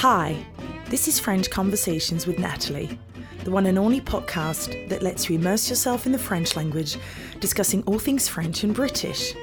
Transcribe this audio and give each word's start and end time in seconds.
Hi, 0.00 0.42
this 0.88 1.08
is 1.08 1.20
French 1.20 1.50
Conversations 1.50 2.26
with 2.26 2.38
Natalie, 2.38 2.98
the 3.44 3.50
one 3.50 3.66
and 3.66 3.76
only 3.76 4.00
podcast 4.00 4.88
that 4.88 5.02
lets 5.02 5.28
you 5.28 5.36
immerse 5.36 5.68
yourself 5.68 6.06
in 6.06 6.12
the 6.12 6.18
French 6.18 6.56
language, 6.56 6.96
discussing 7.38 7.82
all 7.82 7.98
things 7.98 8.26
French 8.26 8.64
and 8.64 8.74
British. 8.74 9.34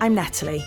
I'm 0.00 0.14
Natalie. 0.14 0.64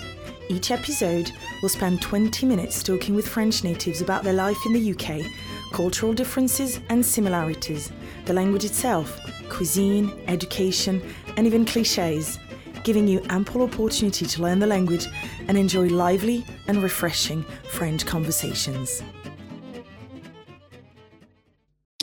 Each 0.49 0.69
episode 0.69 1.31
will 1.63 1.69
spend 1.69 1.99
20 1.99 2.45
minutes 2.45 2.83
talking 2.83 3.15
with 3.15 3.27
French 3.27 3.63
natives 3.63 4.01
about 4.01 4.23
their 4.23 4.33
life 4.33 4.67
in 4.67 4.73
the 4.73 4.91
UK, 4.93 5.25
cultural 5.71 6.13
differences 6.13 6.79
and 6.89 7.03
similarities, 7.03 7.91
the 8.25 8.33
language 8.33 8.65
itself, 8.65 9.19
cuisine, 9.49 10.13
education, 10.27 11.01
and 11.37 11.47
even 11.47 11.65
cliches, 11.65 12.37
giving 12.83 13.07
you 13.07 13.19
ample 13.29 13.63
opportunity 13.63 14.27
to 14.27 14.43
learn 14.43 14.59
the 14.59 14.67
language 14.67 15.07
and 15.47 15.57
enjoy 15.57 15.87
lively 15.87 16.45
and 16.67 16.83
refreshing 16.83 17.41
French 17.71 18.05
conversations. 18.05 19.01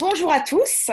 Bonjour 0.00 0.32
à 0.32 0.40
tous 0.40 0.90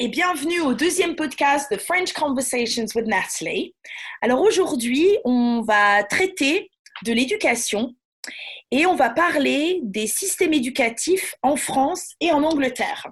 et 0.00 0.08
bienvenue 0.08 0.60
au 0.62 0.74
deuxième 0.74 1.14
podcast 1.14 1.72
de 1.72 1.78
French 1.78 2.12
Conversations 2.12 2.86
with 2.92 3.06
Natalie. 3.06 3.72
Alors 4.20 4.40
aujourd'hui, 4.40 5.06
on 5.24 5.62
va 5.62 6.02
traiter 6.02 6.68
de 7.04 7.12
l'éducation 7.12 7.94
et 8.72 8.84
on 8.84 8.96
va 8.96 9.10
parler 9.10 9.78
des 9.84 10.08
systèmes 10.08 10.54
éducatifs 10.54 11.36
en 11.42 11.54
France 11.54 12.14
et 12.20 12.32
en 12.32 12.42
Angleterre. 12.42 13.06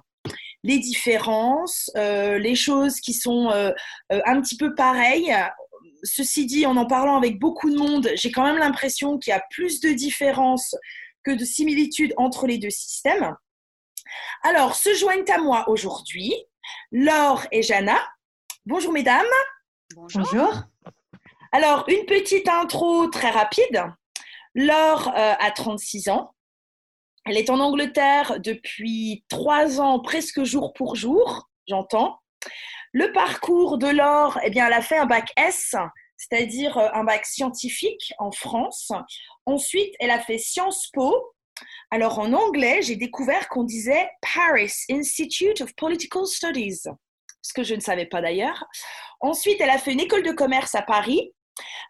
Les 0.65 0.79
différences, 0.79 1.89
euh, 1.95 2.37
les 2.37 2.55
choses 2.55 2.99
qui 2.99 3.13
sont 3.13 3.49
euh, 3.49 3.71
euh, 4.11 4.19
un 4.25 4.41
petit 4.41 4.57
peu 4.57 4.75
pareilles. 4.75 5.33
Ceci 6.03 6.45
dit, 6.45 6.65
en 6.65 6.75
en 6.75 6.87
parlant 6.87 7.15
avec 7.15 7.39
beaucoup 7.39 7.69
de 7.69 7.77
monde, 7.77 8.09
j'ai 8.15 8.33
quand 8.33 8.43
même 8.43 8.57
l'impression 8.57 9.17
qu'il 9.17 9.31
y 9.31 9.33
a 9.33 9.43
plus 9.49 9.79
de 9.79 9.91
différences 9.91 10.75
que 11.23 11.31
de 11.31 11.45
similitudes 11.45 12.13
entre 12.17 12.47
les 12.47 12.57
deux 12.57 12.69
systèmes. 12.69 13.33
Alors, 14.43 14.75
se 14.75 14.93
joignent 14.93 15.29
à 15.29 15.37
moi 15.37 15.67
aujourd'hui 15.69 16.33
Laure 16.91 17.45
et 17.51 17.61
Jana. 17.61 17.97
Bonjour 18.65 18.91
mesdames. 18.91 19.25
Bonjour. 19.95 20.53
Alors, 21.51 21.85
une 21.87 22.05
petite 22.05 22.47
intro 22.49 23.07
très 23.07 23.29
rapide. 23.29 23.83
Laure 24.55 25.09
euh, 25.15 25.33
a 25.39 25.51
36 25.51 26.09
ans. 26.09 26.33
Elle 27.25 27.37
est 27.37 27.49
en 27.49 27.59
Angleterre 27.59 28.39
depuis 28.39 29.25
trois 29.29 29.81
ans, 29.81 29.99
presque 29.99 30.43
jour 30.43 30.73
pour 30.73 30.95
jour, 30.95 31.49
j'entends. 31.67 32.19
Le 32.93 33.11
parcours 33.11 33.77
de 33.77 33.87
Laure, 33.87 34.39
eh 34.43 34.49
bien, 34.49 34.67
elle 34.67 34.73
a 34.73 34.81
fait 34.81 34.97
un 34.97 35.05
bac 35.05 35.31
S, 35.35 35.75
c'est-à-dire 36.15 36.77
euh, 36.77 36.89
un 36.93 37.03
bac 37.03 37.25
scientifique 37.25 38.13
en 38.17 38.31
France. 38.31 38.91
Ensuite, 39.45 39.93
elle 39.99 40.11
a 40.11 40.19
fait 40.19 40.37
Sciences 40.37 40.89
Po, 40.93 41.35
alors 41.91 42.19
en 42.19 42.33
anglais, 42.33 42.81
j'ai 42.81 42.95
découvert 42.95 43.47
qu'on 43.49 43.63
disait 43.63 44.09
Paris 44.33 44.73
Institute 44.89 45.61
of 45.61 45.73
Political 45.75 46.25
Studies, 46.25 46.83
ce 47.41 47.53
que 47.53 47.63
je 47.63 47.75
ne 47.75 47.79
savais 47.79 48.05
pas 48.05 48.21
d'ailleurs. 48.21 48.65
Ensuite, 49.21 49.61
elle 49.61 49.69
a 49.69 49.77
fait 49.77 49.93
une 49.93 49.99
école 49.99 50.23
de 50.23 50.31
commerce 50.31 50.75
à 50.75 50.81
Paris. 50.81 51.33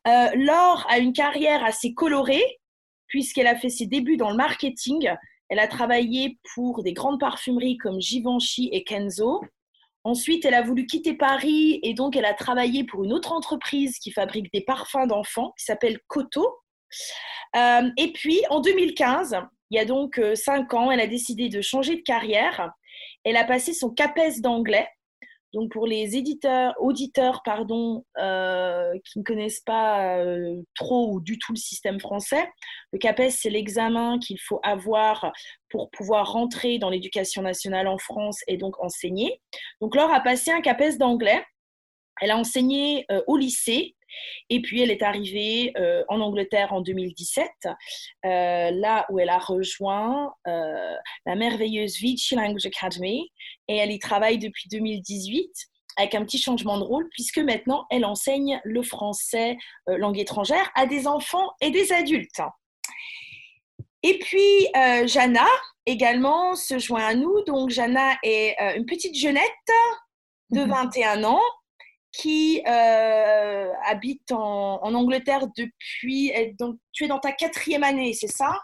Euh, 0.07 0.29
Laure 0.35 0.85
a 0.89 0.99
une 0.99 1.13
carrière 1.13 1.63
assez 1.63 1.93
colorée 1.93 2.59
puisqu'elle 3.07 3.47
a 3.47 3.55
fait 3.55 3.69
ses 3.69 3.87
débuts 3.87 4.17
dans 4.17 4.29
le 4.29 4.37
marketing. 4.37 5.09
Elle 5.49 5.59
a 5.59 5.67
travaillé 5.67 6.37
pour 6.53 6.83
des 6.83 6.93
grandes 6.93 7.19
parfumeries 7.19 7.77
comme 7.77 7.99
Givenchy 7.99 8.69
et 8.71 8.83
Kenzo. 8.83 9.41
Ensuite, 10.03 10.45
elle 10.45 10.53
a 10.53 10.61
voulu 10.61 10.85
quitter 10.85 11.13
Paris 11.13 11.79
et 11.83 11.93
donc 11.93 12.15
elle 12.15 12.25
a 12.25 12.33
travaillé 12.33 12.83
pour 12.83 13.03
une 13.03 13.13
autre 13.13 13.33
entreprise 13.33 13.97
qui 13.99 14.11
fabrique 14.11 14.51
des 14.53 14.61
parfums 14.61 15.07
d'enfants 15.07 15.53
qui 15.57 15.65
s'appelle 15.65 15.99
Coto. 16.07 16.47
Euh, 17.55 17.89
et 17.97 18.13
puis, 18.13 18.41
en 18.49 18.59
2015, 18.59 19.37
il 19.69 19.77
y 19.77 19.79
a 19.79 19.85
donc 19.85 20.17
euh, 20.17 20.35
cinq 20.35 20.73
ans, 20.73 20.91
elle 20.91 20.99
a 20.99 21.07
décidé 21.07 21.49
de 21.49 21.61
changer 21.61 21.97
de 21.97 22.01
carrière. 22.01 22.71
Elle 23.23 23.37
a 23.37 23.43
passé 23.43 23.73
son 23.73 23.89
CAPES 23.89 24.41
d'anglais. 24.41 24.87
Donc 25.53 25.71
pour 25.71 25.87
les 25.87 26.17
éditeurs, 26.17 26.73
auditeurs 26.79 27.41
pardon, 27.43 28.05
euh, 28.19 28.93
qui 29.05 29.19
ne 29.19 29.23
connaissent 29.23 29.61
pas 29.61 30.17
euh, 30.17 30.61
trop 30.75 31.13
ou 31.13 31.21
du 31.21 31.39
tout 31.39 31.53
le 31.53 31.57
système 31.57 31.99
français, 31.99 32.49
le 32.91 32.99
CAPES, 32.99 33.29
c'est 33.29 33.49
l'examen 33.49 34.19
qu'il 34.19 34.39
faut 34.39 34.59
avoir 34.63 35.31
pour 35.69 35.89
pouvoir 35.89 36.31
rentrer 36.33 36.79
dans 36.79 36.89
l'éducation 36.89 37.41
nationale 37.41 37.87
en 37.87 37.97
France 37.97 38.39
et 38.47 38.57
donc 38.57 38.81
enseigner. 38.83 39.41
Donc 39.81 39.95
Laure 39.95 40.13
a 40.13 40.19
passé 40.19 40.51
un 40.51 40.61
CAPES 40.61 40.97
d'anglais. 40.99 41.43
Elle 42.21 42.31
a 42.31 42.37
enseigné 42.37 43.05
au 43.27 43.37
lycée 43.37 43.96
et 44.49 44.61
puis, 44.61 44.81
elle 44.81 44.91
est 44.91 45.03
arrivée 45.03 45.73
euh, 45.77 46.03
en 46.07 46.21
Angleterre 46.21 46.71
en 46.71 46.81
2017, 46.81 47.49
euh, 47.65 48.71
là 48.71 49.05
où 49.09 49.19
elle 49.19 49.29
a 49.29 49.39
rejoint 49.39 50.33
euh, 50.47 50.95
la 51.25 51.35
merveilleuse 51.35 51.97
Vichy 51.97 52.35
Language 52.35 52.65
Academy. 52.65 53.29
Et 53.67 53.75
elle 53.75 53.91
y 53.91 53.99
travaille 53.99 54.37
depuis 54.37 54.69
2018 54.69 55.51
avec 55.97 56.15
un 56.15 56.23
petit 56.23 56.37
changement 56.37 56.77
de 56.77 56.83
rôle, 56.83 57.09
puisque 57.11 57.39
maintenant, 57.39 57.85
elle 57.89 58.05
enseigne 58.05 58.61
le 58.63 58.83
français 58.83 59.57
langue 59.87 60.19
étrangère 60.19 60.69
à 60.75 60.85
des 60.85 61.07
enfants 61.07 61.51
et 61.59 61.71
des 61.71 61.91
adultes. 61.91 62.41
Et 64.03 64.19
puis, 64.19 64.67
Jana 65.07 65.47
également 65.87 66.53
se 66.53 66.77
joint 66.77 67.03
à 67.03 67.15
nous. 67.15 67.43
Donc, 67.47 67.71
Jana 67.71 68.15
est 68.21 68.55
une 68.77 68.85
petite 68.85 69.15
jeunette 69.15 69.41
de 70.51 70.61
21 70.61 71.17
mhm. 71.17 71.25
ans 71.25 71.41
qui 72.17 72.61
euh, 72.67 73.71
habite 73.85 74.31
en, 74.31 74.93
Angleterre 74.93 75.47
depuis. 75.55 76.33
Donc, 76.59 76.77
tu 76.91 77.05
es 77.05 77.07
dans 77.07 77.19
ta 77.19 77.31
quatrième 77.31 77.83
année, 77.83 78.13
c'est 78.13 78.27
ça? 78.27 78.59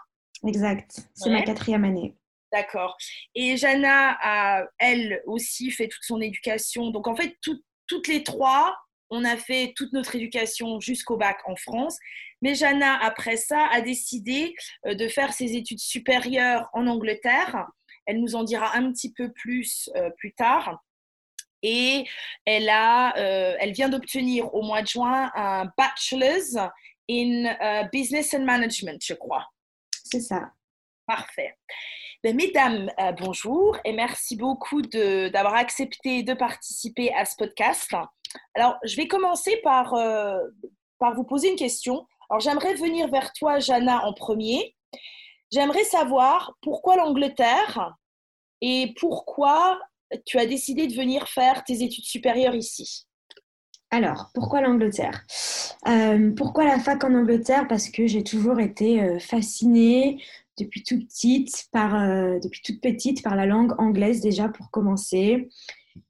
Exact, 0.46 1.00
c'est 1.14 1.30
ma 1.30 1.42
quatrième 1.42 1.84
année. 1.84 2.14
D'accord. 2.52 2.96
Et 3.34 3.56
Jana 3.56 4.16
a, 4.20 4.64
elle 4.78 5.22
aussi, 5.26 5.70
fait 5.70 5.88
toute 5.88 6.02
son 6.02 6.20
éducation. 6.20 6.90
Donc, 6.90 7.08
en 7.08 7.16
fait, 7.16 7.36
toutes 7.42 8.08
les 8.08 8.22
trois, 8.22 8.76
on 9.10 9.24
a 9.24 9.36
fait 9.36 9.72
toute 9.76 9.92
notre 9.92 10.16
éducation 10.16 10.80
jusqu'au 10.80 11.16
bac 11.16 11.38
en 11.46 11.56
France. 11.56 11.98
Mais 12.42 12.54
Jana, 12.54 12.98
après 13.02 13.36
ça, 13.36 13.68
a 13.72 13.80
décidé 13.80 14.54
euh, 14.86 14.94
de 14.94 15.08
faire 15.08 15.32
ses 15.32 15.56
études 15.56 15.80
supérieures 15.80 16.68
en 16.72 16.86
Angleterre. 16.86 17.66
Elle 18.06 18.20
nous 18.20 18.34
en 18.34 18.44
dira 18.44 18.76
un 18.76 18.92
petit 18.92 19.12
peu 19.12 19.32
plus 19.32 19.90
euh, 19.96 20.10
plus 20.18 20.34
tard 20.34 20.82
et 21.64 22.06
elle, 22.44 22.68
a, 22.68 23.16
euh, 23.16 23.56
elle 23.58 23.72
vient 23.72 23.88
d'obtenir 23.88 24.54
au 24.54 24.62
mois 24.62 24.82
de 24.82 24.86
juin 24.86 25.32
un 25.34 25.64
bachelor's 25.78 26.56
in 27.10 27.46
euh, 27.46 27.82
business 27.84 28.34
and 28.34 28.44
management, 28.44 29.02
je 29.02 29.14
crois. 29.14 29.46
C'est 30.04 30.20
ça. 30.20 30.52
Parfait. 31.06 31.56
Ben, 32.22 32.36
mesdames, 32.36 32.90
euh, 33.00 33.12
bonjour 33.12 33.78
et 33.84 33.92
merci 33.92 34.36
beaucoup 34.36 34.82
d'avoir 34.82 35.54
accepté 35.54 36.22
de 36.22 36.34
participer 36.34 37.12
à 37.14 37.24
ce 37.24 37.34
podcast. 37.36 37.94
Alors, 38.54 38.76
je 38.84 38.96
vais 38.96 39.08
commencer 39.08 39.56
par, 39.62 39.94
par 40.98 41.14
vous 41.14 41.24
poser 41.24 41.50
une 41.50 41.56
question. 41.56 42.06
Alors, 42.28 42.40
j'aimerais 42.40 42.74
venir 42.74 43.08
vers 43.08 43.32
toi, 43.32 43.58
Jana, 43.58 44.04
en 44.04 44.12
premier. 44.12 44.74
J'aimerais 45.50 45.84
savoir 45.84 46.52
pourquoi 46.60 46.96
l'Angleterre 46.96 47.94
et 48.60 48.94
pourquoi 48.98 49.78
tu 50.24 50.38
as 50.38 50.46
décidé 50.46 50.86
de 50.86 50.94
venir 50.94 51.28
faire 51.28 51.64
tes 51.64 51.82
études 51.82 52.04
supérieures 52.04 52.54
ici 52.54 53.06
alors, 53.94 54.30
pourquoi 54.34 54.60
l'Angleterre? 54.60 55.24
Euh, 55.86 56.32
Pourquoi 56.36 56.64
la 56.64 56.80
fac 56.80 57.04
en 57.04 57.14
Angleterre? 57.14 57.68
Parce 57.68 57.88
que 57.88 58.08
j'ai 58.08 58.24
toujours 58.24 58.58
été 58.58 59.00
euh, 59.00 59.20
fascinée 59.20 60.20
depuis 60.58 60.82
toute 60.82 61.06
petite 61.06 61.66
par, 61.70 61.94
euh, 61.94 62.40
depuis 62.42 62.60
toute 62.60 62.80
petite 62.80 63.22
par 63.22 63.36
la 63.36 63.46
langue 63.46 63.72
anglaise 63.78 64.20
déjà 64.20 64.48
pour 64.48 64.72
commencer. 64.72 65.48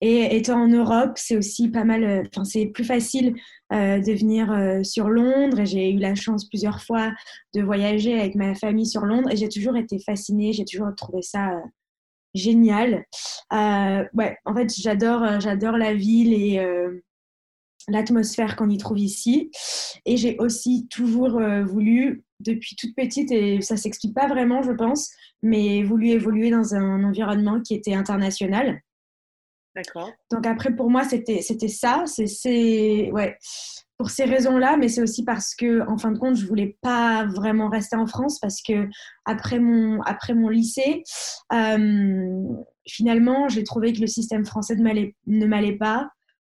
Et 0.00 0.34
étant 0.34 0.62
en 0.62 0.68
Europe, 0.68 1.12
c'est 1.16 1.36
aussi 1.36 1.68
pas 1.68 1.84
mal, 1.84 2.26
enfin 2.28 2.44
c'est 2.44 2.64
plus 2.64 2.84
facile 2.84 3.34
de 3.70 4.12
venir 4.16 4.82
sur 4.82 5.10
Londres. 5.10 5.66
J'ai 5.66 5.90
eu 5.90 5.98
la 5.98 6.14
chance 6.14 6.48
plusieurs 6.48 6.82
fois 6.82 7.12
de 7.54 7.60
voyager 7.60 8.18
avec 8.18 8.34
ma 8.34 8.54
famille 8.54 8.86
sur 8.86 9.02
Londres. 9.02 9.30
Et 9.30 9.36
j'ai 9.36 9.50
toujours 9.50 9.76
été 9.76 9.98
fascinée, 9.98 10.54
j'ai 10.54 10.64
toujours 10.64 10.94
trouvé 10.96 11.20
ça 11.20 11.50
génial. 12.34 13.04
Euh, 13.52 14.04
ouais, 14.12 14.36
en 14.44 14.54
fait, 14.54 14.72
j'adore, 14.74 15.22
euh, 15.22 15.40
j'adore 15.40 15.76
la 15.76 15.94
ville 15.94 16.32
et 16.32 16.58
euh, 16.58 17.02
l'atmosphère 17.88 18.56
qu'on 18.56 18.70
y 18.70 18.78
trouve 18.78 18.98
ici. 18.98 19.50
Et 20.04 20.16
j'ai 20.16 20.36
aussi 20.38 20.86
toujours 20.88 21.40
voulu, 21.64 22.24
depuis 22.40 22.76
toute 22.76 22.94
petite, 22.94 23.30
et 23.30 23.60
ça 23.60 23.76
s'explique 23.76 24.14
pas 24.14 24.26
vraiment, 24.26 24.62
je 24.62 24.72
pense, 24.72 25.10
mais 25.42 25.82
voulu 25.82 26.08
évoluer 26.08 26.50
dans 26.50 26.74
un 26.74 27.04
environnement 27.04 27.60
qui 27.60 27.74
était 27.74 27.94
international. 27.94 28.80
D'accord. 29.74 30.12
Donc 30.30 30.46
après, 30.46 30.74
pour 30.74 30.90
moi, 30.90 31.04
c'était, 31.04 31.42
c'était 31.42 31.68
ça. 31.68 32.04
C'est, 32.06 33.10
ouais, 33.12 33.36
pour 33.96 34.10
ces 34.10 34.24
raisons-là, 34.24 34.76
mais 34.76 34.88
c'est 34.88 35.02
aussi 35.02 35.24
parce 35.24 35.54
que, 35.54 35.88
en 35.88 35.98
fin 35.98 36.10
de 36.10 36.18
compte, 36.18 36.36
je 36.36 36.46
voulais 36.46 36.76
pas 36.82 37.26
vraiment 37.26 37.68
rester 37.68 37.96
en 37.96 38.06
France 38.06 38.40
parce 38.40 38.60
que 38.60 38.88
après 39.24 39.60
mon, 39.60 40.02
après 40.02 40.34
mon 40.34 40.48
lycée, 40.48 41.02
euh, 41.52 42.42
finalement, 42.86 43.48
j'ai 43.48 43.62
trouvé 43.62 43.92
que 43.92 44.00
le 44.00 44.06
système 44.06 44.44
français 44.44 44.76
ne 44.76 45.46
m'allait 45.46 45.76
pas, 45.76 46.10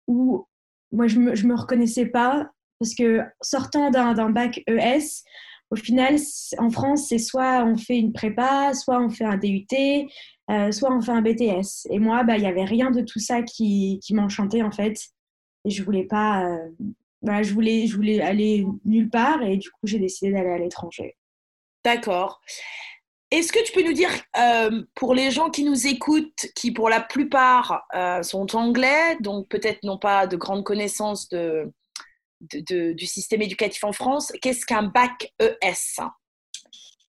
ou 0.08 0.46
moi, 0.92 1.08
je 1.08 1.20
me, 1.20 1.36
je 1.36 1.48
me 1.48 1.56
reconnaissais 1.56 2.08
pas 2.08 2.50
parce 2.80 2.96
que 2.96 3.22
sortant 3.42 3.92
d'un 3.92 4.30
bac 4.30 4.62
ES, 4.68 5.24
au 5.72 5.76
final, 5.76 6.16
en 6.58 6.70
France, 6.70 7.08
c'est 7.10 7.20
soit 7.20 7.64
on 7.64 7.78
fait 7.78 8.00
une 8.00 8.12
prépa, 8.12 8.74
soit 8.74 9.00
on 9.00 9.10
fait 9.10 9.26
un 9.26 9.38
DUT, 9.38 9.68
euh, 10.50 10.72
soit 10.72 10.92
on 10.92 11.02
fait 11.02 11.12
un 11.12 11.22
BTS. 11.22 11.88
Et 11.92 12.00
moi, 12.00 12.24
bah, 12.24 12.38
il 12.38 12.42
n'y 12.42 12.48
avait 12.48 12.66
rien 12.66 12.90
de 12.90 13.02
tout 13.02 13.20
ça 13.20 13.44
qui, 13.44 14.00
qui 14.04 14.16
m'enchantait 14.16 14.64
en 14.64 14.72
fait. 14.72 14.98
Et 15.66 15.70
je 15.70 15.84
voulais 15.84 16.06
pas. 16.06 16.46
Euh, 16.46 16.70
je, 17.24 17.54
voulais, 17.54 17.88
je 17.88 17.96
voulais 17.96 18.22
aller 18.22 18.66
nulle 18.86 19.10
part 19.10 19.42
et 19.44 19.58
du 19.58 19.70
coup, 19.72 19.86
j'ai 19.86 20.00
décidé 20.00 20.32
d'aller 20.32 20.52
à 20.52 20.58
l'étranger. 20.58 21.16
D'accord. 21.84 22.42
Est-ce 23.32 23.52
que 23.52 23.64
tu 23.64 23.72
peux 23.74 23.84
nous 23.84 23.94
dire, 23.94 24.10
euh, 24.40 24.84
pour 24.96 25.14
les 25.14 25.30
gens 25.30 25.50
qui 25.50 25.64
nous 25.64 25.88
écoutent, 25.88 26.48
qui 26.56 26.72
pour 26.72 26.90
la 26.90 27.00
plupart 27.00 27.84
sont 28.24 28.56
anglais, 28.56 29.18
donc 29.20 29.48
peut-être 29.50 29.84
n'ont 29.84 30.00
pas 30.00 30.26
de 30.26 30.36
grandes 30.36 30.64
connaissances 30.64 31.30
de, 31.30 31.72
du 32.42 33.06
système 33.06 33.44
éducatif 33.44 33.84
en 33.84 33.92
France, 33.92 34.34
qu'est-ce 34.42 34.66
qu'un 34.66 34.84
bac 34.84 35.32
ES 35.40 36.02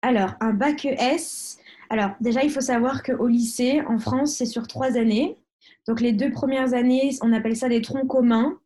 Alors, 0.03 0.35
un 0.41 0.53
bac 0.53 0.85
ES, 0.85 1.57
alors 1.91 2.11
déjà, 2.21 2.45
il 2.45 2.51
faut 2.51 2.61
savoir 2.61 3.03
qu'au 3.03 3.27
lycée, 3.27 3.83
en 3.87 3.99
France, 3.99 4.37
c'est 4.37 4.47
sur 4.47 4.69
trois 4.69 4.97
années. 4.97 5.37
Donc, 5.89 6.01
les 6.01 6.12
deux 6.12 6.31
premières 6.31 6.73
années, 6.73 7.11
on 7.21 7.33
appelle 7.33 7.57
ça 7.57 7.69
des 7.69 7.83
troncs 7.83 8.07
communs. 8.07 8.60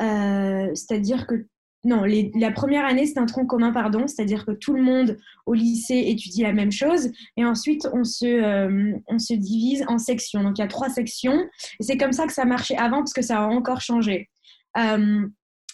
Euh, 0.00 0.70
c'est-à-dire 0.74 1.26
que 1.26 1.46
non, 1.86 2.04
la 2.34 2.50
première 2.50 2.86
année, 2.86 3.04
c'est 3.04 3.18
un 3.18 3.26
tronc 3.26 3.44
commun, 3.44 3.70
pardon, 3.70 4.06
c'est-à-dire 4.06 4.46
que 4.46 4.52
tout 4.52 4.72
le 4.72 4.80
monde 4.80 5.18
au 5.44 5.52
lycée 5.52 6.04
étudie 6.06 6.40
la 6.40 6.54
même 6.54 6.72
chose, 6.72 7.10
et 7.36 7.44
ensuite 7.44 7.86
on 7.92 8.04
se, 8.04 8.24
euh, 8.24 8.96
on 9.06 9.18
se 9.18 9.34
divise 9.34 9.84
en 9.86 9.98
sections. 9.98 10.42
Donc 10.42 10.56
il 10.56 10.62
y 10.62 10.64
a 10.64 10.68
trois 10.68 10.88
sections, 10.88 11.44
et 11.78 11.82
c'est 11.82 11.98
comme 11.98 12.12
ça 12.12 12.26
que 12.26 12.32
ça 12.32 12.46
marchait 12.46 12.76
avant, 12.76 12.98
parce 12.98 13.12
que 13.12 13.20
ça 13.20 13.40
a 13.40 13.46
encore 13.48 13.82
changé. 13.82 14.30
Euh, 14.78 15.26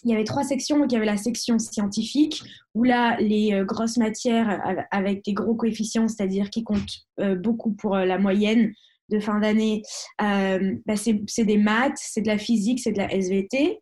il 0.03 0.11
y 0.11 0.13
avait 0.13 0.25
trois 0.25 0.43
sections. 0.43 0.83
il 0.83 0.91
y 0.91 0.97
avait 0.97 1.05
la 1.05 1.15
section 1.15 1.59
scientifique, 1.59 2.43
où 2.73 2.83
là, 2.83 3.15
les 3.21 3.61
grosses 3.65 3.97
matières 3.97 4.59
avec 4.89 5.23
des 5.23 5.33
gros 5.33 5.55
coefficients, 5.55 6.07
c'est-à-dire 6.07 6.49
qui 6.49 6.63
comptent 6.63 7.07
beaucoup 7.37 7.71
pour 7.73 7.95
la 7.95 8.17
moyenne 8.17 8.73
de 9.11 9.19
fin 9.19 9.39
d'année, 9.39 9.83
bah, 10.19 10.95
c'est 10.95 11.45
des 11.45 11.57
maths, 11.57 11.97
c'est 11.97 12.21
de 12.21 12.27
la 12.27 12.37
physique, 12.37 12.79
c'est 12.79 12.91
de 12.91 12.97
la 12.97 13.11
SVT. 13.11 13.79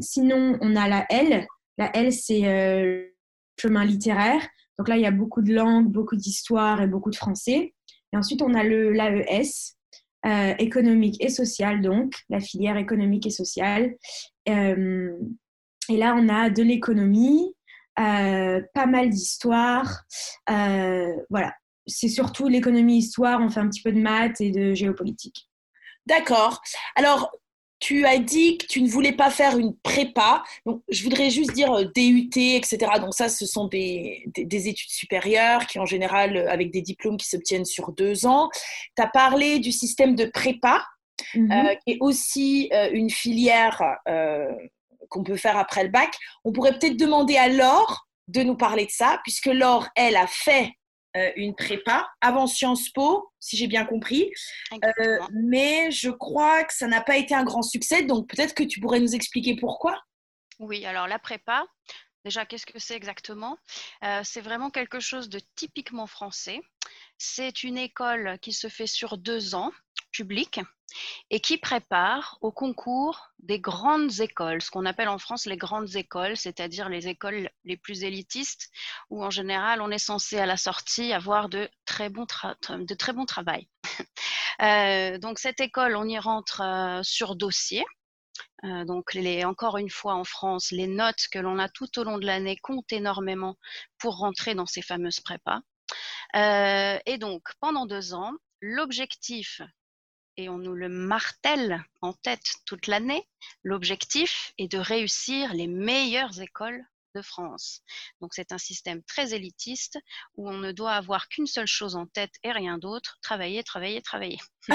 sinon, 0.00 0.58
on 0.60 0.76
a 0.76 0.88
la 0.88 1.06
L. 1.10 1.46
La 1.76 1.96
L, 1.96 2.12
c'est 2.12 2.42
chemin 3.60 3.84
littéraire. 3.84 4.46
Donc 4.78 4.88
là, 4.88 4.96
il 4.96 5.02
y 5.02 5.06
a 5.06 5.10
beaucoup 5.10 5.42
de 5.42 5.52
langues, 5.52 5.88
beaucoup 5.88 6.16
d'histoire 6.16 6.80
et 6.80 6.86
beaucoup 6.86 7.10
de 7.10 7.16
français. 7.16 7.74
Et 8.12 8.16
ensuite, 8.16 8.42
on 8.42 8.54
a 8.54 8.62
l'AES, 8.62 9.74
économique 10.58 11.22
et 11.24 11.30
sociale, 11.30 11.80
donc 11.80 12.12
la 12.28 12.40
filière 12.40 12.76
économique 12.76 13.26
et 13.26 13.30
sociale. 13.30 13.94
Euh, 14.48 15.12
et 15.88 15.96
là, 15.96 16.14
on 16.16 16.28
a 16.28 16.50
de 16.50 16.62
l'économie, 16.62 17.54
euh, 17.98 18.60
pas 18.74 18.86
mal 18.86 19.10
d'histoire. 19.10 20.04
Euh, 20.50 21.12
voilà, 21.30 21.54
c'est 21.88 22.08
surtout 22.08 22.48
l'économie-histoire. 22.48 23.40
On 23.40 23.50
fait 23.50 23.60
un 23.60 23.68
petit 23.68 23.82
peu 23.82 23.92
de 23.92 24.00
maths 24.00 24.40
et 24.40 24.50
de 24.50 24.74
géopolitique. 24.74 25.48
D'accord. 26.06 26.62
Alors, 26.94 27.30
tu 27.80 28.06
as 28.06 28.18
dit 28.18 28.58
que 28.58 28.66
tu 28.66 28.82
ne 28.82 28.88
voulais 28.88 29.12
pas 29.12 29.30
faire 29.30 29.56
une 29.56 29.76
prépa. 29.76 30.42
Donc, 30.66 30.82
je 30.88 31.04
voudrais 31.04 31.30
juste 31.30 31.52
dire 31.52 31.72
DUT, 31.94 32.30
etc. 32.36 32.78
Donc, 33.00 33.14
ça, 33.14 33.28
ce 33.28 33.46
sont 33.46 33.68
des, 33.68 34.24
des, 34.36 34.68
études 34.68 34.90
supérieures 34.90 35.66
qui, 35.66 35.78
en 35.78 35.86
général, 35.86 36.36
avec 36.48 36.72
des 36.72 36.82
diplômes 36.82 37.16
qui 37.16 37.28
s'obtiennent 37.28 37.64
sur 37.64 37.92
deux 37.92 38.26
ans. 38.26 38.48
Tu 38.96 39.02
as 39.02 39.06
parlé 39.06 39.58
du 39.58 39.72
système 39.72 40.14
de 40.14 40.24
prépa. 40.24 40.84
Mhm. 41.34 41.50
Euh, 41.50 41.74
qui 41.74 41.92
est 41.94 41.96
aussi 42.00 42.70
euh, 42.72 42.90
une 42.92 43.10
filière 43.10 43.82
euh, 44.08 44.54
qu'on 45.08 45.22
peut 45.24 45.36
faire 45.36 45.56
après 45.56 45.84
le 45.84 45.90
bac. 45.90 46.16
On 46.44 46.52
pourrait 46.52 46.78
peut-être 46.78 46.96
demander 46.96 47.36
à 47.36 47.48
Laure 47.48 48.08
de 48.28 48.42
nous 48.42 48.56
parler 48.56 48.86
de 48.86 48.90
ça, 48.90 49.20
puisque 49.24 49.46
Laure, 49.46 49.88
elle, 49.96 50.16
a 50.16 50.26
fait 50.26 50.72
une 51.36 51.54
prépa 51.54 52.10
avant 52.20 52.46
Sciences 52.46 52.90
Po, 52.90 53.32
si 53.40 53.56
j'ai 53.56 53.66
bien 53.66 53.84
compris. 53.84 54.30
mais 55.32 55.90
je 55.90 56.10
crois 56.10 56.64
que 56.64 56.74
ça 56.74 56.86
n'a 56.86 57.00
pas 57.00 57.16
été 57.16 57.34
un 57.34 57.44
grand 57.44 57.62
succès, 57.62 58.02
donc 58.02 58.28
peut-être 58.28 58.54
que 58.54 58.64
tu 58.64 58.80
pourrais 58.80 59.00
nous 59.00 59.14
expliquer 59.14 59.56
pourquoi? 59.56 60.00
Oui, 60.58 60.84
alors 60.84 61.06
la 61.06 61.18
prépa, 61.18 61.64
déjà, 62.24 62.44
qu'est-ce 62.44 62.66
que 62.66 62.78
c'est 62.78 62.96
exactement? 62.96 63.56
C'est 64.24 64.40
vraiment 64.40 64.70
quelque 64.70 65.00
chose 65.00 65.28
de 65.28 65.40
typiquement 65.54 66.06
français. 66.06 66.60
C'est 67.16 67.62
une 67.62 67.78
école 67.78 68.38
qui 68.40 68.52
se 68.52 68.68
fait 68.68 68.86
sur 68.86 69.18
deux 69.18 69.54
ans, 69.54 69.72
publique, 70.12 70.60
et 71.30 71.40
qui 71.40 71.58
prépare 71.58 72.38
au 72.40 72.52
concours 72.52 73.30
des 73.40 73.60
grandes 73.60 74.20
écoles, 74.20 74.62
ce 74.62 74.70
qu'on 74.70 74.86
appelle 74.86 75.08
en 75.08 75.18
France 75.18 75.46
les 75.46 75.56
grandes 75.56 75.96
écoles, 75.96 76.36
c'est-à-dire 76.36 76.88
les 76.88 77.08
écoles 77.08 77.50
les 77.64 77.76
plus 77.76 78.04
élitistes, 78.04 78.70
où 79.10 79.24
en 79.24 79.30
général 79.30 79.80
on 79.82 79.90
est 79.90 79.98
censé 79.98 80.38
à 80.38 80.46
la 80.46 80.56
sortie 80.56 81.12
avoir 81.12 81.48
de 81.48 81.68
très 81.84 82.08
bons, 82.08 82.26
de 82.70 82.94
très 82.94 83.12
bons 83.12 83.26
travail. 83.26 83.68
Euh, 84.60 85.18
donc 85.18 85.38
cette 85.38 85.60
école, 85.60 85.94
on 85.94 86.08
y 86.08 86.18
rentre 86.18 86.62
euh, 86.62 87.00
sur 87.04 87.36
dossier. 87.36 87.84
Euh, 88.64 88.84
donc, 88.84 89.16
encore 89.44 89.76
une 89.78 89.88
fois, 89.88 90.14
en 90.16 90.24
France, 90.24 90.72
les 90.72 90.88
notes 90.88 91.28
que 91.30 91.38
l'on 91.38 91.60
a 91.60 91.68
tout 91.68 91.96
au 91.96 92.02
long 92.02 92.18
de 92.18 92.26
l'année 92.26 92.56
comptent 92.56 92.92
énormément 92.92 93.54
pour 93.98 94.18
rentrer 94.18 94.56
dans 94.56 94.66
ces 94.66 94.82
fameuses 94.82 95.20
prépas. 95.20 95.60
et 96.34 97.18
donc, 97.18 97.44
pendant 97.60 97.86
deux 97.86 98.14
ans, 98.14 98.32
l'objectif 98.60 99.60
et 100.38 100.48
on 100.48 100.56
nous 100.56 100.74
le 100.74 100.88
martèle 100.88 101.84
en 102.00 102.14
tête 102.14 102.54
toute 102.64 102.86
l'année, 102.86 103.28
l'objectif 103.64 104.52
est 104.56 104.68
de 104.68 104.78
réussir 104.78 105.52
les 105.52 105.66
meilleures 105.66 106.40
écoles 106.40 106.82
de 107.16 107.22
France. 107.22 107.82
Donc 108.20 108.34
c'est 108.34 108.52
un 108.52 108.58
système 108.58 109.02
très 109.02 109.34
élitiste 109.34 109.98
où 110.36 110.48
on 110.48 110.58
ne 110.58 110.70
doit 110.70 110.92
avoir 110.92 111.28
qu'une 111.28 111.48
seule 111.48 111.66
chose 111.66 111.96
en 111.96 112.06
tête 112.06 112.34
et 112.44 112.52
rien 112.52 112.78
d'autre, 112.78 113.18
travailler, 113.20 113.64
travailler, 113.64 114.00
travailler. 114.00 114.38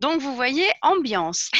Donc 0.00 0.20
vous 0.20 0.34
voyez, 0.36 0.70
ambiance. 0.82 1.50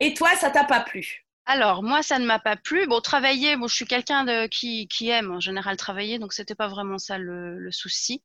et 0.00 0.14
toi, 0.14 0.34
ça 0.36 0.50
t'a 0.50 0.64
pas 0.64 0.80
plu? 0.80 1.25
Alors, 1.48 1.84
moi, 1.84 2.02
ça 2.02 2.18
ne 2.18 2.26
m'a 2.26 2.40
pas 2.40 2.56
plu. 2.56 2.88
Bon, 2.88 3.00
travailler, 3.00 3.56
bon, 3.56 3.68
je 3.68 3.74
suis 3.76 3.86
quelqu'un 3.86 4.48
qui, 4.48 4.88
qui, 4.88 5.10
aime 5.10 5.30
en 5.30 5.38
général 5.38 5.76
travailler, 5.76 6.18
donc 6.18 6.32
c'était 6.32 6.56
pas 6.56 6.66
vraiment 6.66 6.98
ça 6.98 7.18
le, 7.18 7.70
souci. 7.70 8.22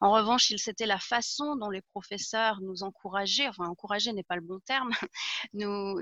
En 0.00 0.10
revanche, 0.10 0.52
c'était 0.56 0.86
la 0.86 0.98
façon 0.98 1.54
dont 1.54 1.70
les 1.70 1.82
professeurs 1.82 2.60
nous 2.62 2.82
encourageaient, 2.82 3.46
enfin, 3.46 3.66
encourager 3.66 4.12
n'est 4.12 4.24
pas 4.24 4.34
le 4.34 4.42
bon 4.42 4.58
terme, 4.66 4.90
nous, 5.54 6.00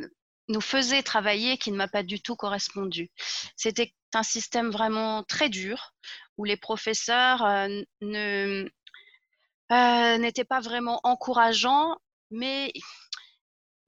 nous 0.48 0.60
faisaient 0.62 1.02
travailler 1.02 1.58
qui 1.58 1.72
ne 1.72 1.76
m'a 1.76 1.88
pas 1.88 2.02
du 2.02 2.22
tout 2.22 2.36
correspondu. 2.36 3.10
C'était 3.54 3.92
un 4.14 4.22
système 4.22 4.70
vraiment 4.70 5.24
très 5.24 5.50
dur 5.50 5.92
où 6.38 6.44
les 6.44 6.56
professeurs 6.56 7.44
euh, 7.44 7.82
euh, 8.02 8.68
n'étaient 10.18 10.44
pas 10.44 10.60
vraiment 10.60 11.00
encourageants, 11.04 11.98
mais 12.30 12.72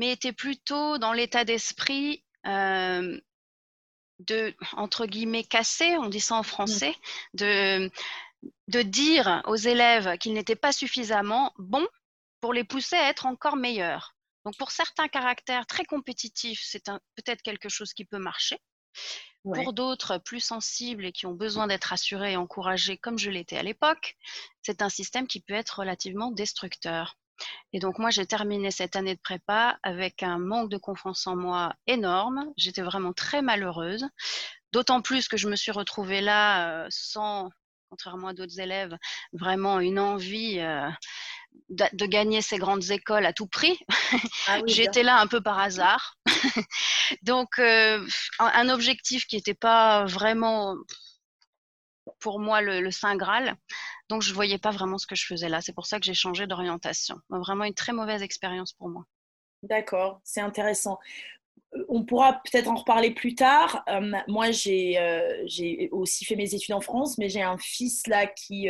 étaient 0.01 0.33
plutôt 0.33 0.99
dans 0.99 1.15
l'état 1.15 1.45
d'esprit 1.45 2.25
euh, 2.47 3.21
de, 4.21 4.55
entre 4.77 5.07
guillemets, 5.07 5.45
casser, 5.45 5.97
on 5.99 6.09
dit 6.09 6.21
ça 6.21 6.37
en 6.37 6.41
mmh. 6.41 6.45
français, 6.45 6.95
de, 7.35 7.91
de 8.69 8.83
dire 8.83 9.43
aux 9.47 9.57
élèves 9.57 10.19
qu'ils 10.19 10.35
n'étaient 10.35 10.57
pas 10.57 10.73
suffisamment 10.73 11.53
bons 11.59 11.89
pour 12.41 12.53
les 12.53 12.65
pousser 12.65 12.97
à 12.97 13.09
être 13.09 13.27
encore 13.27 13.57
meilleurs. 13.57 14.15
Donc 14.45 14.57
pour 14.59 14.71
certains 14.71 15.09
caractères 15.09 15.67
très 15.67 15.85
compétitifs, 15.85 16.61
c'est 16.63 16.85
peut-être 17.17 17.43
quelque 17.43 17.69
chose 17.69 17.95
qui 17.95 18.05
peut 18.05 18.19
marcher. 18.19 18.59
Pour 19.43 19.75
d'autres 19.75 20.19
plus 20.19 20.41
sensibles 20.41 21.05
et 21.05 21.13
qui 21.13 21.27
ont 21.27 21.35
besoin 21.35 21.67
d'être 21.67 21.93
assurés 21.93 22.33
et 22.33 22.37
encouragés, 22.37 22.97
comme 22.97 23.19
je 23.19 23.31
l'étais 23.31 23.59
à 23.59 23.63
l'époque, 23.63 24.17
c'est 24.63 24.81
un 24.81 24.89
système 24.89 25.27
qui 25.27 25.41
peut 25.41 25.55
être 25.55 25.81
relativement 25.81 26.31
destructeur. 26.31 27.19
Et 27.73 27.81
donc 27.81 27.99
moi, 27.99 28.11
j'ai 28.11 28.27
terminé 28.27 28.71
cette 28.71 28.97
année 28.97 29.15
de 29.15 29.21
prépa 29.21 29.79
avec 29.83 30.23
un 30.23 30.39
manque 30.39 30.71
de 30.71 30.77
confiance 30.77 31.27
en 31.27 31.37
moi 31.37 31.75
énorme. 31.87 32.53
J'étais 32.57 32.83
vraiment 32.83 33.13
très 33.13 33.43
malheureuse. 33.43 34.07
D'autant 34.73 35.03
plus 35.03 35.29
que 35.29 35.37
je 35.37 35.49
me 35.49 35.57
suis 35.57 35.73
retrouvée 35.73 36.21
là 36.21 36.85
euh, 36.85 36.87
sans, 36.91 37.51
contrairement 37.91 38.29
à 38.29 38.35
d'autres 38.35 38.61
élèves, 38.61 38.97
vraiment 39.33 39.81
une 39.81 39.99
envie 39.99 40.59
euh, 40.59 40.89
de, 41.71 42.07
gagner 42.07 42.43
ces 42.43 42.59
grandes 42.59 42.91
écoles 42.91 43.27
à 43.27 43.33
tout 43.33 43.47
prix. 43.47 43.79
Ah 44.49 44.59
J'étais 44.67 45.03
là 45.03 45.21
un 45.21 45.27
peu 45.27 45.41
par 45.41 45.59
hasard. 45.59 46.17
donc 47.23 47.59
euh, 47.59 48.05
un 48.39 48.69
objectif 48.69 49.27
qui 49.27 49.37
n'était 49.37 49.55
pas 49.55 50.05
vraiment 50.07 50.77
pour 52.21 52.41
moi 52.41 52.61
le, 52.61 52.91
Saint 52.91 53.17
Graal. 53.17 53.55
Donc, 54.09 54.23
je 54.23 54.31
ne 54.31 54.35
voyais 54.35 54.59
pas 54.59 54.71
vraiment 54.71 54.99
ce 54.99 55.07
que 55.07 55.15
je 55.15 55.27
faisais 55.27 55.49
là. 55.49 55.61
C'est 55.61 55.75
pour 55.75 55.87
ça 55.87 55.99
que 55.99 56.05
j'ai 56.05 56.15
changé 56.15 56.47
d'orientation. 56.47 57.17
Vraiment 57.31 57.65
une 57.65 57.75
très 57.75 57.93
mauvaise 57.93 58.23
expérience 58.23 58.73
pour 58.73 58.89
moi. 58.89 59.05
D'accord, 59.63 60.21
c'est 60.25 60.43
intéressant. 60.43 60.99
Euh, 61.75 61.85
on 61.89 62.05
pourra 62.05 62.41
peut-être 62.45 62.69
en 62.69 62.75
reparler 62.75 63.13
plus 63.13 63.35
tard. 63.35 63.83
Euh, 63.89 64.13
moi, 64.29 64.47
euh, 64.49 65.43
j'ai 65.47 65.89
aussi 65.93 66.25
fait 66.25 66.37
mes 66.37 66.55
études 66.55 66.75
en 66.75 66.81
France, 66.81 67.19
mais 67.19 67.29
j'ai 67.29 67.43
un 67.43 67.59
fils 67.59 68.07
là 68.07 68.27
qui, 68.27 68.69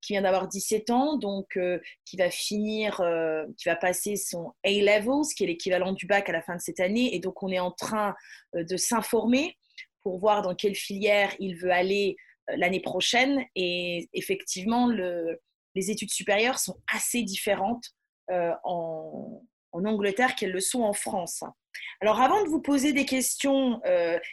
qui 0.00 0.12
vient 0.12 0.22
d'avoir 0.22 0.48
17 0.48 0.90
ans, 0.90 1.16
donc 1.16 1.58
qui 2.04 2.16
va 2.16 2.30
finir, 2.30 3.00
qui 3.56 3.68
va 3.68 3.76
passer 3.76 4.16
son 4.16 4.52
A-Levels, 4.64 5.34
qui 5.36 5.44
est 5.44 5.46
l'équivalent 5.46 5.92
du 5.92 6.06
bac 6.06 6.28
à 6.28 6.32
la 6.32 6.42
fin 6.42 6.56
de 6.56 6.60
cette 6.60 6.80
année. 6.80 7.14
Et 7.14 7.20
donc, 7.20 7.42
on 7.42 7.48
est 7.48 7.60
en 7.60 7.72
train 7.72 8.14
de 8.54 8.76
s'informer 8.76 9.56
pour 10.00 10.18
voir 10.18 10.42
dans 10.42 10.54
quelle 10.54 10.74
filière 10.74 11.32
il 11.38 11.56
veut 11.56 11.70
aller 11.70 12.16
l'année 12.56 12.80
prochaine. 12.80 13.44
Et 13.54 14.08
effectivement, 14.12 14.88
les 14.88 15.90
études 15.90 16.10
supérieures 16.10 16.58
sont 16.58 16.78
assez 16.92 17.22
différentes 17.22 17.90
en, 18.30 19.40
Angleterre 19.72 20.36
qu'elles 20.36 20.52
le 20.52 20.60
sont 20.60 20.82
en 20.82 20.92
France. 20.92 21.42
Alors 22.00 22.20
avant 22.20 22.44
de 22.44 22.48
vous 22.48 22.60
poser 22.60 22.92
des 22.92 23.06
questions 23.06 23.80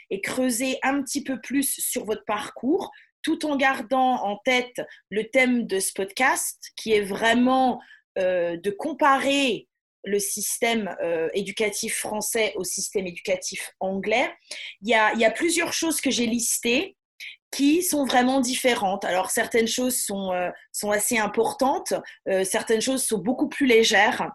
et 0.10 0.22
creuser 0.22 0.78
un 0.84 1.02
petit 1.02 1.24
peu 1.24 1.40
plus 1.40 1.80
sur 1.80 2.06
votre 2.06 2.26
parcours, 2.26 2.92
tout 3.22 3.46
en 3.46 3.56
gardant 3.56 4.24
en 4.24 4.38
tête 4.38 4.82
le 5.10 5.30
thème 5.30 5.66
de 5.66 5.80
ce 5.80 5.94
podcast, 5.94 6.72
qui 6.76 6.92
est 6.92 7.02
vraiment 7.02 7.82
de 8.18 8.70
comparer 8.70 9.70
le 10.06 10.20
système 10.20 10.96
éducatif 11.34 11.98
français 11.98 12.54
au 12.56 12.64
système 12.64 13.08
éducatif 13.08 13.74
anglais. 13.80 14.30
Il 14.82 14.90
y 14.90 14.94
a, 14.96 15.32
plusieurs 15.32 15.74
choses 15.74 16.02
que 16.02 16.12
j'ai 16.12 16.26
listées 16.26 16.96
qui 17.52 17.84
sont 17.84 18.06
vraiment 18.06 18.40
différentes. 18.40 19.06
Alors 19.06 19.32
certaines 19.32 19.68
choses 19.68 19.98
sont, 19.98 20.32
sont 20.72 20.92
assez 20.92 21.18
importantes, 21.18 21.94
certaines 22.44 22.82
choses 22.82 23.04
sont 23.04 23.18
beaucoup 23.18 23.50
plus 23.50 23.66
légères. 23.66 24.32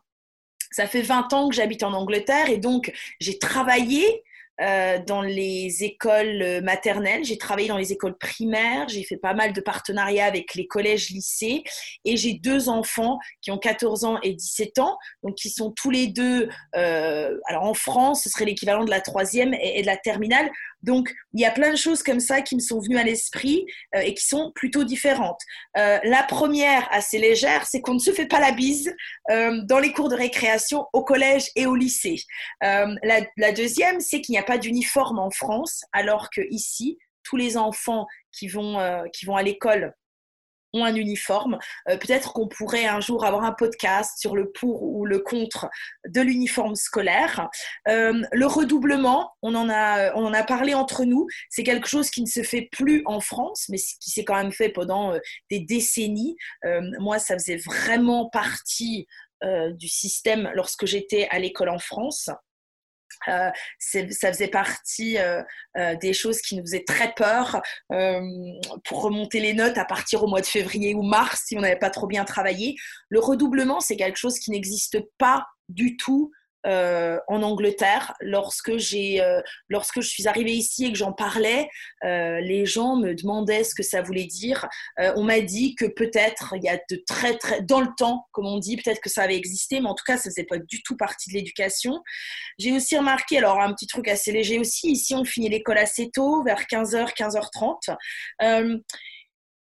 Ça 0.73 0.87
fait 0.87 1.03
20 1.03 1.33
ans 1.33 1.49
que 1.49 1.55
j'habite 1.55 1.85
en 1.85 1.93
Angleterre 1.93 2.51
et 2.51 2.59
donc 2.59 2.93
j'ai 3.21 3.39
travaillé 3.39 4.25
euh, 4.61 5.01
dans 5.05 5.21
les 5.21 5.83
écoles 5.83 6.61
maternelles, 6.63 7.25
j'ai 7.25 7.39
travaillé 7.39 7.67
dans 7.67 7.77
les 7.77 7.93
écoles 7.93 8.17
primaires, 8.17 8.89
j'ai 8.89 9.03
fait 9.03 9.17
pas 9.17 9.35
mal 9.35 9.53
de 9.53 9.61
partenariats 9.61 10.27
avec 10.27 10.55
les 10.55 10.69
collèges, 10.69 11.11
lycées, 11.11 11.65
et 12.05 12.17
j'ai 12.17 12.35
deux 12.35 12.69
enfants 12.69 13.19
qui 13.41 13.51
ont 13.51 13.59
14 13.59 14.05
ans 14.05 14.19
et 14.23 14.33
17 14.33 14.79
ans, 14.79 14.97
donc 15.25 15.35
qui 15.35 15.51
sont 15.51 15.73
tous 15.73 15.91
les 15.91 16.07
deux, 16.07 16.49
euh, 16.77 17.37
alors 17.47 17.65
en 17.65 17.75
France, 17.75 18.23
ce 18.23 18.31
serait 18.31 18.45
l'équivalent 18.45 18.85
de 18.85 18.91
la 18.91 19.01
troisième 19.01 19.55
et, 19.55 19.83
de 19.83 19.87
la 19.87 19.97
terminale. 19.97 20.49
Donc, 20.85 21.13
il 21.33 21.41
y 21.41 21.45
a 21.45 21.51
plein 21.51 21.73
de 21.73 21.77
choses 21.77 22.03
comme 22.03 22.21
ça 22.21 22.43
qui 22.43 22.55
me 22.55 22.61
sont 22.61 22.81
venues 22.81 22.99
à 22.99 23.03
l'esprit 23.03 23.67
euh, 23.97 24.01
et 24.01 24.15
qui 24.15 24.25
sont 24.25 24.53
plutôt 24.55 24.85
différentes. 24.85 25.41
la 25.75 26.23
première, 26.29 26.87
assez 26.93 27.19
légère, 27.19 27.67
c'est 27.67 27.81
qu'on 27.81 27.95
ne 27.95 27.99
se 27.99 28.13
fait 28.13 28.27
pas 28.27 28.41
la 28.41 28.53
bise 28.53 28.95
dans 29.29 29.79
les 29.81 29.93
cours 29.93 30.09
de 30.09 30.15
récréation 30.15 30.87
au 30.93 31.03
collège 31.03 31.51
et 31.57 31.67
au 31.67 31.75
lycée. 31.75 32.17
La, 32.61 33.53
deuxième, 33.53 34.01
c'est 34.01 34.21
qu'il 34.21 34.33
n'y 34.33 34.39
a 34.39 34.43
pas 34.43 34.59
d'uniforme 34.59 35.19
en 35.19 35.31
France, 35.31 35.85
alors 35.93 36.29
que 36.31 36.43
ici, 36.51 36.99
tous 37.25 37.37
les 37.37 37.57
enfants 37.57 38.07
euh, 38.43 39.03
qui 39.13 39.27
vont 39.27 39.37
à 39.37 39.43
l'école 39.43 39.95
un 40.83 40.95
uniforme. 40.95 41.59
Euh, 41.89 41.97
peut-être 41.99 42.33
qu'on 42.33 42.49
pourrait 42.49 42.87
un 42.87 43.01
jour 43.01 43.25
avoir 43.25 43.45
un 43.45 43.53
podcast 43.53 44.19
sur 44.19 44.35
le 44.35 44.51
pour 44.51 44.83
ou 44.83 45.05
le 45.05 45.19
contre 45.19 45.69
de 46.09 46.21
l'uniforme 46.21 46.75
scolaire. 46.75 47.49
Euh, 47.89 48.23
le 48.33 48.47
redoublement, 48.47 49.33
on 49.43 49.55
en, 49.55 49.69
a, 49.69 50.15
on 50.15 50.25
en 50.25 50.33
a 50.33 50.43
parlé 50.43 50.75
entre 50.75 51.05
nous, 51.05 51.27
c'est 51.51 51.63
quelque 51.63 51.89
chose 51.89 52.11
qui 52.11 52.23
ne 52.23 52.27
se 52.27 52.43
fait 52.43 52.69
plus 52.73 53.03
en 53.05 53.21
France, 53.21 53.67
mais 53.69 53.79
qui 54.01 54.11
s'est 54.11 54.25
quand 54.25 54.37
même 54.37 54.53
fait 54.53 54.71
pendant 54.71 55.13
des 55.51 55.61
décennies. 55.61 56.37
moi, 56.99 57.19
ça 57.19 57.35
faisait 57.35 57.59
vraiment 57.59 58.31
partie 58.31 59.07
du 59.43 59.89
système 59.89 60.51
lorsque 60.55 60.87
j'étais 60.87 61.29
à 61.31 61.39
l'école 61.39 61.69
en 61.69 61.79
France. 61.79 62.31
Euh, 63.29 63.51
ça 63.79 64.33
faisait 64.33 64.49
partie 64.49 65.19
euh, 65.19 65.43
euh, 65.77 65.95
des 65.97 66.13
choses 66.13 66.41
qui 66.41 66.57
nous 66.57 66.63
faisaient 66.63 66.85
très 66.87 67.13
peur 67.15 67.63
pour 68.85 69.03
remonter 69.03 69.41
les 69.41 69.55
notes 69.55 69.79
à 69.79 69.85
partir 69.85 70.23
au 70.23 70.27
mois 70.27 70.41
de 70.41 70.47
février 70.47 70.95
ou 70.95 71.03
mars 71.03 71.45
si 71.47 71.57
on 71.57 71.61
n'avait 71.61 71.77
pas 71.77 71.91
trop 71.91 72.07
bien 72.07 72.25
travaillé. 72.25 72.77
Le 73.09 73.21
redoublement, 73.21 73.81
c'est 73.81 73.97
quelque 73.97 74.17
chose 74.17 74.39
qui 74.39 74.51
n'existe 74.51 74.99
pas 75.19 75.47
du 75.69 75.97
tout 75.97 76.31
euh, 76.67 77.19
en 77.29 77.43
Angleterre, 77.43 78.15
lorsque 78.21 78.77
j'ai, 78.77 79.21
euh, 79.23 79.41
lorsque 79.69 80.01
je 80.01 80.09
suis 80.09 80.27
arrivée 80.27 80.53
ici 80.53 80.87
et 80.87 80.93
que 80.93 80.99
j'en 80.99 81.13
parlais, 81.13 81.69
euh, 82.05 82.41
les 82.41 82.65
gens 82.65 82.97
me 82.97 83.15
demandaient 83.15 83.65
ce 83.65 83.75
que 83.75 83.83
ça 83.83 84.03
voulait 84.03 84.27
dire. 84.27 84.67
on 84.99 85.25
m'a 85.25 85.41
dit 85.41 85.75
que 85.75 85.85
peut-être 85.85 86.55
il 86.57 86.65
y 86.65 86.69
a 86.69 86.77
de 86.91 87.03
très 87.07 87.37
très 87.37 87.63
dans 87.63 87.81
le 87.81 87.89
temps, 87.97 88.27
comme 88.33 88.47
on 88.47 88.59
dit, 88.59 88.77
peut-être 88.77 89.01
que 89.01 89.11
ça 89.11 89.23
avait 89.23 89.37
existé, 89.37 89.81
mais 89.81 89.89
en 89.89 89.95
tout 89.95 90.05
cas 90.07 90.17
ça 90.17 90.25
faisait 90.25 90.45
pas 90.45 90.59
du 90.59 90.83
tout 90.83 90.97
partie 90.97 91.31
de 91.31 91.35
l'éducation. 91.35 92.03
J'ai 92.59 92.73
aussi 92.73 92.97
remarqué, 92.97 93.39
alors 93.39 93.61
un 93.61 93.73
petit 93.73 93.87
truc 93.87 94.09
assez 94.09 94.33
léger 94.33 94.59
aussi, 94.59 94.91
ici 94.93 95.15
on 95.15 95.25
finit 95.25 95.49
l'école 95.49 95.79
assez 95.79 96.11
tôt, 96.11 96.43
vers 96.45 96.63
15h, 96.63 97.15
15h30. 97.15 97.97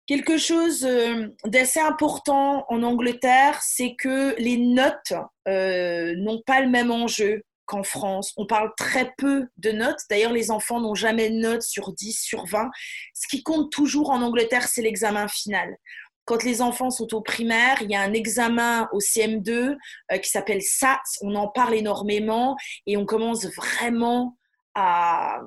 Quelque 0.07 0.37
chose 0.37 0.85
euh, 0.85 1.27
d'assez 1.45 1.81
important 1.81 2.65
en 2.69 2.81
Angleterre, 2.81 3.59
c'est 3.61 3.95
que 3.95 4.35
les 4.39 4.57
notes 4.57 5.13
euh, 5.49 6.15
n'ont 6.15 6.41
pas 6.45 6.61
le 6.61 6.69
même 6.69 6.91
enjeu 6.91 7.43
qu'en 7.65 7.83
France. 7.83 8.33
On 8.37 8.45
parle 8.45 8.71
très 8.77 9.13
peu 9.17 9.49
de 9.57 9.71
notes. 9.71 9.99
D'ailleurs, 10.09 10.31
les 10.31 10.49
enfants 10.49 10.79
n'ont 10.79 10.95
jamais 10.95 11.29
de 11.29 11.35
notes 11.35 11.63
sur 11.63 11.91
10, 11.91 12.21
sur 12.21 12.45
20. 12.45 12.69
Ce 13.13 13.27
qui 13.27 13.43
compte 13.43 13.69
toujours 13.69 14.09
en 14.09 14.21
Angleterre, 14.21 14.69
c'est 14.69 14.81
l'examen 14.81 15.27
final. 15.27 15.75
Quand 16.23 16.41
les 16.43 16.61
enfants 16.61 16.89
sont 16.89 17.13
au 17.13 17.19
primaire, 17.19 17.81
il 17.81 17.91
y 17.91 17.95
a 17.95 18.01
un 18.01 18.13
examen 18.13 18.87
au 18.93 18.99
CM2 18.99 19.75
euh, 20.13 20.17
qui 20.19 20.29
s'appelle 20.29 20.61
SAT. 20.61 21.01
On 21.21 21.35
en 21.35 21.49
parle 21.49 21.75
énormément 21.75 22.55
et 22.85 22.95
on 22.95 23.05
commence 23.05 23.45
vraiment 23.45 24.37
à, 24.73 25.41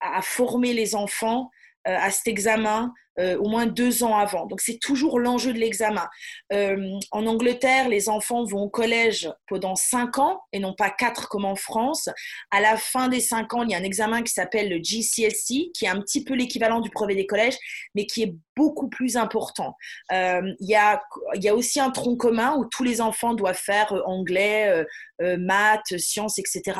à 0.00 0.22
former 0.22 0.72
les 0.72 0.94
enfants 0.94 1.50
à 1.84 2.10
cet 2.10 2.28
examen 2.28 2.92
euh, 3.20 3.36
au 3.38 3.48
moins 3.48 3.66
deux 3.66 4.02
ans 4.02 4.16
avant. 4.16 4.46
Donc 4.46 4.60
c'est 4.60 4.78
toujours 4.78 5.18
l'enjeu 5.18 5.52
de 5.52 5.58
l'examen. 5.58 6.08
Euh, 6.52 6.98
en 7.10 7.26
Angleterre, 7.26 7.88
les 7.88 8.08
enfants 8.08 8.44
vont 8.44 8.62
au 8.62 8.70
collège 8.70 9.30
pendant 9.46 9.74
cinq 9.74 10.18
ans 10.18 10.40
et 10.52 10.58
non 10.58 10.74
pas 10.74 10.90
quatre 10.90 11.28
comme 11.28 11.44
en 11.44 11.56
France. 11.56 12.08
À 12.50 12.60
la 12.60 12.76
fin 12.76 13.08
des 13.08 13.20
cinq 13.20 13.52
ans, 13.52 13.62
il 13.62 13.70
y 13.70 13.74
a 13.74 13.78
un 13.78 13.82
examen 13.82 14.22
qui 14.22 14.32
s'appelle 14.32 14.70
le 14.70 14.78
GCSE, 14.78 15.70
qui 15.74 15.84
est 15.84 15.88
un 15.88 16.00
petit 16.00 16.24
peu 16.24 16.34
l'équivalent 16.34 16.80
du 16.80 16.88
brevet 16.88 17.14
des 17.14 17.26
collèges, 17.26 17.58
mais 17.94 18.06
qui 18.06 18.22
est 18.22 18.34
beaucoup 18.56 18.88
plus 18.88 19.16
important. 19.16 19.74
il, 20.10 20.54
y 20.60 20.76
a, 20.76 21.02
il 21.34 21.42
y 21.42 21.48
a 21.48 21.54
aussi 21.54 21.80
un 21.80 21.90
tronc 21.90 22.16
commun 22.16 22.54
où 22.56 22.64
tous 22.66 22.84
les 22.84 23.00
enfants 23.00 23.34
doivent 23.34 23.54
faire 23.56 23.92
anglais, 24.06 24.84
maths, 25.18 25.98
sciences, 25.98 26.38
etc. 26.38 26.78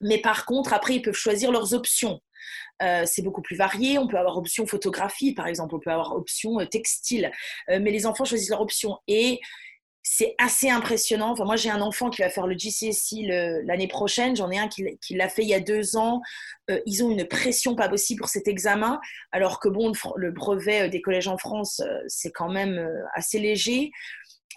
Mais 0.00 0.18
par 0.18 0.44
contre, 0.44 0.72
après, 0.72 0.96
ils 0.96 1.02
peuvent 1.02 1.14
choisir 1.14 1.50
leurs 1.50 1.74
options. 1.74 2.20
Euh, 2.82 3.04
c'est 3.06 3.22
beaucoup 3.22 3.42
plus 3.42 3.56
varié. 3.56 3.98
On 3.98 4.06
peut 4.06 4.18
avoir 4.18 4.36
option 4.36 4.66
photographie, 4.66 5.34
par 5.34 5.46
exemple. 5.46 5.74
On 5.74 5.80
peut 5.80 5.90
avoir 5.90 6.14
option 6.14 6.60
euh, 6.60 6.66
textile. 6.66 7.30
Euh, 7.70 7.78
mais 7.80 7.90
les 7.90 8.06
enfants 8.06 8.24
choisissent 8.24 8.50
leur 8.50 8.60
option. 8.60 8.98
Et 9.08 9.40
c'est 10.02 10.34
assez 10.38 10.68
impressionnant. 10.68 11.30
Enfin, 11.30 11.44
moi, 11.44 11.56
j'ai 11.56 11.70
un 11.70 11.80
enfant 11.80 12.10
qui 12.10 12.20
va 12.20 12.28
faire 12.28 12.46
le 12.46 12.56
GCSE 12.58 13.26
l'année 13.64 13.88
prochaine. 13.88 14.36
J'en 14.36 14.50
ai 14.50 14.58
un 14.58 14.68
qui, 14.68 14.84
l'a 15.10 15.28
fait 15.30 15.42
il 15.42 15.48
y 15.48 15.54
a 15.54 15.60
deux 15.60 15.96
ans. 15.96 16.20
ils 16.84 17.02
ont 17.02 17.10
une 17.10 17.26
pression 17.26 17.74
pas 17.74 17.88
possible 17.88 18.18
pour 18.20 18.28
cet 18.28 18.46
examen, 18.46 19.00
alors 19.32 19.60
que 19.60 19.70
bon, 19.70 19.92
le 20.16 20.30
brevet 20.30 20.90
des 20.90 21.00
collèges 21.00 21.28
en 21.28 21.38
France, 21.38 21.80
c'est 22.06 22.32
quand 22.32 22.50
même 22.50 22.86
assez 23.14 23.38
léger. 23.38 23.92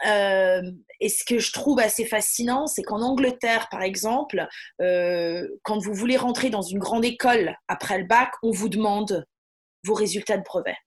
Euh, 0.05 0.61
et 0.99 1.09
ce 1.09 1.23
que 1.23 1.39
je 1.39 1.51
trouve 1.51 1.79
assez 1.79 2.05
fascinant, 2.05 2.67
c'est 2.67 2.83
qu'en 2.83 3.01
Angleterre, 3.01 3.67
par 3.69 3.81
exemple, 3.81 4.47
euh, 4.81 5.47
quand 5.63 5.79
vous 5.79 5.93
voulez 5.93 6.17
rentrer 6.17 6.49
dans 6.49 6.61
une 6.61 6.79
grande 6.79 7.05
école 7.05 7.55
après 7.67 7.97
le 7.97 8.05
bac, 8.05 8.31
on 8.43 8.51
vous 8.51 8.69
demande 8.69 9.25
vos 9.83 9.93
résultats 9.93 10.37
de 10.37 10.43
brevet. 10.43 10.77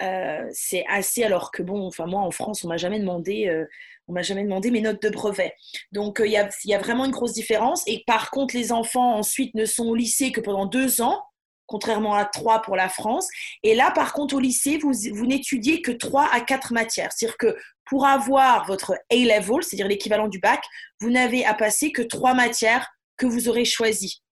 Euh, 0.00 0.46
c'est 0.52 0.84
assez 0.88 1.24
alors 1.24 1.50
que 1.50 1.62
bon, 1.62 1.86
enfin 1.86 2.06
moi 2.06 2.20
en 2.20 2.30
France, 2.30 2.62
on 2.64 2.68
m'a 2.68 2.76
jamais 2.76 3.00
demandé, 3.00 3.64
on 4.06 4.12
m'a 4.12 4.22
jamais 4.22 4.44
demandé 4.44 4.70
mes 4.70 4.80
notes 4.80 5.02
de 5.02 5.10
brevet. 5.10 5.54
Donc 5.92 6.22
il 6.24 6.30
y 6.30 6.36
a, 6.36 6.48
y, 6.64 6.74
a, 6.74 6.78
vraiment 6.78 7.04
une 7.04 7.10
grosse 7.10 7.32
différence. 7.32 7.82
Et 7.86 8.04
par 8.06 8.30
contre, 8.30 8.54
les 8.54 8.70
enfants 8.72 9.16
ensuite 9.16 9.54
ne 9.54 9.64
sont 9.64 9.86
au 9.86 9.94
lycée 9.94 10.30
que 10.30 10.40
pendant 10.40 10.66
deux 10.66 11.02
ans 11.02 11.24
contrairement 11.68 12.14
à 12.14 12.24
trois 12.24 12.62
pour 12.62 12.74
la 12.74 12.88
France. 12.88 13.28
Et 13.62 13.76
là, 13.76 13.92
par 13.92 14.12
contre, 14.12 14.34
au 14.34 14.40
lycée, 14.40 14.78
vous, 14.78 14.92
vous 15.12 15.26
n'étudiez 15.26 15.82
que 15.82 15.92
trois 15.92 16.28
à 16.32 16.40
quatre 16.40 16.72
matières. 16.72 17.12
C'est-à-dire 17.12 17.36
que 17.36 17.56
pour 17.84 18.06
avoir 18.06 18.66
votre 18.66 18.94
A-level, 19.10 19.62
c'est-à-dire 19.62 19.86
l'équivalent 19.86 20.26
du 20.26 20.40
bac, 20.40 20.64
vous 21.00 21.10
n'avez 21.10 21.44
à 21.44 21.54
passer 21.54 21.92
que 21.92 22.02
trois 22.02 22.34
matières 22.34 22.88
que 23.16 23.26
vous 23.26 23.48
aurez 23.48 23.64
choisies. 23.64 24.22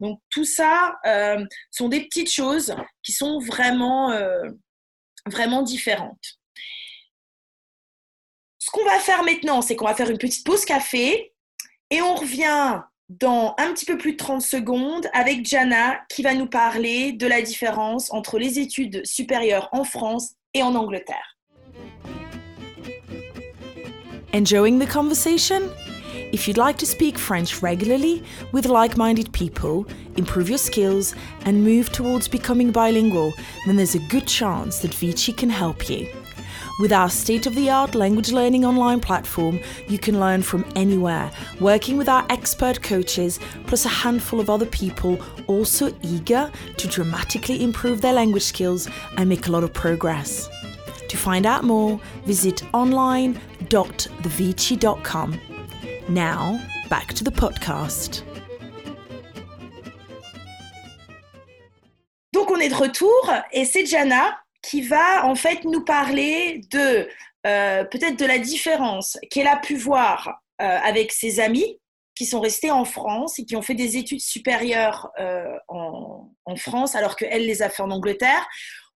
Donc 0.00 0.20
tout 0.30 0.44
ça 0.44 0.98
euh, 1.06 1.44
sont 1.70 1.88
des 1.88 2.04
petites 2.04 2.30
choses 2.30 2.74
qui 3.02 3.12
sont 3.12 3.38
vraiment, 3.38 4.10
euh, 4.10 4.50
vraiment 5.26 5.62
différentes. 5.62 6.38
Ce 8.58 8.70
qu'on 8.70 8.84
va 8.84 8.98
faire 8.98 9.22
maintenant, 9.22 9.62
c'est 9.62 9.76
qu'on 9.76 9.86
va 9.86 9.94
faire 9.94 10.10
une 10.10 10.18
petite 10.18 10.44
pause 10.44 10.64
café 10.64 11.32
et 11.90 12.02
on 12.02 12.14
revient 12.14 12.82
dans 13.18 13.54
un 13.58 13.72
petit 13.72 13.84
peu 13.84 13.98
plus 13.98 14.12
de 14.12 14.16
30 14.16 14.40
secondes 14.40 15.08
avec 15.12 15.44
Jana 15.44 16.00
qui 16.08 16.22
va 16.22 16.32
nous 16.34 16.46
parler 16.46 17.12
de 17.12 17.26
la 17.26 17.42
différence 17.42 18.12
entre 18.12 18.38
les 18.38 18.60
études 18.60 19.04
supérieures 19.04 19.68
en 19.72 19.82
France 19.82 20.34
et 20.54 20.62
en 20.62 20.76
Angleterre. 20.76 21.36
Enjoying 24.32 24.78
the 24.78 24.86
conversation? 24.86 25.62
If 26.32 26.46
you'd 26.46 26.56
like 26.56 26.76
to 26.76 26.86
speak 26.86 27.18
French 27.18 27.60
regularly 27.60 28.22
with 28.52 28.66
like 28.66 28.96
minded 28.96 29.32
people, 29.32 29.84
improve 30.16 30.48
your 30.48 30.58
skills, 30.58 31.16
and 31.44 31.64
move 31.64 31.90
towards 31.90 32.28
becoming 32.28 32.70
bilingual, 32.70 33.32
then 33.66 33.74
there's 33.74 33.96
a 33.96 34.06
good 34.08 34.28
chance 34.28 34.78
that 34.78 34.94
Vici 34.94 35.32
can 35.32 35.50
help 35.50 35.90
you. 35.90 36.06
With 36.80 36.92
our 36.94 37.10
state 37.10 37.46
of 37.46 37.54
the 37.54 37.68
art 37.68 37.94
language 37.94 38.32
learning 38.32 38.64
online 38.64 39.00
platform, 39.00 39.60
you 39.86 39.98
can 39.98 40.18
learn 40.18 40.40
from 40.40 40.64
anywhere, 40.74 41.30
working 41.60 41.98
with 41.98 42.08
our 42.08 42.24
expert 42.30 42.82
coaches, 42.82 43.38
plus 43.66 43.84
a 43.84 43.90
handful 43.90 44.40
of 44.40 44.48
other 44.48 44.64
people 44.64 45.20
also 45.46 45.94
eager 46.00 46.50
to 46.78 46.88
dramatically 46.88 47.62
improve 47.62 48.00
their 48.00 48.14
language 48.14 48.44
skills 48.44 48.88
and 49.18 49.28
make 49.28 49.46
a 49.46 49.50
lot 49.50 49.62
of 49.62 49.74
progress. 49.74 50.48
To 51.06 51.18
find 51.18 51.44
out 51.44 51.64
more, 51.64 52.00
visit 52.24 52.62
online.thevici.com. 52.72 55.40
Now, 56.08 56.66
back 56.88 57.12
to 57.12 57.24
the 57.24 57.30
podcast. 57.30 58.22
Donc 62.32 62.50
on 62.50 62.60
est 62.60 62.70
de 62.70 62.74
retour 62.74 63.42
et 63.52 63.66
c'est 63.66 63.84
Jana 63.84 64.38
qui 64.62 64.82
va 64.82 65.26
en 65.26 65.34
fait 65.34 65.64
nous 65.64 65.84
parler 65.84 66.60
de 66.70 67.08
euh, 67.46 67.84
peut-être 67.84 68.18
de 68.18 68.26
la 68.26 68.38
différence 68.38 69.18
qu'elle 69.30 69.46
a 69.46 69.56
pu 69.56 69.76
voir 69.76 70.40
euh, 70.60 70.64
avec 70.64 71.12
ses 71.12 71.40
amis 71.40 71.78
qui 72.14 72.26
sont 72.26 72.40
restés 72.40 72.70
en 72.70 72.84
France 72.84 73.38
et 73.38 73.46
qui 73.46 73.56
ont 73.56 73.62
fait 73.62 73.74
des 73.74 73.96
études 73.96 74.20
supérieures 74.20 75.10
euh, 75.18 75.56
en, 75.68 76.30
en, 76.44 76.56
France 76.56 76.94
alors 76.94 77.16
qu'elle 77.16 77.46
les 77.46 77.62
a 77.62 77.70
fait 77.70 77.82
en 77.82 77.90
Angleterre. 77.90 78.46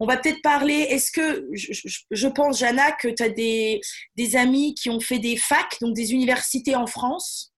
On 0.02 0.06
va 0.06 0.18
peut-être 0.18 0.42
parler, 0.42 0.74
est-ce 0.74 1.10
que, 1.10 1.48
je, 1.54 1.72
je, 2.12 2.28
pense, 2.28 2.60
Jana, 2.60 2.92
que 2.92 3.08
tu 3.08 3.24
as 3.24 3.30
des, 3.30 3.80
des, 4.18 4.36
amis 4.36 4.76
qui 4.76 4.90
ont 4.90 5.00
fait 5.00 5.20
des 5.20 5.38
facs, 5.38 5.78
donc 5.80 5.96
des 5.96 6.12
universités 6.12 6.76
en 6.76 6.88
France? 6.88 7.54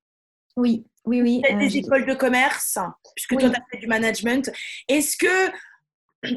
Oui, 0.56 0.86
oui, 1.06 1.24
oui. 1.24 1.42
Peut-être 1.42 1.58
des 1.58 1.78
écoles 1.78 2.06
de 2.06 2.14
commerce, 2.14 2.78
puisque 3.16 3.32
oui. 3.32 3.38
toi, 3.38 3.50
tu 3.50 3.56
as 3.56 3.66
fait 3.72 3.78
du 3.80 3.88
management. 3.88 4.52
Est-ce 4.88 5.18
que 5.18 5.52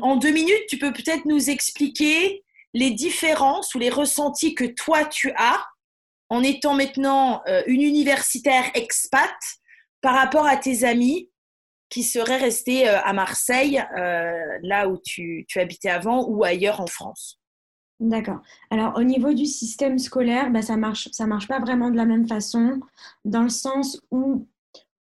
en 0.03 0.17
deux 0.17 0.31
minutes, 0.31 0.67
tu 0.69 0.79
peux 0.79 0.93
peut-être 0.93 1.25
nous 1.25 1.51
expliquer 1.51 2.45
les 2.75 2.91
différences 2.91 3.75
ou 3.75 3.79
les 3.79 3.91
ressentis 3.91 4.55
que 4.55 4.65
toi 4.65 5.05
tu 5.05 5.33
as 5.37 5.65
en 6.31 6.43
étant 6.43 6.75
maintenant 6.75 7.43
euh, 7.49 7.63
une 7.67 7.83
universitaire 7.83 8.65
expat 8.75 9.35
par 10.01 10.15
rapport 10.15 10.47
à 10.47 10.57
tes 10.57 10.85
amis 10.85 11.31
qui 11.89 12.03
seraient 12.03 12.37
restés 12.37 12.89
euh, 12.89 13.01
à 13.01 13.13
Marseille, 13.13 13.83
euh, 13.97 14.59
là 14.63 14.89
où 14.89 14.99
tu, 15.03 15.47
tu, 15.49 15.59
habitais 15.59 15.89
avant, 15.89 16.27
ou 16.29 16.45
ailleurs 16.45 16.81
en 16.81 16.87
France. 16.87 17.41
D'accord. 17.99 18.41
Alors 18.71 18.97
au 18.97 19.03
niveau 19.03 19.33
du 19.33 19.47
système 19.47 19.99
scolaire, 19.99 20.51
bah, 20.51 20.63
ça 20.63 20.77
marche, 20.77 21.09
ça 21.13 21.27
marche 21.27 21.49
pas 21.49 21.59
vraiment 21.59 21.91
de 21.91 21.97
la 21.97 22.05
même 22.05 22.29
façon, 22.29 22.81
dans 23.25 23.43
le 23.43 23.49
sens 23.49 24.01
où 24.11 24.47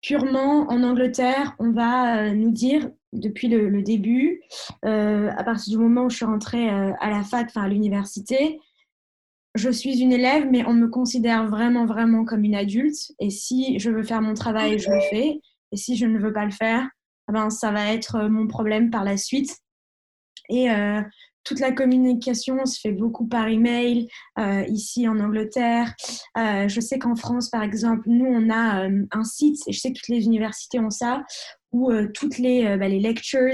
purement 0.02 0.68
en 0.70 0.84
Angleterre, 0.84 1.56
on 1.58 1.72
va 1.72 2.32
nous 2.34 2.52
dire 2.52 2.92
depuis 3.13 3.48
le, 3.48 3.82
début, 3.82 4.41
euh, 4.86 5.29
à 5.36 5.43
partir 5.43 5.72
du 5.72 5.84
moment 5.84 6.05
où 6.05 6.10
je 6.10 6.17
suis 6.17 6.25
rentrée 6.25 6.70
euh, 6.70 6.91
à 7.00 7.10
la 7.10 7.24
fac, 7.24 7.48
enfin 7.48 7.63
à 7.63 7.67
l'université, 7.67 8.60
je 9.55 9.70
suis 9.70 10.01
une 10.01 10.12
élève, 10.12 10.48
mais 10.50 10.65
on 10.65 10.74
me 10.74 10.88
considère 10.88 11.48
vraiment, 11.48 11.86
vraiment 11.86 12.25
comme 12.25 12.43
une 12.43 12.55
adulte. 12.55 13.12
Et 13.20 13.29
si 13.29 13.79
je 13.79 13.91
veux 13.91 14.03
faire 14.03 14.22
mon 14.22 14.34
travail, 14.34 14.79
je 14.79 14.89
le 14.89 15.00
fais. 15.10 15.39
Et 15.72 15.77
si 15.77 15.96
je 15.96 16.05
ne 16.05 16.17
veux 16.17 16.34
pas 16.34 16.46
le 16.46 16.51
faire, 16.51 16.89
eh 17.29 17.34
ben, 17.34 17.50
ça 17.50 17.72
va 17.72 17.93
être 17.93 18.27
mon 18.29 18.48
problème 18.48 18.89
par 18.89 19.03
la 19.03 19.17
suite. 19.17 19.55
Et 20.50 20.72
euh, 20.72 21.01
toute 21.43 21.60
la 21.60 21.72
communication 21.72 22.65
se 22.65 22.79
fait 22.79 22.91
beaucoup 22.91 23.27
par 23.27 23.48
email 23.48 24.08
euh, 24.39 24.63
ici 24.67 25.08
en 25.08 25.20
Angleterre. 25.20 25.93
Euh, 26.38 26.67
je 26.67 26.79
sais 26.79 27.00
qu'en 27.00 27.15
France, 27.15 27.50
par 27.50 27.63
exemple, 27.63 28.03
nous 28.08 28.25
on 28.25 28.50
a 28.50 28.86
euh, 28.86 29.05
un 29.12 29.24
site 29.24 29.62
et 29.67 29.74
je 29.74 29.79
sais 29.79 29.91
que 29.91 30.00
toutes 30.00 30.10
les 30.10 30.25
universités 30.25 30.79
ont 30.79 30.89
ça 30.89 31.24
euh, 31.92 32.08
toutes 32.13 32.38
les, 32.38 32.77
bah, 32.77 32.88
les 32.88 33.00
lectures, 33.00 33.53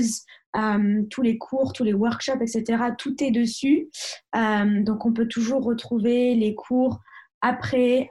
tous 1.09 1.21
les 1.21 1.37
cours, 1.37 1.73
tous 1.73 1.83
les 1.83 1.93
workshops, 1.93 2.41
etc. 2.41 2.83
Tout 2.97 3.23
est 3.23 3.31
dessus. 3.31 3.89
donc 4.33 5.05
on 5.05 5.13
peut 5.13 5.27
toujours 5.27 5.63
retrouver 5.63 6.35
les 6.35 6.55
cours 6.55 6.99
après 7.41 8.07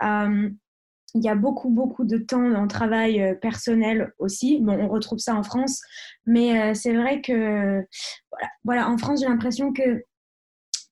il 1.14 1.24
y 1.24 1.28
a 1.28 1.34
beaucoup, 1.34 1.70
beaucoup 1.70 2.04
de 2.04 2.18
temps 2.18 2.54
en 2.54 2.66
travail 2.66 3.22
euh, 3.22 3.34
personnel 3.34 4.12
aussi. 4.18 4.60
Bon, 4.60 4.78
on 4.78 4.88
retrouve 4.88 5.18
ça 5.18 5.34
en 5.34 5.42
France, 5.42 5.80
mais 6.26 6.60
euh, 6.60 6.74
c'est 6.74 6.94
vrai 6.94 7.20
que, 7.20 7.84
voilà, 8.64 8.88
en 8.88 8.98
France, 8.98 9.20
j'ai 9.20 9.26
l'impression 9.26 9.72
que 9.72 10.04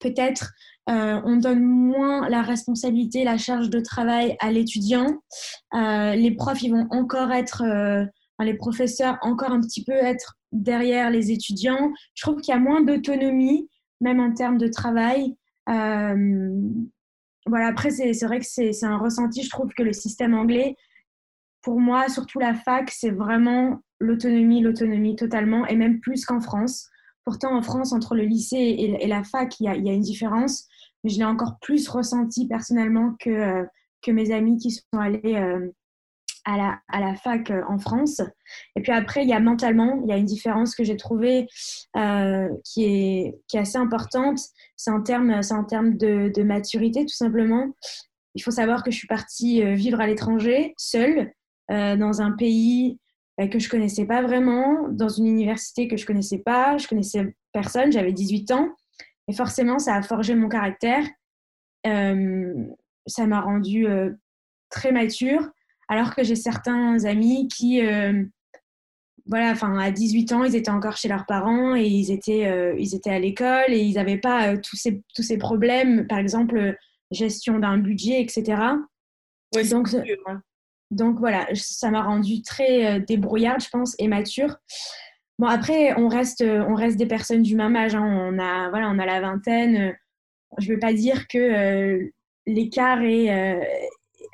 peut-être 0.01 0.53
euh, 0.89 1.21
on 1.25 1.37
donne 1.37 1.63
moins 1.63 2.29
la 2.29 2.43
responsabilité, 2.43 3.25
la 3.25 3.39
charge 3.39 3.71
de 3.71 3.81
travail 3.81 4.37
à 4.41 4.51
l'étudiant. 4.51 5.19
Euh, 5.75 6.15
les 6.15 6.31
profs, 6.31 6.63
ils 6.63 6.71
vont 6.71 6.87
encore 6.91 7.33
être, 7.33 7.63
euh, 7.65 8.05
les 8.45 8.55
professeurs, 8.55 9.19
encore 9.23 9.51
un 9.51 9.61
petit 9.61 9.85
peu 9.85 9.93
être 9.93 10.37
derrière 10.53 11.11
les 11.11 11.31
étudiants. 11.33 11.93
Je 12.15 12.23
trouve 12.23 12.41
qu'il 12.41 12.53
y 12.53 12.57
a 12.57 12.61
moins 12.61 12.83
d'autonomie, 12.83 13.69
même 14.01 14.21
en 14.21 14.33
termes 14.33 14.59
de 14.59 14.69
travail 14.69 15.37
voilà, 17.47 17.69
après, 17.69 17.91
c'est 17.91 18.27
vrai 18.27 18.41
que 18.41 18.47
c'est 18.47 18.85
un 18.85 18.99
ressenti. 18.99 19.43
Je 19.43 19.51
trouve 19.51 19.73
que 19.73 19.83
le 19.83 19.93
système 19.93 20.35
anglais, 20.35 20.77
pour 21.63 21.81
moi, 21.81 22.09
surtout 22.09 22.39
la 22.39 22.55
fac, 22.55 22.91
c'est 22.91 23.11
vraiment 23.11 23.81
l'autonomie, 24.01 24.61
l'autonomie 24.61 25.17
totalement, 25.17 25.67
et 25.67 25.77
même 25.77 26.01
plus 26.01 26.25
qu'en 26.25 26.41
France. 26.41 26.89
Pourtant, 27.25 27.57
en 27.57 27.63
France, 27.63 27.93
entre 27.93 28.15
le 28.15 28.25
lycée 28.25 28.57
et, 28.57 29.07
la 29.07 29.25
fac, 29.25 29.59
il 29.61 29.65
y, 29.65 29.69
a, 29.69 29.77
il 29.77 29.87
y, 29.87 29.91
a, 29.91 29.93
une 29.93 30.01
différence, 30.01 30.67
mais 31.03 31.11
je 31.11 31.19
l'ai 31.19 31.25
encore 31.25 31.59
plus 31.61 31.89
ressenti 31.89 32.47
personnellement 32.47 33.15
que, 33.19 33.31
euh, 33.31 33.65
que 34.03 34.11
mes 34.11 34.33
amis 34.33 34.59
qui 34.59 34.71
sont 34.71 34.99
allés 34.99 35.35
euh, 35.35 35.69
à, 36.47 36.57
la, 36.57 36.81
à 36.89 37.01
la 37.01 37.15
fac 37.17 37.51
euh, 37.51 37.63
en 37.69 37.79
France. 37.79 38.23
Et 38.77 38.81
puis 38.81 38.93
après, 38.93 39.23
il 39.23 39.29
y 39.29 39.33
a 39.33 39.41
mentalement, 39.41 40.01
il 40.03 40.09
y 40.09 40.13
a 40.13 40.17
une 40.17 40.25
différence 40.25 40.75
que 40.75 40.85
j'ai 40.85 40.97
trouvée 40.97 41.49
euh, 41.97 42.49
qui, 42.65 42.85
est, 42.85 43.35
qui 43.49 43.57
est 43.57 43.61
assez 43.61 43.77
importante. 43.77 44.39
C'est 44.77 44.93
en 44.93 45.03
termes 45.03 45.41
terme 45.69 45.97
de, 45.97 46.31
de, 46.35 46.43
maturité, 46.45 47.05
tout 47.05 47.15
simplement. 47.15 47.75
Il 48.35 48.43
faut 48.43 48.53
savoir 48.53 48.85
que 48.85 48.91
je 48.91 48.97
suis 48.97 49.09
partie 49.09 49.63
euh, 49.63 49.75
vivre 49.75 50.01
à 50.01 50.07
l'étranger, 50.07 50.73
seule, 50.79 51.33
dans 51.69 52.23
un 52.23 52.31
pays 52.31 53.01
que 53.51 53.59
je 53.59 53.69
connaissais 53.69 54.05
pas 54.05 54.23
vraiment, 54.23 54.87
dans 54.89 55.09
une 55.09 55.27
université 55.27 55.89
que 55.89 55.97
je 55.97 56.07
connaissais 56.07 56.39
pas, 56.39 56.79
je 56.79 56.87
connaissais 56.87 57.35
personne, 57.53 57.91
j'avais 57.91 58.13
18 58.13 58.53
ans. 58.53 58.69
Et 59.27 59.33
forcément, 59.33 59.81
ça 59.81 59.97
a 59.97 60.03
forgé 60.03 60.37
mon 60.37 60.49
caractère. 60.49 61.05
Ça 61.85 63.27
m'a 63.27 63.41
rendue 63.41 63.89
très 64.71 64.93
mature 64.93 65.51
alors 65.89 66.15
que 66.15 66.25
j'ai 66.25 66.37
certains 66.37 67.05
amis 67.05 67.49
qui, 67.49 67.85
euh, 67.85 68.25
voilà, 69.27 69.51
enfin, 69.51 69.77
à 69.79 69.91
18 69.91 70.33
ans, 70.33 70.45
ils 70.45 70.57
étaient 70.57 70.71
encore 70.71 70.97
chez 70.97 71.09
leurs 71.09 71.27
parents 71.27 71.77
et 71.77 71.87
ils 71.87 72.11
étaient, 72.11 72.47
euh, 72.47 72.75
ils 72.79 72.95
étaient 72.95 73.11
à 73.11 73.19
l'école 73.19 73.71
et 73.73 73.81
ils 73.81 73.95
n'avaient 73.95 74.19
pas 74.19 74.53
euh, 74.53 74.57
tous, 74.57 74.77
ces, 74.77 75.03
tous 75.15 75.23
ces 75.23 75.39
problèmes, 75.39 76.07
par 76.07 76.19
exemple, 76.19 76.77
gestion 77.11 77.59
d'un 77.59 77.79
budget, 77.79 78.21
etc. 78.21 78.63
Ouais, 79.55 79.65
donc, 79.69 79.89
sûr, 79.89 80.03
hein. 80.27 80.43
donc 80.91 81.19
voilà, 81.19 81.47
ça 81.55 81.91
m'a 81.91 82.03
rendue 82.03 82.43
très 82.43 83.01
débrouillarde, 83.01 83.63
je 83.63 83.69
pense, 83.69 83.95
et 83.99 84.09
mature. 84.09 84.57
Bon, 85.39 85.47
après, 85.47 85.95
on 85.99 86.09
reste, 86.09 86.43
on 86.43 86.75
reste 86.75 86.97
des 86.97 87.07
personnes 87.07 87.43
du 87.43 87.55
même 87.55 87.77
âge. 87.77 87.95
Hein. 87.95 88.05
On, 88.05 88.39
a, 88.39 88.71
voilà, 88.71 88.91
on 88.91 88.99
a 88.99 89.07
la 89.07 89.21
vingtaine. 89.21 89.97
Je 90.59 90.69
ne 90.69 90.75
veux 90.75 90.81
pas 90.81 90.95
dire 90.95 91.29
que 91.29 92.11
l'écart 92.47 93.03
est, 93.03 93.61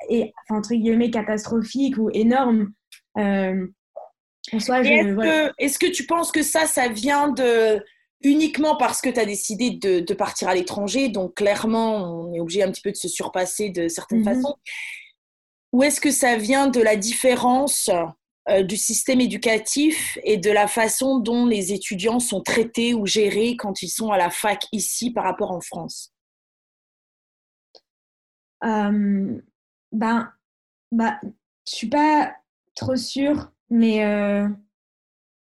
et, 0.09 0.33
enfin, 0.48 0.59
entre 0.59 0.74
guillemets 0.74 1.11
catastrophique 1.11 1.96
ou 1.98 2.11
énorme. 2.12 2.72
Euh, 3.18 3.66
est-ce, 4.52 4.66
voilà. 5.14 5.52
que, 5.59 5.90
tu 5.90 6.07
penses 6.07 6.33
que 6.33 6.42
ça, 6.42 6.66
ça 6.66 6.88
vient 6.88 7.28
de 7.28 7.85
uniquement 8.24 8.76
parce 8.76 9.00
que 9.00 9.09
tu 9.11 9.18
as 9.18 9.24
décidé 9.24 9.70
de, 9.70 10.00
de, 10.00 10.14
partir 10.14 10.48
à 10.48 10.55
l'étranger, 10.55 11.09
donc 11.09 11.35
clairement, 11.35 12.24
on 12.26 12.33
est 12.33 12.40
obligé 12.40 12.62
un 12.62 12.70
petit 12.70 12.83
peu 12.83 12.92
de 12.92 12.96
se 12.96 13.09
surpasser 13.09 13.70
de 13.70 13.88
certaines 13.88 14.20
Mhm. 14.20 14.24
façons, 14.24 14.55
ou 15.72 15.83
est-ce 15.83 16.00
que 16.00 16.11
ça 16.11 16.37
vient 16.37 16.68
de 16.68 16.81
la 16.81 16.96
différence 16.96 17.90
euh, 18.48 18.62
du 18.62 18.76
système 18.76 19.20
éducatif 19.20 20.18
et 20.24 20.37
de 20.37 20.50
la 20.50 20.66
façon 20.66 21.18
dont 21.20 21.46
les 21.46 21.72
étudiants 21.72 22.20
sont 22.20 22.42
traités 22.42 22.92
ou 22.94 23.07
gérés 23.07 23.57
quand 23.57 23.83
ils 23.83 23.88
sont 23.88 24.11
à 24.11 24.18
la 24.18 24.31
fac 24.31 24.64
ici 24.72 25.12
par 25.12 25.24
rapport 25.24 25.52
en 25.52 25.61
France? 25.61 26.12
Euh, 28.64 29.40
ben, 29.92 30.31
bah, 30.90 31.18
je 31.68 31.74
suis 31.74 31.88
pas 31.88 32.35
trop 32.74 32.96
sûre, 32.96 33.52
mais 33.70 34.05
euh, 34.05 34.48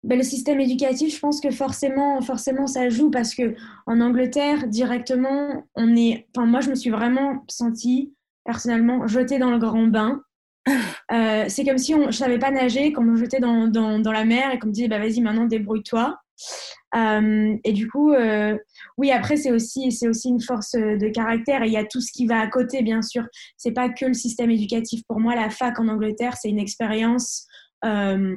ben, 0.03 0.17
le 0.17 0.23
système 0.23 0.59
éducatif, 0.59 1.15
je 1.15 1.19
pense 1.19 1.39
que 1.39 1.51
forcément, 1.51 2.21
forcément, 2.21 2.67
ça 2.67 2.89
joue 2.89 3.09
parce 3.09 3.33
que 3.33 3.55
en 3.85 4.01
Angleterre, 4.01 4.67
directement, 4.67 5.63
on 5.75 5.95
est. 5.95 6.27
Enfin, 6.35 6.45
moi, 6.45 6.61
je 6.61 6.69
me 6.69 6.75
suis 6.75 6.89
vraiment 6.89 7.43
sentie 7.47 8.13
personnellement 8.43 9.07
jetée 9.07 9.39
dans 9.39 9.51
le 9.51 9.59
grand 9.59 9.87
bain. 9.87 10.21
Euh, 11.11 11.45
c'est 11.47 11.65
comme 11.65 11.77
si 11.77 11.93
on, 11.93 12.09
je 12.09 12.17
savais 12.17 12.39
pas 12.39 12.49
nager, 12.49 12.91
qu'on 12.91 13.03
me 13.03 13.17
jetait 13.17 13.41
dans, 13.41 13.67
dans, 13.67 13.99
dans 13.99 14.11
la 14.11 14.25
mer 14.25 14.51
et 14.51 14.57
qu'on 14.57 14.67
me 14.67 14.71
disait 14.71 14.87
bah 14.87 14.97
vas-y 14.97 15.21
maintenant 15.21 15.45
débrouille-toi. 15.45 16.17
Euh, 16.95 17.55
et 17.63 17.73
du 17.73 17.89
coup, 17.89 18.11
euh, 18.11 18.57
oui, 18.97 19.11
après, 19.11 19.35
c'est 19.35 19.51
aussi, 19.51 19.91
c'est 19.91 20.07
aussi 20.07 20.29
une 20.29 20.41
force 20.41 20.73
de 20.73 21.09
caractère 21.09 21.63
et 21.63 21.67
il 21.67 21.73
y 21.73 21.77
a 21.77 21.85
tout 21.85 22.01
ce 22.01 22.11
qui 22.11 22.27
va 22.27 22.39
à 22.39 22.47
côté, 22.47 22.81
bien 22.81 23.01
sûr. 23.01 23.25
C'est 23.57 23.71
pas 23.71 23.89
que 23.89 24.05
le 24.05 24.13
système 24.13 24.51
éducatif. 24.51 25.01
Pour 25.07 25.19
moi, 25.19 25.35
la 25.35 25.49
fac 25.49 25.79
en 25.79 25.87
Angleterre, 25.87 26.35
c'est 26.37 26.49
une 26.49 26.59
expérience, 26.59 27.47
euh, 27.85 28.35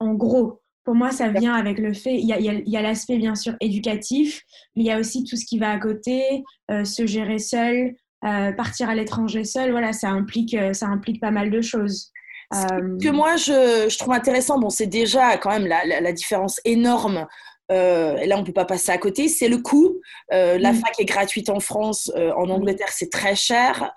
en 0.00 0.14
gros, 0.14 0.60
Pour 0.84 0.94
moi, 0.94 1.10
ça 1.12 1.28
vient 1.28 1.54
avec 1.54 1.78
le 1.78 1.92
fait, 1.92 2.16
il 2.16 2.26
y 2.26 2.76
a, 2.76 2.82
l'aspect 2.82 3.18
bien 3.18 3.34
sûr 3.34 3.54
éducatif, 3.60 4.42
mais 4.74 4.82
il 4.82 4.86
y 4.86 4.90
a 4.90 4.98
aussi 4.98 5.24
tout 5.24 5.36
ce 5.36 5.44
qui 5.44 5.58
va 5.58 5.70
à 5.70 5.78
côté, 5.78 6.42
euh, 6.70 6.84
se 6.84 7.06
gérer 7.06 7.38
seul, 7.38 7.94
euh, 8.22 8.52
partir 8.52 8.90
à 8.90 8.94
l'étranger 8.94 9.44
seul, 9.44 9.70
voilà, 9.70 9.94
ça 9.94 10.10
implique, 10.10 10.52
euh, 10.52 10.74
ça 10.74 10.86
implique 10.88 11.20
pas 11.20 11.30
mal 11.30 11.50
de 11.50 11.62
choses. 11.62 12.12
Ce 12.52 12.66
que 13.02 13.10
moi, 13.10 13.36
je, 13.36 13.96
trouve 13.96 14.12
intéressant, 14.12 14.58
bon, 14.58 14.68
c'est 14.70 14.88
déjà 14.88 15.38
quand 15.38 15.50
même 15.50 15.66
la, 15.66 16.12
différence 16.12 16.60
énorme 16.64 17.26
et 17.70 18.26
là 18.26 18.36
on 18.36 18.40
ne 18.40 18.44
peut 18.44 18.52
pas 18.52 18.64
passer 18.64 18.90
à 18.90 18.98
côté, 18.98 19.28
c'est 19.28 19.48
le 19.48 19.58
coût. 19.58 20.00
La 20.30 20.72
mm. 20.72 20.76
fac 20.76 20.98
est 20.98 21.04
gratuite 21.04 21.48
en 21.48 21.60
France, 21.60 22.10
en 22.16 22.46
mm. 22.46 22.50
Angleterre 22.50 22.90
c'est 22.90 23.10
très 23.10 23.36
cher. 23.36 23.92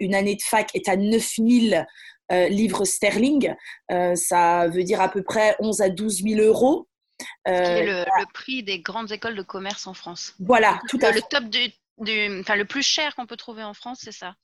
une 0.00 0.14
année 0.14 0.34
de 0.34 0.42
fac 0.42 0.74
est 0.74 0.88
à 0.88 0.96
9000 0.96 1.86
euh, 2.30 2.48
livres 2.48 2.84
sterling. 2.84 3.54
Euh, 3.90 4.14
ça 4.14 4.68
veut 4.68 4.84
dire 4.84 5.00
à 5.00 5.08
peu 5.08 5.22
près 5.22 5.56
11 5.60 5.80
à 5.80 5.88
12 5.88 6.24
000 6.24 6.40
euros. 6.42 6.86
Euh, 7.48 7.52
qui 7.52 7.70
est 7.70 7.86
le, 7.86 8.32
prix 8.34 8.62
des 8.62 8.80
grandes 8.80 9.10
écoles 9.10 9.34
de 9.34 9.42
commerce 9.42 9.86
en 9.86 9.94
France. 9.94 10.34
Voilà, 10.38 10.78
tout 10.88 10.98
à 11.00 11.12
fait. 11.12 11.14
Le 11.14 11.22
top 11.22 11.44
du, 11.44 12.40
enfin, 12.40 12.56
le 12.56 12.66
plus 12.66 12.82
cher 12.82 13.14
qu'on 13.16 13.26
peut 13.26 13.36
trouver 13.36 13.64
en 13.64 13.74
France, 13.74 14.00
c'est 14.02 14.12
ça. 14.12 14.34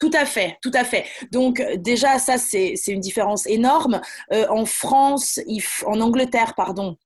Tout 0.00 0.10
à 0.12 0.26
fait, 0.26 0.58
tout 0.60 0.72
à 0.74 0.84
fait. 0.84 1.06
Donc 1.30 1.62
déjà, 1.76 2.18
ça, 2.18 2.36
c'est 2.36 2.74
une 2.88 3.00
différence 3.00 3.46
énorme. 3.46 4.02
en 4.32 4.66
France, 4.66 5.38
en 5.86 6.00
Angleterre, 6.00 6.54
pardon, 6.56 6.98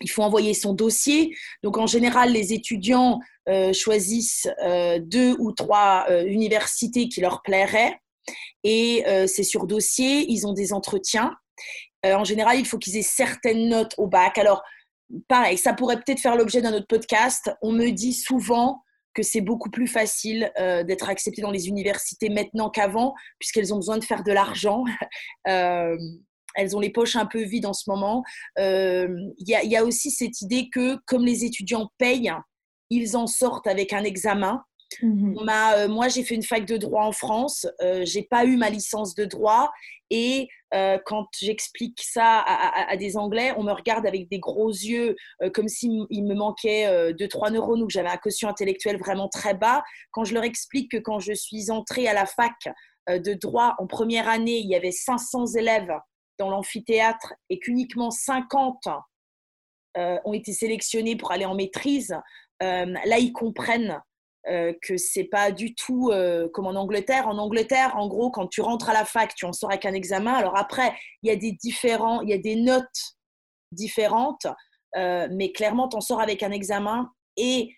il 0.00 0.10
faut 0.10 0.22
envoyer 0.22 0.54
son 0.54 0.72
dossier. 0.72 1.36
Donc 1.62 1.78
en 1.78 1.86
général, 1.86 2.32
les 2.32 2.52
étudiants 2.52 3.20
choisissent 3.72 4.46
deux 5.00 5.34
ou 5.38 5.52
trois 5.52 6.06
universités 6.26 7.08
qui 7.08 7.20
leur 7.20 7.42
plairaient 7.42 7.98
et 8.64 9.04
euh, 9.06 9.26
c'est 9.26 9.42
sur 9.42 9.66
dossier, 9.66 10.30
ils 10.30 10.46
ont 10.46 10.52
des 10.52 10.72
entretiens. 10.72 11.36
Euh, 12.06 12.14
en 12.14 12.24
général, 12.24 12.58
il 12.58 12.66
faut 12.66 12.78
qu'ils 12.78 12.96
aient 12.96 13.02
certaines 13.02 13.68
notes 13.68 13.94
au 13.98 14.06
bac. 14.06 14.38
Alors, 14.38 14.62
pareil, 15.28 15.58
ça 15.58 15.72
pourrait 15.72 15.96
peut-être 15.96 16.20
faire 16.20 16.36
l'objet 16.36 16.60
d'un 16.60 16.74
autre 16.74 16.86
podcast. 16.86 17.50
On 17.62 17.72
me 17.72 17.90
dit 17.90 18.12
souvent 18.12 18.82
que 19.14 19.22
c'est 19.22 19.40
beaucoup 19.40 19.70
plus 19.70 19.88
facile 19.88 20.52
euh, 20.60 20.84
d'être 20.84 21.08
accepté 21.08 21.42
dans 21.42 21.50
les 21.50 21.68
universités 21.68 22.28
maintenant 22.28 22.70
qu'avant, 22.70 23.14
puisqu'elles 23.38 23.72
ont 23.72 23.78
besoin 23.78 23.98
de 23.98 24.04
faire 24.04 24.22
de 24.22 24.32
l'argent. 24.32 24.84
elles 26.58 26.76
ont 26.76 26.80
les 26.80 26.90
poches 26.90 27.16
un 27.16 27.26
peu 27.26 27.42
vides 27.42 27.66
en 27.66 27.72
ce 27.72 27.88
moment. 27.88 28.22
Il 28.58 29.32
y, 29.46 29.76
a 29.76 29.84
aussi 29.84 30.10
cette 30.10 30.42
idée 30.42 30.68
que 30.70 30.96
comme 31.06 31.24
les 31.24 31.44
étudiants 31.44 31.88
payent, 31.98 32.32
ils 32.90 33.16
en 33.16 33.26
sortent 33.26 33.66
avec 33.66 33.92
un 33.92 34.04
examen. 34.04 34.62
Mmh 35.02 35.36
euh, 35.48 35.88
moi, 35.88 36.08
j'ai 36.08 36.22
fait 36.22 36.34
une 36.34 36.42
fac 36.42 36.64
de 36.64 36.76
droit 36.76 37.04
en 37.04 37.12
France. 37.12 37.66
Euh, 37.82 38.04
j'ai 38.04 38.22
pas 38.22 38.44
eu 38.44 38.56
ma 38.56 38.70
licence 38.70 39.14
de 39.14 39.24
droit. 39.24 39.70
Et 40.10 40.48
euh, 40.74 40.98
quand 41.04 41.26
j'explique 41.38 42.00
ça 42.02 42.38
à, 42.40 42.96
des 42.96 43.16
Anglais, 43.16 43.52
on 43.58 43.62
me 43.62 43.72
regarde 43.72 44.06
avec 44.06 44.30
des 44.30 44.38
gros 44.38 44.70
yeux, 44.70 45.14
euh, 45.42 45.50
comme 45.50 45.68
s'il 45.68 46.06
me 46.10 46.34
manquait 46.34 47.12
2-3 47.12 47.52
neurones 47.52 47.82
ou 47.82 47.86
que 47.86 47.92
j'avais 47.92 48.08
un 48.08 48.16
quotient 48.16 48.48
intellectuel 48.48 48.98
vraiment 48.98 49.28
très 49.28 49.54
bas. 49.54 49.82
Quand 50.12 50.24
je 50.24 50.34
leur 50.34 50.44
explique 50.44 50.90
que 50.90 50.96
quand 50.96 51.20
je 51.20 51.34
suis 51.34 51.70
entrée 51.70 52.08
à 52.08 52.14
la 52.14 52.24
fac 52.26 52.54
de 53.08 53.34
droit 53.34 53.74
en 53.78 53.86
première 53.86 54.28
année, 54.28 54.58
il 54.58 54.68
y 54.68 54.74
avait 54.74 54.92
500 54.92 55.46
élèves 55.58 55.92
dans 56.38 56.50
l'amphithéâtre 56.50 57.34
et 57.50 57.58
qu'uniquement 57.58 58.10
50 58.10 58.88
ont 59.96 60.32
été 60.32 60.52
sélectionnés 60.52 61.16
pour 61.16 61.32
aller 61.32 61.44
en 61.44 61.54
maîtrise, 61.54 62.16
là, 62.60 63.18
ils 63.18 63.32
comprennent 63.32 64.00
euh, 64.48 64.72
que 64.80 64.96
c'est 64.96 65.24
pas 65.24 65.50
du 65.50 65.74
tout 65.74 66.08
euh, 66.10 66.48
comme 66.54 66.66
en 66.66 66.74
Angleterre. 66.74 67.28
En 67.28 67.36
Angleterre, 67.36 67.96
en 67.96 68.08
gros, 68.08 68.30
quand 68.30 68.46
tu 68.46 68.62
rentres 68.62 68.88
à 68.88 68.94
la 68.94 69.04
fac, 69.04 69.34
tu 69.34 69.44
en 69.44 69.52
sors 69.52 69.70
avec 69.70 69.84
un 69.84 69.92
examen. 69.92 70.32
Alors 70.32 70.56
après, 70.56 70.94
il 71.22 71.28
y 71.28 71.30
a 71.30 71.36
des 71.36 71.52
différents, 71.52 72.22
il 72.22 72.30
y 72.30 72.32
a 72.32 72.38
des 72.38 72.56
notes 72.56 73.16
différentes, 73.72 74.46
euh, 74.96 75.28
mais 75.30 75.52
clairement, 75.52 75.88
tu 75.88 75.96
en 75.96 76.00
sors 76.00 76.20
avec 76.20 76.42
un 76.42 76.50
examen 76.50 77.10
et 77.36 77.74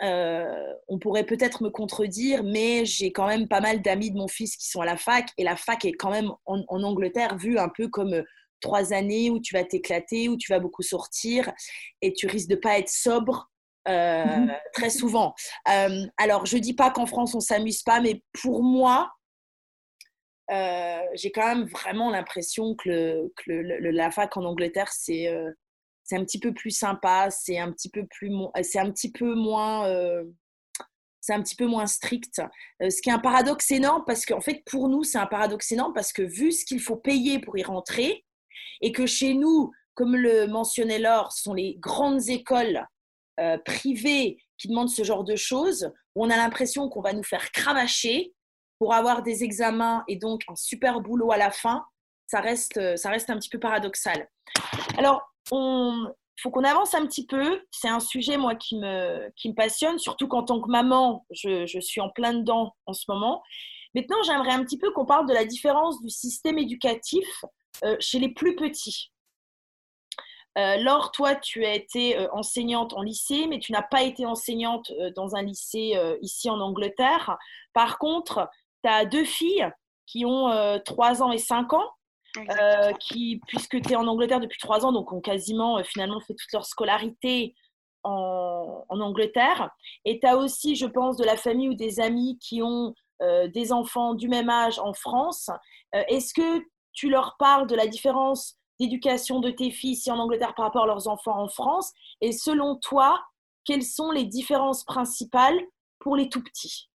on 0.00 0.98
pourrait 0.98 1.24
peut-être 1.24 1.62
me 1.62 1.70
contredire, 1.70 2.42
mais 2.42 2.84
j'ai 2.84 3.12
quand 3.12 3.26
même 3.26 3.48
pas 3.48 3.60
mal 3.60 3.82
d'amis 3.82 4.10
de 4.10 4.18
mon 4.18 4.28
fils 4.28 4.56
qui 4.56 4.68
sont 4.68 4.80
à 4.80 4.86
la 4.86 4.96
fac 4.96 5.30
et 5.38 5.44
la 5.44 5.56
fac 5.56 5.84
est 5.84 5.92
quand 5.92 6.10
même 6.10 6.30
en, 6.44 6.62
en 6.68 6.82
Angleterre 6.82 7.36
vue 7.38 7.58
un 7.58 7.68
peu 7.68 7.88
comme 7.88 8.22
trois 8.60 8.92
années 8.92 9.30
où 9.30 9.40
tu 9.40 9.54
vas 9.54 9.64
t'éclater, 9.64 10.28
où 10.28 10.36
tu 10.36 10.52
vas 10.52 10.60
beaucoup 10.60 10.82
sortir 10.82 11.52
et 12.02 12.12
tu 12.12 12.26
risques 12.26 12.48
de 12.48 12.56
pas 12.56 12.78
être 12.78 12.88
sobre 12.88 13.50
euh, 13.88 14.24
mhm. 14.24 14.52
très 14.72 14.90
souvent. 14.90 15.34
Euh, 15.68 16.06
alors, 16.16 16.46
je 16.46 16.58
dis 16.58 16.74
pas 16.74 16.90
qu'en 16.90 17.06
France, 17.06 17.34
on 17.34 17.40
s'amuse 17.40 17.82
pas, 17.82 18.00
mais 18.00 18.22
pour 18.40 18.62
moi, 18.62 19.10
euh, 20.50 21.00
j'ai 21.14 21.32
quand 21.32 21.46
même 21.46 21.66
vraiment 21.66 22.10
l'impression 22.10 22.74
que, 22.74 23.30
le, 23.46 23.90
la 23.90 24.10
fac 24.10 24.36
en 24.36 24.44
Angleterre, 24.44 24.92
c'est 24.92 25.32
c'est 26.06 26.16
un 26.16 26.24
petit 26.24 26.38
peu 26.38 26.54
plus 26.54 26.70
sympa, 26.70 27.28
c'est 27.30 27.58
un 27.58 27.72
petit 27.72 27.90
peu 27.90 28.06
plus, 28.06 28.32
c'est 28.62 28.78
un 28.78 28.90
petit 28.90 29.10
peu 29.10 29.34
moins, 29.34 29.86
c'est 31.20 31.34
un 31.34 31.42
petit 31.42 31.56
peu 31.56 31.66
moins 31.66 31.86
strict. 31.86 32.40
ce 32.80 33.02
qui 33.02 33.10
est 33.10 33.12
un 33.12 33.18
paradoxe 33.18 33.70
énorme 33.72 34.04
parce 34.06 34.24
qu'en 34.24 34.40
fait, 34.40 34.62
pour 34.66 34.88
nous, 34.88 35.02
c'est 35.02 35.18
un 35.18 35.26
paradoxe 35.26 35.72
énorme 35.72 35.92
parce 35.92 36.12
que 36.12 36.22
vu 36.22 36.52
ce 36.52 36.64
qu'il 36.64 36.80
faut 36.80 36.96
payer 36.96 37.40
pour 37.40 37.58
y 37.58 37.64
rentrer 37.64 38.24
et 38.80 38.92
que 38.92 39.04
chez 39.06 39.34
nous, 39.34 39.72
comme 39.94 40.14
le 40.14 40.46
mentionnait 40.46 41.00
Laure, 41.00 41.32
ce 41.32 41.42
sont 41.42 41.54
les 41.54 41.74
grandes 41.78 42.28
écoles 42.28 42.86
euh, 43.40 43.58
privés 43.64 44.38
qui 44.58 44.68
demandent 44.68 44.88
ce 44.88 45.02
genre 45.02 45.24
de 45.24 45.36
choses, 45.36 45.90
on 46.14 46.30
a 46.30 46.36
l'impression 46.36 46.88
qu'on 46.88 47.02
va 47.02 47.12
nous 47.12 47.24
faire 47.24 47.50
cravacher 47.50 48.32
pour 48.78 48.94
avoir 48.94 49.22
des 49.22 49.42
examens 49.42 50.04
et 50.06 50.16
donc 50.16 50.42
un 50.48 50.56
super 50.56 51.00
boulot 51.00 51.32
à 51.32 51.36
la 51.36 51.50
fin, 51.50 51.84
ça 52.26 52.40
reste, 52.40 52.76
euh, 52.76 52.96
ça 52.96 53.10
reste 53.10 53.30
un 53.30 53.38
petit 53.38 53.48
peu 53.48 53.58
paradoxal. 53.58 54.28
Alors, 54.98 55.22
il 56.36 56.42
faut 56.42 56.50
qu'on 56.50 56.64
avance 56.64 56.94
un 56.94 57.06
petit 57.06 57.26
peu. 57.26 57.62
C'est 57.70 57.88
un 57.88 58.00
sujet, 58.00 58.36
moi, 58.36 58.54
qui 58.54 58.76
me, 58.76 59.30
qui 59.36 59.48
me 59.48 59.54
passionne, 59.54 59.98
surtout 59.98 60.28
qu'en 60.28 60.42
tant 60.42 60.60
que 60.60 60.70
maman, 60.70 61.24
je, 61.30 61.80
suis 61.80 62.00
en 62.00 62.10
plein 62.10 62.34
dedans 62.34 62.74
en 62.84 62.92
ce 62.92 63.04
moment. 63.08 63.42
Maintenant, 63.94 64.22
j'aimerais 64.24 64.52
un 64.52 64.62
petit 64.62 64.78
peu 64.78 64.90
qu'on 64.90 65.06
parle 65.06 65.26
de 65.26 65.32
la 65.32 65.46
différence 65.46 66.00
du 66.02 66.10
système 66.10 66.58
éducatif 66.58 67.26
euh, 67.84 67.96
chez 68.00 68.18
les 68.18 68.28
plus 68.28 68.54
petits. 68.54 69.10
Euh, 70.58 70.76
Laure, 70.76 71.12
toi, 71.12 71.34
tu 71.34 71.64
as 71.64 71.74
été 71.74 72.18
euh, 72.18 72.28
enseignante 72.32 72.92
en 72.92 73.02
lycée, 73.02 73.46
mais 73.46 73.58
tu 73.58 73.72
n'as 73.72 73.82
pas 73.82 74.02
été 74.02 74.26
enseignante 74.26 74.92
dans 75.14 75.36
un 75.36 75.42
lycée 75.42 75.94
ici 76.20 76.50
en 76.50 76.60
Angleterre. 76.60 77.38
Par 77.72 77.98
contre, 77.98 78.48
tu 78.82 78.90
as 78.90 79.06
deux 79.06 79.24
filles 79.24 79.70
qui 80.06 80.24
ont 80.26 80.80
3 80.84 81.22
ans 81.22 81.32
et 81.32 81.38
5 81.38 81.72
ans, 81.72 81.90
qui, 83.00 83.40
puisque 83.46 83.80
tu 83.80 83.92
es 83.92 83.96
en 83.96 84.06
Angleterre 84.06 84.40
depuis 84.40 84.58
3 84.58 84.84
ans, 84.84 84.92
donc 84.92 85.12
ont 85.12 85.20
quasiment 85.20 85.82
finalement 85.84 86.20
fait 86.20 86.34
toute 86.34 86.52
leur 86.52 86.64
scolarité 86.64 87.54
en, 88.02 88.84
en 88.88 89.00
Angleterre. 89.00 89.70
Et 90.04 90.20
tu 90.20 90.26
as 90.26 90.36
aussi, 90.36 90.76
je 90.76 90.86
pense, 90.86 91.16
de 91.16 91.24
la 91.24 91.36
famille 91.36 91.68
ou 91.68 91.74
des 91.74 92.00
amis 92.00 92.38
qui 92.38 92.62
ont 92.62 92.94
des 93.20 93.72
enfants 93.72 94.14
du 94.14 94.28
même 94.28 94.50
âge 94.50 94.78
en 94.78 94.92
France. 94.92 95.48
Est-ce 95.92 96.34
que 96.34 96.62
tu 96.92 97.08
leur 97.08 97.36
parles 97.38 97.66
de 97.66 97.74
la 97.74 97.86
différence 97.86 98.56
d'éducation 98.78 99.40
de 99.40 99.50
tes 99.50 99.70
filles 99.70 99.92
ici 99.92 100.10
en 100.10 100.18
Angleterre 100.18 100.54
par 100.54 100.66
rapport 100.66 100.84
à 100.84 100.86
leurs 100.86 101.08
enfants 101.08 101.38
en 101.38 101.48
France? 101.48 101.92
Et 102.20 102.32
selon 102.32 102.76
toi, 102.76 103.22
quelles 103.64 103.84
sont 103.84 104.10
les 104.10 104.24
différences 104.24 104.84
principales 104.84 105.58
pour 105.98 106.16
les 106.16 106.28
tout 106.28 106.42
petits? 106.42 106.88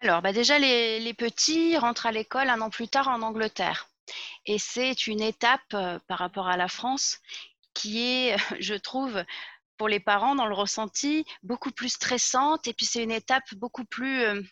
Alors, 0.00 0.22
bah 0.22 0.32
déjà, 0.32 0.58
les, 0.58 1.14
petits 1.14 1.76
rentrent 1.76 2.06
à 2.06 2.12
l'école 2.12 2.50
un 2.50 2.60
an 2.60 2.70
plus 2.70 2.88
tard 2.88 3.08
en 3.08 3.22
Angleterre. 3.22 3.88
Et 4.46 4.58
c'est 4.58 5.06
une 5.06 5.20
étape 5.20 5.60
euh, 5.74 5.98
par 6.08 6.18
rapport 6.18 6.48
à 6.48 6.56
la 6.56 6.68
France 6.68 7.18
qui 7.74 8.00
est, 8.00 8.36
je 8.60 8.74
trouve, 8.74 9.22
pour 9.76 9.88
les 9.88 10.00
parents 10.00 10.34
dans 10.34 10.46
le 10.46 10.54
ressenti, 10.54 11.24
beaucoup 11.42 11.70
plus 11.70 11.90
stressante. 11.90 12.66
Et 12.66 12.72
puis, 12.72 12.86
c'est 12.86 13.02
une 13.02 13.10
étape 13.10 13.44
beaucoup 13.56 13.84
plus 13.84 14.22
euh, 14.22 14.42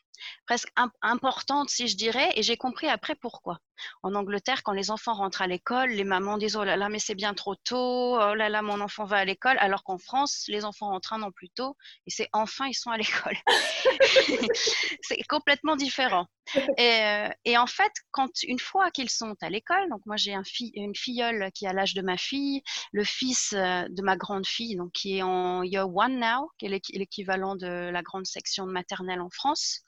presque 0.46 0.68
importante, 1.02 1.70
si 1.70 1.88
je 1.88 1.96
dirais, 1.96 2.30
et 2.34 2.42
j'ai 2.42 2.56
compris 2.56 2.88
après 2.88 3.14
pourquoi. 3.14 3.58
En 4.02 4.14
Angleterre, 4.14 4.62
quand 4.62 4.72
les 4.72 4.90
enfants 4.90 5.14
rentrent 5.14 5.42
à 5.42 5.46
l'école, 5.46 5.90
les 5.90 6.04
mamans 6.04 6.38
disent 6.38 6.56
oh 6.56 6.64
là 6.64 6.76
là, 6.76 6.88
mais 6.88 6.98
c'est 6.98 7.14
bien 7.14 7.34
trop 7.34 7.54
tôt, 7.56 8.16
oh 8.20 8.34
là 8.34 8.48
là, 8.48 8.62
mon 8.62 8.80
enfant 8.80 9.04
va 9.04 9.18
à 9.18 9.24
l'école, 9.24 9.58
alors 9.58 9.82
qu'en 9.84 9.98
France, 9.98 10.44
les 10.48 10.64
enfants 10.64 10.88
rentrent 10.88 11.12
un 11.12 11.22
an 11.22 11.32
plus 11.32 11.50
tôt 11.50 11.76
et 12.06 12.10
c'est 12.10 12.28
enfin 12.32 12.66
ils 12.66 12.74
sont 12.74 12.90
à 12.90 12.96
l'école. 12.96 13.36
c'est 15.02 15.22
complètement 15.28 15.76
différent. 15.76 16.26
Euh, 16.78 17.28
et, 17.44 17.56
en 17.56 17.66
fait, 17.66 17.92
quand 18.10 18.42
une 18.42 18.58
fois 18.58 18.90
qu'ils 18.90 19.10
sont 19.10 19.34
à 19.40 19.48
l'école, 19.48 19.88
donc 19.90 20.00
moi 20.06 20.16
j'ai 20.16 20.34
un 20.34 20.42
une 20.74 20.94
filleule 20.94 21.50
qui 21.52 21.66
a 21.66 21.72
l'âge 21.72 21.94
de 21.94 22.02
ma 22.02 22.16
fille, 22.16 22.62
le 22.92 23.04
fils 23.04 23.52
euh, 23.54 23.86
de 23.88 24.02
ma 24.02 24.16
grande 24.16 24.46
fille, 24.46 24.76
donc 24.76 24.92
qui 24.92 25.18
est 25.18 25.22
en 25.22 25.62
year 25.62 25.88
one 25.88 26.18
now, 26.18 26.50
qui 26.58 26.66
est 26.66 26.80
l'équivalent 26.92 27.56
de 27.56 27.90
la 27.90 28.02
grande 28.02 28.26
section 28.26 28.66
de 28.66 28.72
maternelle 28.72 29.20
en 29.20 29.30
France 29.30 29.82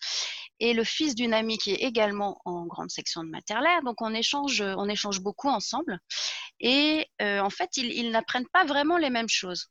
et 0.59 0.73
le 0.73 0.85
fils 0.85 1.15
d'une 1.15 1.35
amie 1.35 1.59
qui 1.59 1.73
est 1.73 1.83
également 1.83 2.41
en 2.45 2.67
grande 2.67 2.91
section 2.91 3.23
de 3.23 3.29
maternelle. 3.29 3.83
Donc 3.85 4.01
on 4.01 4.15
échange, 4.15 4.63
on 4.63 4.89
échange 4.89 5.21
beaucoup 5.21 5.49
ensemble. 5.49 5.99
Et 6.61 7.07
euh, 7.21 7.41
en 7.41 7.51
fait, 7.51 7.77
ils, 7.77 8.11
n'apprennent 8.11 8.49
pas 8.53 8.65
vraiment 8.65 8.97
les 8.97 9.11
mêmes 9.11 9.29
choses. 9.29 9.69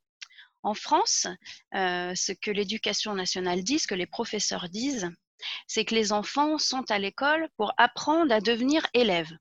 En 0.62 0.74
France, 0.74 1.28
ce 1.74 2.32
que 2.34 2.52
l'éducation 2.52 3.14
nationale 3.14 3.64
dit, 3.64 3.80
ce 3.80 3.88
que 3.88 3.96
les 3.96 4.08
professeurs 4.08 4.70
disent, 4.70 5.12
c'est 5.68 5.86
que 5.86 5.96
les 5.96 6.12
enfants 6.12 6.58
sont 6.58 6.90
à 6.90 7.00
l'école 7.00 7.48
pour 7.58 7.74
apprendre 7.78 8.34
à 8.34 8.42
devenir 8.42 8.86
élèves. 8.94 9.32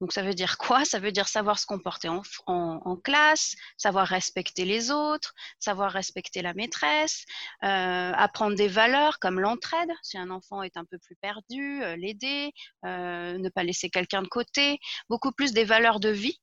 Donc 0.00 0.12
ça 0.12 0.22
veut 0.22 0.34
dire 0.34 0.58
quoi? 0.58 0.84
Ça 0.84 0.98
veut 0.98 1.12
dire 1.12 1.28
savoir 1.28 1.58
se 1.58 1.66
comporter 1.66 2.08
en, 2.08 2.96
classe, 3.02 3.54
savoir 3.76 4.06
respecter 4.06 4.64
les 4.64 4.90
autres, 4.90 5.34
savoir 5.58 5.92
respecter 5.92 6.42
la 6.42 6.54
maîtresse, 6.54 7.24
euh, 7.64 8.12
apprendre 8.12 8.56
des 8.56 8.68
valeurs 8.68 9.18
comme 9.18 9.40
l'entraide, 9.40 9.90
si 10.02 10.18
un 10.18 10.30
enfant 10.30 10.62
est 10.62 10.76
un 10.76 10.84
peu 10.84 10.98
plus 10.98 11.16
perdu, 11.16 11.82
euh, 11.82 11.96
l'aider, 11.96 12.52
euh, 12.84 13.38
ne 13.38 13.48
pas 13.48 13.64
laisser 13.64 13.90
quelqu'un 13.90 14.22
de 14.22 14.28
côté, 14.28 14.78
beaucoup 15.08 15.32
plus 15.32 15.52
des 15.52 15.64
valeurs 15.64 16.00
de 16.00 16.10
vie. 16.10 16.40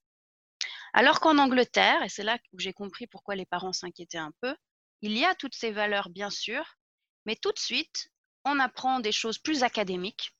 Alors 0.93 1.19
qu'en 1.19 1.37
Angleterre, 1.37 2.01
et 2.03 2.09
c'est 2.09 2.23
là 2.23 2.37
où 2.53 2.59
j'ai 2.59 2.73
compris 2.73 3.07
pourquoi 3.07 3.35
les 3.35 3.45
parents 3.45 3.73
s'inquiétaient 3.73 4.17
un 4.17 4.31
peu, 4.41 4.55
il 5.01 5.17
y 5.17 5.23
a 5.23 5.35
toutes 5.35 5.55
ces 5.55 5.71
valeurs 5.71 6.09
bien 6.09 6.29
sûr, 6.29 6.63
mais 7.25 7.35
tout 7.35 7.51
de 7.51 7.59
suite, 7.59 8.09
on 8.49 8.59
apprend 8.59 8.99
des 8.99 9.11
choses 9.11 9.37
plus 9.37 9.63
académiques 9.63 10.33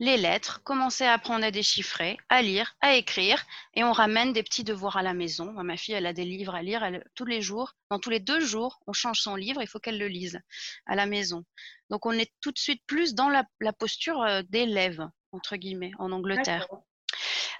les 0.00 0.16
lettres, 0.16 0.62
commencer 0.62 1.04
à 1.04 1.12
apprendre 1.12 1.44
à 1.44 1.50
déchiffrer, 1.50 2.18
à 2.28 2.40
lire, 2.40 2.76
à 2.80 2.94
écrire, 2.94 3.44
et 3.74 3.82
on 3.82 3.92
ramène 3.92 4.32
des 4.32 4.42
petits 4.42 4.62
devoirs 4.62 4.96
à 4.96 5.02
la 5.02 5.12
maison. 5.12 5.52
ma 5.64 5.76
fille, 5.76 5.94
elle 5.94 6.06
a 6.06 6.12
des 6.12 6.24
livres 6.24 6.54
à 6.54 6.62
lire 6.62 6.88
tous 7.14 7.24
les 7.24 7.42
jours. 7.42 7.74
Dans 7.90 7.98
tous 7.98 8.10
les 8.10 8.20
deux 8.20 8.40
jours, 8.40 8.78
on 8.86 8.92
change 8.92 9.20
son 9.20 9.34
livre, 9.34 9.60
il 9.60 9.66
faut 9.66 9.80
qu'elle 9.80 9.98
le 9.98 10.08
lise 10.08 10.40
à 10.86 10.94
la 10.94 11.06
maison. 11.06 11.44
Donc 11.90 12.06
on 12.06 12.12
est 12.12 12.32
tout 12.40 12.52
de 12.52 12.58
suite 12.58 12.82
plus 12.86 13.14
dans 13.14 13.28
la, 13.28 13.44
posture 13.72 14.22
euh, 14.22 14.42
d'élève, 14.48 15.08
entre 15.32 15.56
guillemets, 15.56 15.92
en 15.98 16.12
Angleterre. 16.12 16.68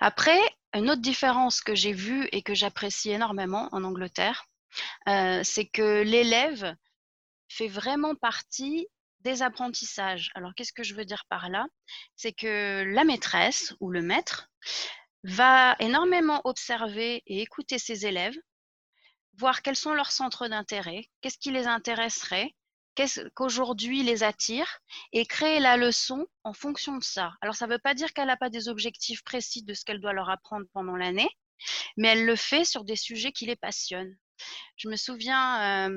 Après, 0.00 0.40
une 0.74 0.90
autre 0.90 1.02
différence 1.02 1.60
que 1.60 1.74
j'ai 1.74 1.92
vue 1.92 2.28
et 2.30 2.42
que 2.42 2.54
j'apprécie 2.54 3.10
énormément 3.10 3.68
en 3.72 3.82
Angleterre, 3.82 4.44
euh, 5.08 5.40
c'est 5.42 5.66
que 5.66 6.02
l'élève 6.02 6.76
fait 7.48 7.68
vraiment 7.68 8.14
partie 8.14 8.86
des 9.20 9.42
apprentissages. 9.42 10.30
Alors, 10.34 10.54
qu'est-ce 10.54 10.72
que 10.72 10.82
je 10.82 10.94
veux 10.94 11.04
dire 11.04 11.24
par 11.28 11.48
là? 11.48 11.66
C'est 12.16 12.32
que 12.32 12.84
la 12.84 13.04
maîtresse 13.04 13.74
ou 13.80 13.90
le 13.90 14.02
maître 14.02 14.48
va 15.24 15.76
énormément 15.80 16.40
observer 16.44 17.22
et 17.26 17.42
écouter 17.42 17.78
ses 17.78 18.06
élèves, 18.06 18.36
voir 19.34 19.62
quels 19.62 19.76
sont 19.76 19.94
leurs 19.94 20.12
centres 20.12 20.48
d'intérêt, 20.48 21.08
qu'est-ce 21.20 21.38
qui 21.38 21.50
les 21.50 21.66
intéresserait, 21.66 22.54
qu'est-ce 22.94 23.20
qu'aujourd'hui 23.34 24.02
les 24.02 24.22
attire, 24.22 24.78
et 25.12 25.26
créer 25.26 25.60
la 25.60 25.76
leçon 25.76 26.26
en 26.44 26.52
fonction 26.52 26.96
de 26.96 27.04
ça. 27.04 27.32
Alors, 27.40 27.54
ça 27.54 27.66
ne 27.66 27.72
veut 27.72 27.78
pas 27.78 27.94
dire 27.94 28.12
qu'elle 28.12 28.26
n'a 28.26 28.36
pas 28.36 28.50
des 28.50 28.68
objectifs 28.68 29.22
précis 29.22 29.62
de 29.62 29.74
ce 29.74 29.84
qu'elle 29.84 30.00
doit 30.00 30.12
leur 30.12 30.30
apprendre 30.30 30.66
pendant 30.72 30.96
l'année, 30.96 31.30
mais 31.96 32.08
elle 32.08 32.26
le 32.26 32.36
fait 32.36 32.64
sur 32.64 32.84
des 32.84 32.96
sujets 32.96 33.32
qui 33.32 33.46
les 33.46 33.56
passionnent. 33.56 34.16
Je 34.76 34.88
me 34.88 34.96
souviens, 34.96 35.90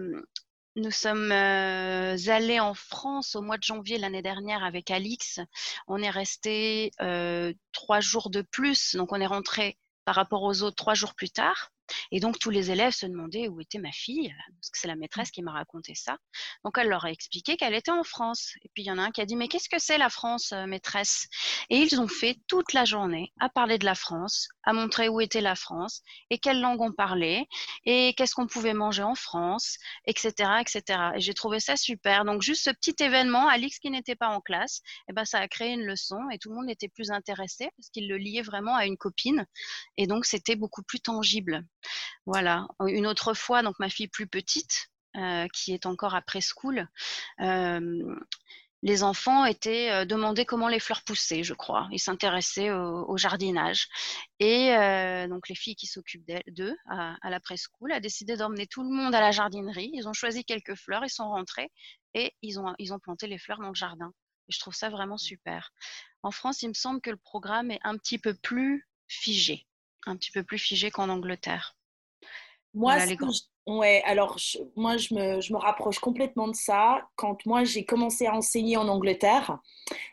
nous 0.75 0.91
sommes 0.91 1.31
euh, 1.31 2.15
allés 2.27 2.60
en 2.60 2.73
France 2.73 3.36
au 3.36 3.41
mois 3.41 3.57
de 3.57 3.63
janvier 3.63 3.97
l'année 3.97 4.21
dernière 4.21 4.63
avec 4.63 4.89
Alix. 4.89 5.39
On 5.88 6.01
est 6.01 6.10
resté 6.10 6.91
euh, 7.01 7.53
trois 7.73 7.99
jours 7.99 8.29
de 8.29 8.41
plus, 8.41 8.95
donc 8.95 9.12
on 9.12 9.19
est 9.19 9.25
rentré 9.25 9.77
par 10.05 10.15
rapport 10.15 10.43
aux 10.43 10.62
autres 10.63 10.75
trois 10.75 10.93
jours 10.93 11.13
plus 11.15 11.29
tard. 11.29 11.71
Et 12.12 12.19
donc, 12.19 12.39
tous 12.39 12.49
les 12.49 12.71
élèves 12.71 12.93
se 12.93 13.06
demandaient 13.06 13.47
où 13.47 13.62
était 13.62 13.80
ma 13.80 13.91
fille, 13.91 14.34
parce 14.60 14.69
que 14.69 14.80
c'est 14.80 14.88
la 14.88 14.95
maîtresse 14.95 15.32
qui 15.32 15.41
m'a 15.41 15.51
raconté 15.51 15.95
ça. 15.95 16.17
Donc, 16.63 16.77
elle 16.77 16.88
leur 16.88 17.06
a 17.06 17.12
expliqué 17.12 17.58
qu'elle 17.58 17.73
était 17.73 17.91
en 17.91 18.04
France. 18.04 18.54
Et 18.63 18.69
puis, 18.73 18.84
il 18.84 18.88
y 18.88 18.91
en 18.91 18.97
a 18.97 19.04
un 19.04 19.12
qui 19.12 19.21
a 19.21 19.25
dit, 19.25 19.36
mais 19.36 19.47
qu'est-ce 19.47 19.69
que 19.69 19.80
c'est 19.80 19.97
la 19.97 20.10
France, 20.10 20.51
euh, 20.51 20.65
maîtresse? 20.65 21.27
Et 21.69 21.77
ils 21.77 21.99
ont 21.99 22.08
fait 22.08 22.38
toute 22.47 22.73
la 22.73 22.86
journée 22.86 23.32
à 23.39 23.49
parler 23.49 23.77
de 23.77 23.86
la 23.86 23.95
France, 23.95 24.47
à 24.63 24.73
montrer 24.73 25.10
où 25.10 25.21
était 25.21 25.41
la 25.41 25.56
France, 25.56 26.01
et 26.30 26.38
quelle 26.38 26.62
langue 26.62 26.82
on 26.82 26.91
parlait, 26.91 27.45
et 27.86 28.13
qu'est-ce 28.15 28.36
qu'on 28.36 28.47
pouvait 28.47 28.73
manger 28.73 29.04
en 29.04 29.15
France, 29.15 29.77
etc. 30.06 30.62
etc. 30.62 30.99
Et 31.15 31.21
j'ai 31.21 31.34
trouvé 31.34 31.60
ça 31.60 31.75
super. 31.75 32.25
Donc, 32.25 32.41
juste 32.41 32.63
ce 32.63 32.69
petit 32.69 33.04
événement, 33.04 33.47
Alix 33.47 33.80
qui 33.80 33.89
n'était 33.89 34.15
pas 34.15 34.30
en 34.30 34.41
classe, 34.41 34.82
eh 35.10 35.13
ben, 35.13 35.25
ça 35.25 35.39
a 35.39 35.47
créé 35.47 35.73
une 35.73 35.86
leçon, 35.86 36.19
et 36.32 36.38
tout 36.38 36.49
le 36.49 36.56
monde 36.56 36.69
était 36.69 36.89
plus 36.89 37.12
intéressé, 37.12 37.69
parce 37.77 37.89
qu'il 37.89 38.08
le 38.08 38.17
liait 38.17 38.41
vraiment 38.41 38.75
à 38.75 38.86
une 38.86 38.97
copine. 38.97 39.45
Et 39.97 40.08
donc, 40.08 40.25
c'était 40.25 40.56
beaucoup 40.56 40.84
plus 40.84 40.99
tangible. 40.99 41.65
Voilà. 42.26 42.67
Une 42.88 43.08
autre 43.08 43.34
fois, 43.34 43.63
donc 43.63 43.80
ma 43.80 43.89
fille 43.89 44.08
plus 44.08 44.28
petite, 44.28 44.91
euh, 45.17 45.48
qui 45.54 45.74
est 45.74 45.86
encore 45.86 46.15
à 46.15 46.22
preschool, 46.22 46.88
euh, 47.41 48.15
les 48.82 49.04
enfants 49.04 49.46
étaient 49.46 49.91
euh, 49.91 50.06
demandés 50.06 50.46
comment 50.46 50.70
les 50.70 50.80
fleurs 50.80 51.04
poussaient, 51.04 51.44
je 51.44 51.54
crois. 51.54 51.89
Ils 51.91 52.00
s'intéressaient 52.00 52.72
au, 52.72 53.17
jardinage. 53.17 53.89
Et 54.39 54.72
donc 55.28 55.50
les 55.50 55.56
filles 55.56 55.76
qui 55.76 55.86
s'occupent 55.88 56.26
d'eux 56.48 56.76
à, 56.89 57.17
à, 57.22 57.30
la 57.30 57.39
preschool 57.39 57.91
a 57.91 58.00
décidé 58.00 58.38
d'emmener 58.38 58.67
tout 58.67 58.84
le 58.84 58.89
monde 58.89 59.13
à 59.13 59.20
la 59.20 59.32
jardinerie. 59.32 59.91
Ils 59.94 60.08
ont 60.08 60.13
choisi 60.13 60.46
quelques 60.46 60.76
fleurs, 60.76 61.04
ils 61.04 61.10
sont 61.10 61.28
rentrés 61.30 61.72
et 62.13 62.34
ils 62.41 62.60
ont, 62.60 62.74
ils 62.80 62.94
ont 62.94 63.00
planté 63.00 63.28
les 63.28 63.38
fleurs 63.38 63.60
dans 63.60 63.70
le 63.70 63.76
jardin. 63.76 64.13
Et 64.48 64.54
je 64.54 64.60
trouve 64.60 64.74
ça 64.74 64.89
vraiment 64.89 65.17
super. 65.17 65.72
En 66.24 66.32
France, 66.32 66.62
il 66.62 66.70
me 66.70 66.74
semble 66.74 67.02
que 67.02 67.10
le 67.10 67.17
programme 67.17 67.72
est 67.72 67.80
un 67.84 67.98
petit 67.98 68.17
peu 68.17 68.34
plus 68.34 68.88
figé, 69.08 69.67
un 70.06 70.16
petit 70.16 70.32
peu 70.32 70.44
plus 70.44 70.58
figé 70.58 70.92
qu'en 70.92 71.10
Angleterre. 71.10 71.76
Moi, 72.74 72.96
ouais, 73.68 74.02
alors 74.06 74.38
moi, 74.76 74.96
je 74.98 75.14
me, 75.14 75.42
je 75.42 75.54
me, 75.54 75.58
rapproche 75.58 76.00
complètement 76.00 76.48
de 76.48 76.56
ça. 76.56 77.02
Quand 77.16 77.46
moi, 77.46 77.64
j'ai 77.66 77.84
commencé 77.84 78.26
à 78.26 78.34
enseigner 78.34 78.78
en 78.78 78.88
Angleterre, 78.88 79.60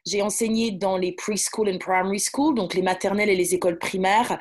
j'ai 0.04 0.22
enseigné 0.22 0.72
dans 0.72 0.96
les 0.96 1.12
preschool 1.12 1.68
and 1.68 1.78
primary 1.78 2.18
school, 2.20 2.56
donc 2.56 2.74
les 2.74 2.82
maternelles 2.82 3.30
et 3.30 3.36
les 3.36 3.54
écoles 3.54 3.78
primaires. 3.78 4.38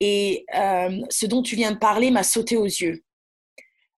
Et 0.00 0.44
euh, 0.54 1.00
ce 1.08 1.24
dont 1.24 1.42
tu 1.42 1.56
viens 1.56 1.72
de 1.72 1.78
parler 1.78 2.10
m'a 2.10 2.22
sauté 2.22 2.56
aux 2.56 2.64
yeux. 2.64 3.02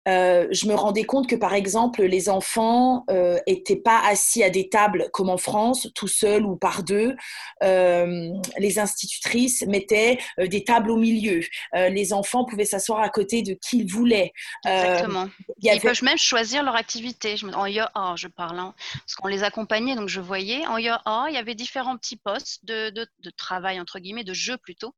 Euh, 0.07 0.47
je 0.51 0.67
me 0.67 0.75
rendais 0.75 1.05
compte 1.05 1.29
que, 1.29 1.37
par 1.37 1.55
exemple, 1.55 2.03
les 2.03 2.29
enfants 2.29 3.05
n'étaient 3.47 3.77
euh, 3.77 3.83
pas 3.83 4.01
assis 4.07 4.43
à 4.43 4.51
des 4.51 4.69
tables 4.69 5.09
comme 5.13 5.31
en 5.31 5.39
France, 5.39 5.89
tout 5.95 6.09
seuls 6.09 6.45
ou 6.45 6.57
par 6.57 6.83
deux. 6.83 7.17
Euh, 7.63 8.31
les 8.59 8.79
institutrices 8.79 9.63
mettaient 9.67 10.19
des 10.39 10.65
tables 10.65 10.91
au 10.91 10.97
milieu. 10.97 11.41
les 11.73 12.13
enfants 12.13 12.45
pouvaient 12.45 12.65
s'asseoir 12.65 13.01
à 13.01 13.09
côté 13.09 13.43
de 13.43 13.55
qui 13.55 13.79
ils 13.79 13.91
voulaient. 13.91 14.33
Exactement. 14.65 15.29
Ils 15.61 15.81
peuvent 15.81 16.05
même 16.05 16.19
choisir 16.19 16.63
leur 16.63 16.77
activité. 16.77 17.37
Je, 17.37 17.47
en 17.47 17.67
IOA, 17.67 18.15
je 18.17 18.29
parle, 18.29 18.59
hein, 18.59 18.75
parce 18.93 19.15
qu'on 19.15 19.29
les 19.29 19.43
accompagnait, 19.43 19.97
donc 19.97 20.09
je 20.09 20.21
voyais. 20.21 20.67
En 20.67 20.79
IOA, 20.79 21.27
il 21.29 21.35
y 21.35 21.39
avait 21.39 21.55
différents 21.55 21.97
petits 21.97 22.17
postes 22.17 22.65
de, 22.65 22.91
de, 22.91 23.07
de 23.21 23.31
travail, 23.31 23.81
entre 23.81 23.99
guillemets, 23.99 24.25
de 24.25 24.35
jeu 24.35 24.57
plutôt. 24.59 24.95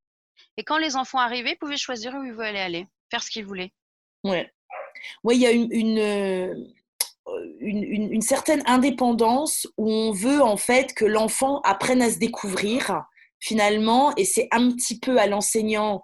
Et 0.57 0.64
quand 0.64 0.79
les 0.79 0.97
enfants 0.97 1.19
arrivaient, 1.19 1.53
ils 1.53 1.59
pouvaient 1.59 1.77
choisir 1.77 2.14
où 2.14 2.25
ils 2.25 2.33
voulaient 2.33 2.61
aller, 2.61 2.87
faire 3.11 3.23
ce 3.23 3.31
qu'ils 3.31 3.45
voulaient. 3.45 3.73
Ouais. 4.25 4.51
Oui, 5.25 5.37
il 5.37 5.42
y 5.42 5.47
a 5.47 5.51
euh, 5.51 6.55
une, 7.61 7.83
une, 7.83 8.12
une, 8.12 8.23
certaine 8.23 8.62
indépendance 8.66 9.66
où 9.77 9.90
on 9.90 10.12
veut 10.12 10.42
en 10.42 10.57
fait 10.57 10.95
que 10.95 11.05
l'enfant 11.05 11.61
apprenne 11.62 12.03
à 12.03 12.11
se 12.11 12.19
découvrir 12.19 13.03
finalement, 13.40 14.14
et 14.16 14.25
c'est 14.25 14.49
un 14.51 14.71
petit 14.71 14.99
peu 14.99 15.19
à 15.19 15.27
l'enseignant 15.27 16.01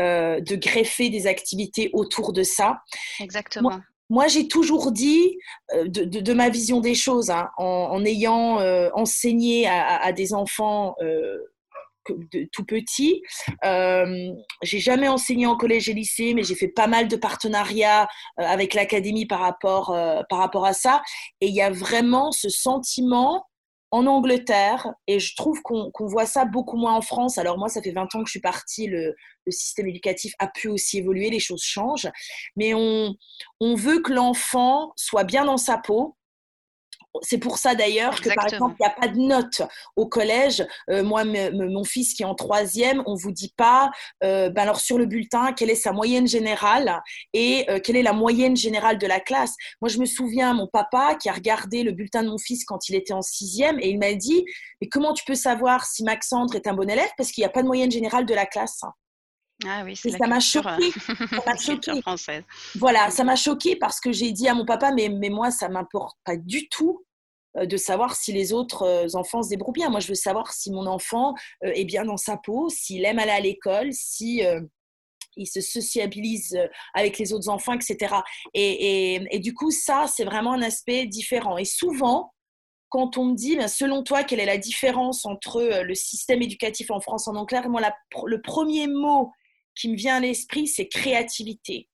euh, 0.00 0.40
de 0.40 0.56
greffer 0.56 1.08
des 1.08 1.26
activités 1.26 1.90
autour 1.92 2.32
de 2.32 2.42
ça. 2.42 2.80
Exactement. 3.20 3.80
Moi, 4.08 4.28
j'ai 4.28 4.46
toujours 4.46 4.92
dit, 4.92 5.36
euh, 5.74 5.88
de, 5.88 6.04
de, 6.04 6.32
ma 6.32 6.48
vision 6.48 6.80
des 6.80 6.94
choses, 6.94 7.30
hein, 7.30 7.48
en, 7.56 8.04
ayant 8.04 8.58
enseigné 8.94 9.66
à, 9.66 9.96
à, 9.96 10.12
des 10.12 10.32
enfants 10.32 10.94
de 12.32 12.48
tout 12.52 12.64
petit. 12.64 13.22
Euh, 13.64 14.30
j'ai 14.62 14.78
jamais 14.78 15.08
enseigné 15.08 15.46
en 15.46 15.56
collège 15.56 15.88
et 15.88 15.94
lycée, 15.94 16.34
mais 16.34 16.42
j'ai 16.42 16.54
fait 16.54 16.68
pas 16.68 16.86
mal 16.86 17.08
de 17.08 17.16
partenariats 17.16 18.08
euh, 18.40 18.44
avec 18.44 18.74
l'académie 18.74 19.26
par 19.26 19.40
rapport, 19.40 19.90
euh, 19.90 20.22
par 20.28 20.38
rapport 20.38 20.66
à 20.66 20.72
ça. 20.72 21.02
Et 21.40 21.48
il 21.48 21.54
y 21.54 21.62
a 21.62 21.70
vraiment 21.70 22.32
ce 22.32 22.48
sentiment 22.48 23.46
en 23.92 24.06
Angleterre, 24.06 24.92
et 25.06 25.20
je 25.20 25.34
trouve 25.36 25.62
qu'on 25.62 25.92
voit 26.00 26.26
ça 26.26 26.44
beaucoup 26.44 26.76
moins 26.76 26.94
en 26.94 27.00
France. 27.00 27.38
Alors 27.38 27.56
moi, 27.56 27.68
ça 27.68 27.80
fait 27.80 27.92
20 27.92 28.14
ans 28.14 28.20
que 28.20 28.26
je 28.26 28.32
suis 28.32 28.40
partie, 28.40 28.88
le, 28.88 29.14
le 29.46 29.52
système 29.52 29.86
éducatif 29.86 30.34
a 30.40 30.48
pu 30.48 30.68
aussi 30.68 30.98
évoluer, 30.98 31.30
les 31.30 31.38
choses 31.38 31.62
changent, 31.62 32.10
mais 32.56 32.74
on, 32.74 33.14
on 33.60 33.74
veut 33.76 34.00
que 34.00 34.12
l'enfant 34.12 34.92
soit 34.96 35.24
bien 35.24 35.44
dans 35.44 35.56
sa 35.56 35.78
peau, 35.78 36.16
c'est 37.22 37.38
pour 37.38 37.58
ça 37.58 37.74
d'ailleurs 37.74 38.20
que, 38.20 38.34
par 38.34 38.46
exemple, 38.46 38.76
il 38.78 38.82
n'y 38.82 38.86
a 38.86 38.94
pas 38.94 39.08
de 39.08 39.18
notes 39.18 39.62
au 39.96 40.06
collège. 40.06 40.66
Euh, 40.90 41.02
moi, 41.02 41.24
mon 41.24 41.84
fils 41.84 42.14
qui 42.14 42.22
est 42.22 42.26
en 42.26 42.34
troisième, 42.34 43.02
on 43.06 43.14
ne 43.14 43.18
vous 43.18 43.32
dit 43.32 43.52
pas, 43.56 43.90
euh, 44.24 44.50
ben 44.50 44.62
alors 44.62 44.80
sur 44.80 44.98
le 44.98 45.06
bulletin, 45.06 45.52
quelle 45.52 45.70
est 45.70 45.74
sa 45.74 45.92
moyenne 45.92 46.26
générale 46.26 47.00
et 47.32 47.64
euh, 47.70 47.80
quelle 47.80 47.96
est 47.96 48.02
la 48.02 48.12
moyenne 48.12 48.56
générale 48.56 48.98
de 48.98 49.06
la 49.06 49.20
classe. 49.20 49.54
Moi, 49.80 49.88
je 49.88 49.98
me 49.98 50.04
souviens, 50.04 50.54
mon 50.54 50.66
papa 50.66 51.14
qui 51.14 51.28
a 51.28 51.32
regardé 51.32 51.82
le 51.82 51.92
bulletin 51.92 52.22
de 52.22 52.28
mon 52.28 52.38
fils 52.38 52.64
quand 52.64 52.88
il 52.88 52.94
était 52.94 53.12
en 53.12 53.22
sixième 53.22 53.78
et 53.80 53.88
il 53.88 53.98
m'a 53.98 54.14
dit, 54.14 54.44
mais 54.80 54.88
comment 54.88 55.12
tu 55.12 55.24
peux 55.24 55.34
savoir 55.34 55.86
si 55.86 56.04
Maxandre 56.04 56.54
est 56.54 56.66
un 56.66 56.74
bon 56.74 56.88
élève? 56.88 57.10
Parce 57.16 57.30
qu'il 57.30 57.42
n'y 57.42 57.46
a 57.46 57.50
pas 57.50 57.62
de 57.62 57.66
moyenne 57.66 57.90
générale 57.90 58.26
de 58.26 58.34
la 58.34 58.46
classe 58.46 58.82
ah 59.64 59.82
oui, 59.84 59.96
c'est 59.96 60.10
ça 60.10 60.26
m'a 60.26 60.40
choqué. 60.40 60.92
Française. 62.02 62.44
Voilà, 62.74 63.10
ça 63.10 63.24
m'a 63.24 63.36
choqué 63.36 63.76
parce 63.76 64.00
que 64.00 64.12
j'ai 64.12 64.32
dit 64.32 64.48
à 64.48 64.54
mon 64.54 64.66
papa, 64.66 64.92
mais, 64.92 65.08
mais 65.08 65.30
moi, 65.30 65.50
ça 65.50 65.68
m'importe 65.68 66.18
pas 66.24 66.36
du 66.36 66.68
tout 66.68 67.05
de 67.64 67.76
savoir 67.76 68.16
si 68.16 68.32
les 68.32 68.52
autres 68.52 68.82
euh, 68.82 69.06
enfants 69.14 69.42
se 69.42 69.48
débrouillent 69.48 69.72
bien. 69.72 69.90
Moi, 69.90 70.00
je 70.00 70.08
veux 70.08 70.14
savoir 70.14 70.52
si 70.52 70.70
mon 70.70 70.86
enfant 70.86 71.34
euh, 71.64 71.72
est 71.74 71.84
bien 71.84 72.04
dans 72.04 72.16
sa 72.16 72.36
peau, 72.36 72.68
s'il 72.68 73.04
aime 73.04 73.18
aller 73.18 73.30
à 73.30 73.40
l'école, 73.40 73.92
si 73.92 74.42
il 75.36 75.46
se 75.46 75.60
sociabilise 75.60 76.58
avec 76.94 77.18
les 77.18 77.32
autres 77.32 77.48
enfants, 77.48 77.74
etc. 77.74 78.16
Et, 78.54 79.38
du 79.38 79.54
coup, 79.54 79.70
ça, 79.70 80.06
c'est 80.06 80.24
vraiment 80.24 80.52
un 80.52 80.62
aspect 80.62 81.06
différent. 81.06 81.58
Et 81.58 81.64
souvent, 81.64 82.32
quand 82.88 83.18
on 83.18 83.26
me 83.26 83.34
dit, 83.34 83.56
ben, 83.56 83.68
selon 83.68 84.02
toi, 84.02 84.24
quelle 84.24 84.40
est 84.40 84.46
la 84.46 84.58
différence 84.58 85.26
entre 85.26 85.60
euh, 85.60 85.82
le 85.82 85.94
système 85.94 86.42
éducatif 86.42 86.90
en 86.90 87.00
France 87.00 87.28
en 87.28 87.34
Angleterre, 87.34 87.68
moi, 87.68 87.82
le 88.24 88.40
premier 88.40 88.86
mot 88.86 89.32
qui 89.74 89.90
me 89.90 89.96
vient 89.96 90.16
à 90.16 90.20
l'esprit, 90.20 90.66
c'est 90.66 90.88
créativité. 90.88 91.88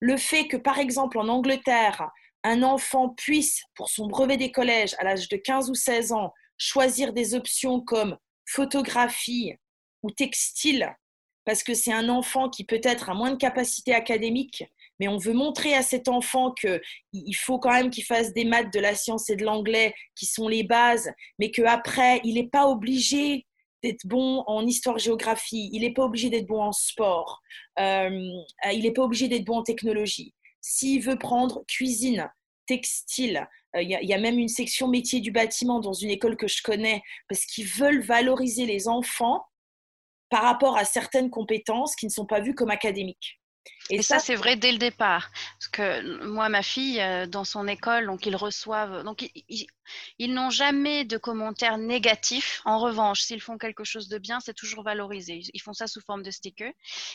Le 0.00 0.16
fait 0.16 0.46
que, 0.46 0.56
par 0.56 0.78
exemple, 0.78 1.18
en 1.18 1.28
Angleterre, 1.28 2.10
un 2.44 2.62
enfant 2.62 3.08
puisse, 3.08 3.62
pour 3.74 3.88
son 3.88 4.06
brevet 4.06 4.36
des 4.36 4.52
collèges, 4.52 4.94
à 4.98 5.04
l'âge 5.04 5.28
de 5.28 5.36
15 5.36 5.70
ou 5.70 5.74
16 5.74 6.12
ans, 6.12 6.32
choisir 6.58 7.12
des 7.12 7.34
options 7.34 7.80
comme 7.80 8.16
photographie 8.46 9.54
ou 10.02 10.10
textile, 10.10 10.94
parce 11.46 11.62
que 11.62 11.74
c'est 11.74 11.92
un 11.92 12.08
enfant 12.08 12.50
qui 12.50 12.64
peut-être 12.64 13.10
a 13.10 13.14
moins 13.14 13.30
de 13.30 13.36
capacité 13.36 13.94
académique, 13.94 14.64
mais 15.00 15.08
on 15.08 15.16
veut 15.16 15.32
montrer 15.32 15.74
à 15.74 15.82
cet 15.82 16.08
enfant 16.08 16.52
qu'il 16.52 17.36
faut 17.36 17.58
quand 17.58 17.72
même 17.72 17.90
qu'il 17.90 18.04
fasse 18.04 18.32
des 18.34 18.44
maths, 18.44 18.72
de 18.72 18.80
la 18.80 18.94
science 18.94 19.30
et 19.30 19.36
de 19.36 19.44
l'anglais, 19.44 19.94
qui 20.14 20.26
sont 20.26 20.46
les 20.46 20.62
bases, 20.62 21.10
mais 21.38 21.50
qu'après, 21.50 22.20
il 22.24 22.34
n'est 22.34 22.48
pas 22.48 22.66
obligé 22.66 23.46
d'être 23.82 24.06
bon 24.06 24.42
en 24.46 24.66
histoire-géographie, 24.66 25.70
il 25.72 25.80
n'est 25.80 25.92
pas 25.92 26.04
obligé 26.04 26.30
d'être 26.30 26.46
bon 26.46 26.62
en 26.62 26.72
sport, 26.72 27.40
euh, 27.78 28.28
il 28.72 28.82
n'est 28.82 28.92
pas 28.92 29.02
obligé 29.02 29.28
d'être 29.28 29.44
bon 29.44 29.58
en 29.58 29.62
technologie. 29.62 30.33
S'il 30.66 31.02
veut 31.02 31.18
prendre 31.18 31.62
cuisine, 31.68 32.26
textile, 32.66 33.46
euh, 33.76 33.82
il 33.82 33.90
y, 33.90 34.14
a 34.14 34.18
même 34.18 34.38
une 34.38 34.48
section 34.48 34.88
métier 34.88 35.20
du 35.20 35.30
bâtiment 35.30 35.78
dans 35.78 35.92
une 35.92 36.08
école 36.08 36.38
que 36.38 36.48
je 36.48 36.62
connais, 36.62 37.02
parce 37.28 37.44
qu'ils 37.44 37.66
veulent 37.66 38.00
valoriser 38.00 38.64
les 38.64 38.88
enfants 38.88 39.44
par 40.30 40.42
rapport 40.42 40.78
à 40.78 40.86
certaines 40.86 41.28
compétences 41.28 41.94
qui 41.94 42.06
ne 42.06 42.10
sont 42.10 42.24
pas 42.24 42.40
vues 42.40 42.54
comme 42.54 42.70
académiques. 42.70 43.42
Et, 43.90 44.02
ça, 44.02 44.18
c'est 44.18 44.34
vrai 44.34 44.56
dès 44.56 44.72
le 44.72 44.78
départ. 44.78 45.30
Parce 45.58 45.68
que 45.68 46.24
moi, 46.26 46.48
ma 46.48 46.62
fille, 46.62 47.00
euh, 47.00 47.26
dans 47.26 47.44
son 47.44 47.68
école, 47.68 48.06
donc 48.06 48.24
ils 48.26 48.36
reçoivent. 48.36 49.04
Donc 49.04 49.30
ils, 50.18 50.34
n'ont 50.34 50.50
jamais 50.50 51.04
de 51.04 51.18
commentaires 51.18 51.76
négatifs. 51.76 52.62
En 52.64 52.78
revanche, 52.78 53.20
s'ils 53.20 53.42
font 53.42 53.58
quelque 53.58 53.84
chose 53.84 54.08
de 54.08 54.18
bien, 54.18 54.40
c'est 54.40 54.54
toujours 54.54 54.82
valorisé. 54.82 55.42
Ils 55.52 55.60
font 55.60 55.74
ça 55.74 55.86
sous 55.86 56.00
forme 56.00 56.22
de 56.22 56.30
stickers. 56.30 56.72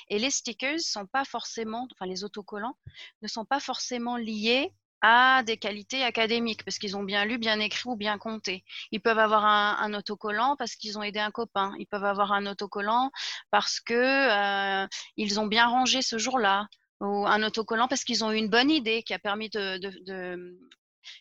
Et 0.09 0.19
les 0.19 0.29
stickers 0.29 0.79
sont 0.79 1.07
pas 1.07 1.25
forcément, 1.25 1.87
enfin 1.91 2.05
les 2.05 2.23
autocollants, 2.23 2.77
ne 3.21 3.27
sont 3.27 3.45
pas 3.45 3.59
forcément 3.59 4.17
liés 4.17 4.71
à 5.01 5.43
des 5.43 5.57
qualités 5.57 6.03
académiques 6.03 6.63
parce 6.63 6.77
qu'ils 6.77 6.97
ont 6.97 7.03
bien 7.03 7.25
lu, 7.25 7.37
bien 7.37 7.59
écrit 7.59 7.89
ou 7.89 7.95
bien 7.95 8.17
compté. 8.17 8.63
Ils 8.91 9.01
peuvent 9.01 9.19
avoir 9.19 9.45
un, 9.45 9.93
autocollant 9.93 10.55
parce 10.57 10.75
qu'ils 10.75 10.97
ont 10.97 11.03
aidé 11.03 11.19
un 11.19 11.31
copain. 11.31 11.73
Ils 11.79 11.87
peuvent 11.87 12.05
avoir 12.05 12.31
un 12.33 12.45
autocollant 12.45 13.11
parce 13.51 13.79
que 13.79 13.93
euh, 13.93 14.87
ils 15.17 15.39
ont 15.39 15.47
bien 15.47 15.67
rangé 15.67 16.01
ce 16.01 16.17
jour-là 16.17 16.67
ou 16.99 17.25
un 17.25 17.43
autocollant 17.43 17.87
parce 17.87 18.03
qu'ils 18.03 18.23
ont 18.23 18.31
eu 18.31 18.37
une 18.37 18.49
bonne 18.49 18.69
idée 18.69 19.03
qui 19.03 19.13
a 19.13 19.19
permis 19.19 19.49
de, 19.49 19.79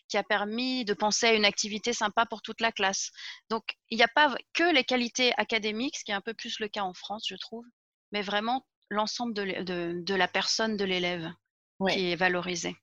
qui 0.07 0.17
a 0.17 0.23
permis 0.23 0.85
de 0.85 0.93
penser 0.93 1.27
à 1.27 1.33
une 1.33 1.45
activité 1.45 1.93
sympa 1.93 2.25
pour 2.25 2.41
toute 2.41 2.61
la 2.61 2.71
classe. 2.71 3.11
Donc, 3.49 3.63
il 3.89 3.97
n'y 3.97 4.03
a 4.03 4.09
pas 4.09 4.35
que 4.53 4.73
les 4.73 4.83
qualités 4.83 5.33
académiques, 5.37 5.97
ce 5.97 6.03
qui 6.03 6.11
est 6.11 6.15
un 6.15 6.21
peu 6.21 6.33
plus 6.33 6.59
le 6.59 6.67
cas 6.67 6.83
en 6.83 6.93
France, 6.93 7.25
je 7.27 7.35
trouve, 7.35 7.65
mais 8.11 8.21
vraiment 8.21 8.65
l'ensemble 8.89 9.33
de, 9.33 10.13
la 10.13 10.27
personne 10.27 10.77
de 10.77 10.85
l'élève 10.85 11.31
qui 11.89 12.11
est 12.11 12.15
valorisé. 12.15 12.75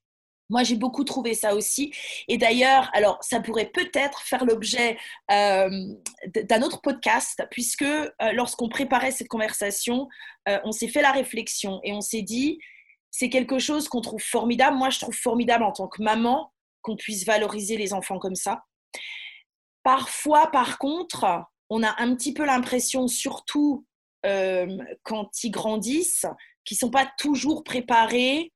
Moi, 0.48 0.62
j'ai 0.62 0.76
beaucoup 0.76 1.02
trouvé 1.02 1.34
ça 1.34 1.54
aussi. 1.54 1.92
Et 2.28 2.38
d'ailleurs, 2.38 2.90
alors, 2.94 3.18
ça 3.20 3.40
pourrait 3.40 3.70
peut-être 3.70 4.20
faire 4.22 4.44
l'objet 4.44 4.96
euh, 5.30 5.94
d'un 6.44 6.62
autre 6.62 6.80
podcast, 6.80 7.42
puisque 7.50 7.82
euh, 7.82 8.08
lorsqu'on 8.32 8.68
préparait 8.68 9.10
cette 9.10 9.28
conversation, 9.28 10.08
euh, 10.48 10.58
on 10.64 10.70
s'est 10.70 10.88
fait 10.88 11.02
la 11.02 11.10
réflexion 11.10 11.80
et 11.82 11.92
on 11.92 12.00
s'est 12.00 12.22
dit, 12.22 12.60
c'est 13.10 13.28
quelque 13.28 13.58
chose 13.58 13.88
qu'on 13.88 14.00
trouve 14.00 14.22
formidable. 14.22 14.76
Moi, 14.76 14.90
je 14.90 15.00
trouve 15.00 15.16
formidable 15.16 15.64
en 15.64 15.72
tant 15.72 15.88
que 15.88 16.02
maman 16.02 16.52
qu'on 16.82 16.96
puisse 16.96 17.26
valoriser 17.26 17.76
les 17.76 17.92
enfants 17.92 18.20
comme 18.20 18.36
ça. 18.36 18.64
Parfois, 19.82 20.50
par 20.52 20.78
contre, 20.78 21.26
on 21.70 21.82
a 21.82 22.00
un 22.00 22.14
petit 22.14 22.32
peu 22.32 22.44
l'impression, 22.44 23.08
surtout 23.08 23.84
quand 25.04 25.44
ils 25.44 25.50
grandissent, 25.50 26.26
qu'ils 26.64 26.74
ne 26.74 26.78
sont 26.80 26.90
pas 26.90 27.08
toujours 27.16 27.62
préparés 27.62 28.52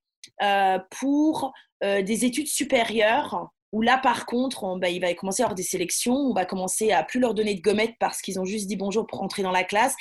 pour 0.90 1.52
euh, 1.84 2.02
des 2.02 2.24
études 2.24 2.48
supérieures 2.48 3.50
où 3.72 3.82
là, 3.82 3.98
par 3.98 4.26
contre, 4.26 4.76
bah, 4.78 4.88
il 4.88 5.00
va 5.00 5.14
commencer 5.14 5.42
à 5.42 5.46
avoir 5.46 5.54
des 5.54 5.62
sélections, 5.62 6.14
on 6.14 6.34
va 6.34 6.44
commencer 6.44 6.90
à 6.90 7.04
plus 7.04 7.20
leur 7.20 7.34
donner 7.34 7.54
de 7.54 7.60
gommettes 7.60 7.94
parce 8.00 8.20
qu'ils 8.20 8.40
ont 8.40 8.44
juste 8.44 8.66
dit 8.66 8.74
bonjour 8.74 9.06
pour 9.06 9.22
entrer 9.22 9.42
dans 9.42 9.52
la 9.52 9.62
classe. 9.62 9.94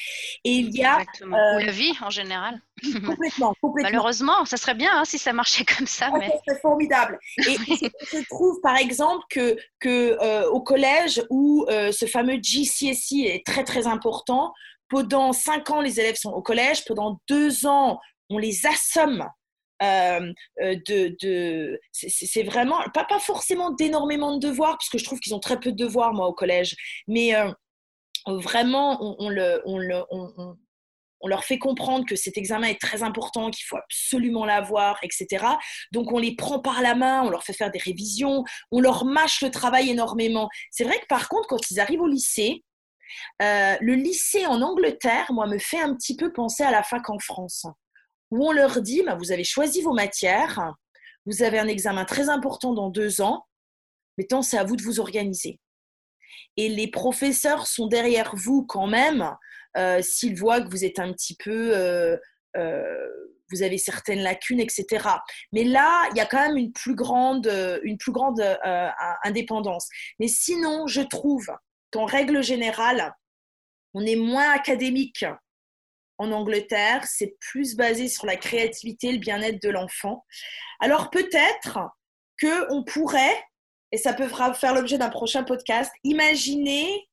Et 0.44 0.54
il 0.54 0.76
y 0.76 0.84
a... 0.84 1.02
Exactement. 1.02 1.38
Euh, 1.38 1.60
la 1.60 1.72
vie, 1.72 1.94
en 2.02 2.10
général. 2.10 2.60
Complètement, 3.06 3.54
complètement. 3.62 3.92
Malheureusement, 3.92 4.46
ça 4.46 4.58
serait 4.58 4.74
bien 4.74 4.92
hein, 4.94 5.06
si 5.06 5.20
ça 5.20 5.34
marchait 5.34 5.65
comme 5.65 5.86
ça. 5.86 6.10
mais... 6.18 6.32
C'est 6.48 6.60
formidable. 6.62 7.20
Et 7.38 7.58
je 8.12 8.28
trouve, 8.28 8.60
par 8.62 8.76
exemple, 8.78 9.24
que, 9.30 9.56
que 9.80 10.18
euh, 10.20 10.50
au 10.50 10.62
collège, 10.62 11.22
où 11.30 11.68
ce 11.70 12.06
fameux 12.08 12.39
GCSE 12.42 13.26
est 13.26 13.46
très, 13.46 13.63
très 13.63 13.86
important, 13.86 14.52
pendant 14.89 15.32
cinq 15.32 15.70
ans, 15.70 15.82
les 15.82 16.00
élèves 16.00 16.15
sont 16.15 16.32
au 16.32 16.42
collège, 16.42 16.84
pendant 16.86 17.22
deux 17.28 17.68
ans, 17.68 18.00
on 18.30 18.39
les 18.39 18.65
assomme 18.65 19.30
euh, 19.82 20.34
euh, 20.62 20.76
de, 20.88 21.15
de 21.22 21.80
c'est 21.92 22.44
vraiment 22.44 22.82
pas, 22.94 23.06
pas 23.06 23.20
forcément 23.20 23.72
d'énormément 23.72 24.36
de 24.36 24.46
devoirs 24.46 24.78
parce 24.78 24.89
que 24.89 24.98
je 24.98 25.06
trouve 25.06 25.20
qu'ils 25.20 25.34
ont 25.34 25.39
très 25.39 25.60
peu 25.60 25.72
de 25.72 25.78
devoirs 25.78 26.13
moi 26.13 26.28
au 26.28 26.34
collège. 26.34 26.76
Mais 27.08 27.34
euh, 27.34 27.50
vraiment 28.28 29.15
on, 29.20 29.30
le, 29.30 29.62
on, 29.65 29.78
le, 29.78 30.04
on, 30.10 30.58
on, 31.22 31.28
leur 31.28 31.46
fait 31.46 31.58
comprendre 31.58 32.06
que 32.06 32.18
cet 32.18 32.38
examen 32.38 32.68
est 32.68 32.80
très 32.80 33.04
important 33.04 33.50
qu'il 33.50 33.65
faut 33.65 33.78
absolument 33.78 34.46
l'avoir 34.46 35.00
etc 35.02 35.46
donc 35.94 36.12
on 36.12 36.20
les 36.20 36.36
prend 36.36 36.60
par 36.60 36.82
la 36.82 36.96
main 36.96 37.24
on 37.24 37.30
leur 37.30 37.44
fait 37.44 37.54
faire 37.54 37.72
des 37.72 37.80
révisions 37.80 38.44
on 38.72 38.82
leur 38.82 39.06
mâche 39.06 39.42
le 39.42 39.50
travail 39.50 39.89
énormément. 39.89 40.50
C'est 40.72 40.84
vrai 40.84 41.00
que 41.00 41.08
par 41.08 41.30
contre 41.30 41.48
quand 41.48 41.72
ils 41.72 41.80
arrivent 41.80 42.02
au 42.02 42.08
lycée 42.08 42.63
le 43.39 43.94
lycée 43.94 44.46
en 44.46 44.62
Angleterre, 44.62 45.32
moi, 45.32 45.48
me 45.48 45.58
fait 45.58 45.80
un 45.80 45.96
petit 45.96 46.15
peu 46.15 46.32
penser 46.32 46.62
à 46.62 46.70
la 46.70 46.84
fac 46.84 47.10
en 47.10 47.18
France 47.18 47.65
où 48.32 48.48
on 48.48 48.52
leur 48.52 48.82
dit, 48.82 49.04
bah, 49.04 49.15
vous 49.15 49.32
avez 49.32 49.44
choisi 49.44 49.82
vos 49.82 49.94
matières, 49.94 50.74
vous 51.26 51.44
avez 51.44 51.60
un 51.60 51.68
examen 51.68 52.06
très 52.06 52.30
important 52.30 52.74
dans 52.74 52.89
deux 52.89 53.22
ans, 53.22 53.46
maintenant 54.18 54.42
c'est 54.42 54.58
à 54.58 54.63
vous 54.63 54.76
de 54.76 54.84
vous 54.84 55.00
organiser. 55.00 55.60
Et 56.58 56.70
les 56.70 56.89
professeurs 56.89 57.68
sont 57.68 57.88
derrière 57.88 58.36
vous 58.36 58.65
quand 58.65 58.88
même, 58.88 59.36
euh, 59.78 60.02
s'ils 60.02 60.38
voient 60.38 60.62
que 60.62 60.70
vous 60.70 60.86
êtes 60.86 61.00
un 61.00 61.13
petit 61.13 61.36
peu... 61.36 61.76
Euh, 61.76 62.18
euh, 62.58 63.08
vous 63.52 63.63
avez 63.63 63.80
certaines 63.80 64.20
lacunes, 64.20 64.60
etc. 64.60 64.86
Mais 65.54 65.63
là, 65.63 66.08
il 66.12 66.18
y 66.18 66.20
a 66.20 66.28
quand 66.28 66.48
même 66.48 66.56
une 66.56 66.72
plus 66.72 66.94
grande, 66.94 67.52
une 67.82 67.98
plus 67.98 68.12
grande 68.12 68.39
indépendance. 69.24 69.88
Mais 70.20 70.28
sinon, 70.28 70.86
je 70.86 71.02
trouve 71.02 71.48
qu'en 71.89 72.06
règle 72.06 72.44
générale, 72.44 73.12
on 73.96 74.06
est 74.06 74.15
moins 74.15 74.52
académique 74.52 75.26
en 76.20 76.32
Angleterre, 76.32 77.06
c'est 77.08 77.36
plus 77.40 77.76
basé 77.76 78.08
sur 78.08 78.26
la 78.26 78.36
créativité, 78.36 79.12
le 79.12 79.18
bien-être 79.18 79.62
de 79.62 79.70
l'enfant. 79.70 80.26
Alors 80.80 81.10
peut-être 81.10 81.80
que 82.38 82.72
on 82.72 82.84
pourrait, 82.84 83.44
et 83.92 83.98
ça 83.98 84.14
peut 84.14 84.28
faire 84.28 84.76
l'objet 84.76 84.98
d'un 84.98 85.10
prochain 85.10 85.44
podcast, 85.44 85.92
imaginer 86.04 87.08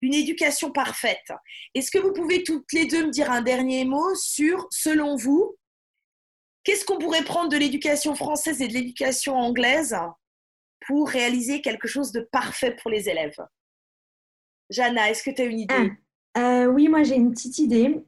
une 0.00 0.14
éducation 0.14 0.72
parfaite. 0.72 1.32
Est-ce 1.74 1.90
que 1.90 1.98
vous 1.98 2.12
pouvez 2.12 2.42
toutes 2.42 2.72
les 2.72 2.86
deux 2.86 3.06
me 3.06 3.10
dire 3.10 3.30
un 3.30 3.42
dernier 3.42 3.84
mot 3.84 4.14
sur, 4.14 4.66
selon 4.70 5.16
vous, 5.16 5.56
qu'est-ce 6.64 6.84
qu'on 6.84 6.98
pourrait 6.98 7.24
prendre 7.24 7.48
de 7.48 7.56
l'éducation 7.56 8.14
française 8.14 8.60
et 8.62 8.68
de 8.68 8.72
l'éducation 8.72 9.34
anglaise 9.36 9.96
pour 10.86 11.08
réaliser 11.08 11.60
quelque 11.60 11.86
chose 11.86 12.10
de 12.12 12.20
parfait 12.32 12.76
pour 12.80 12.90
les 12.90 13.08
élèves? 13.08 13.38
Jana, 14.70 15.10
est-ce 15.10 15.22
que 15.22 15.30
tu 15.30 15.42
as 15.42 15.46
une 15.46 15.60
idée? 15.60 15.92
Ah, 16.34 16.62
euh, 16.62 16.66
Oui, 16.66 16.88
moi 16.88 17.02
j'ai 17.02 17.16
une 17.16 17.32
petite 17.32 17.58
idée. 17.58 18.04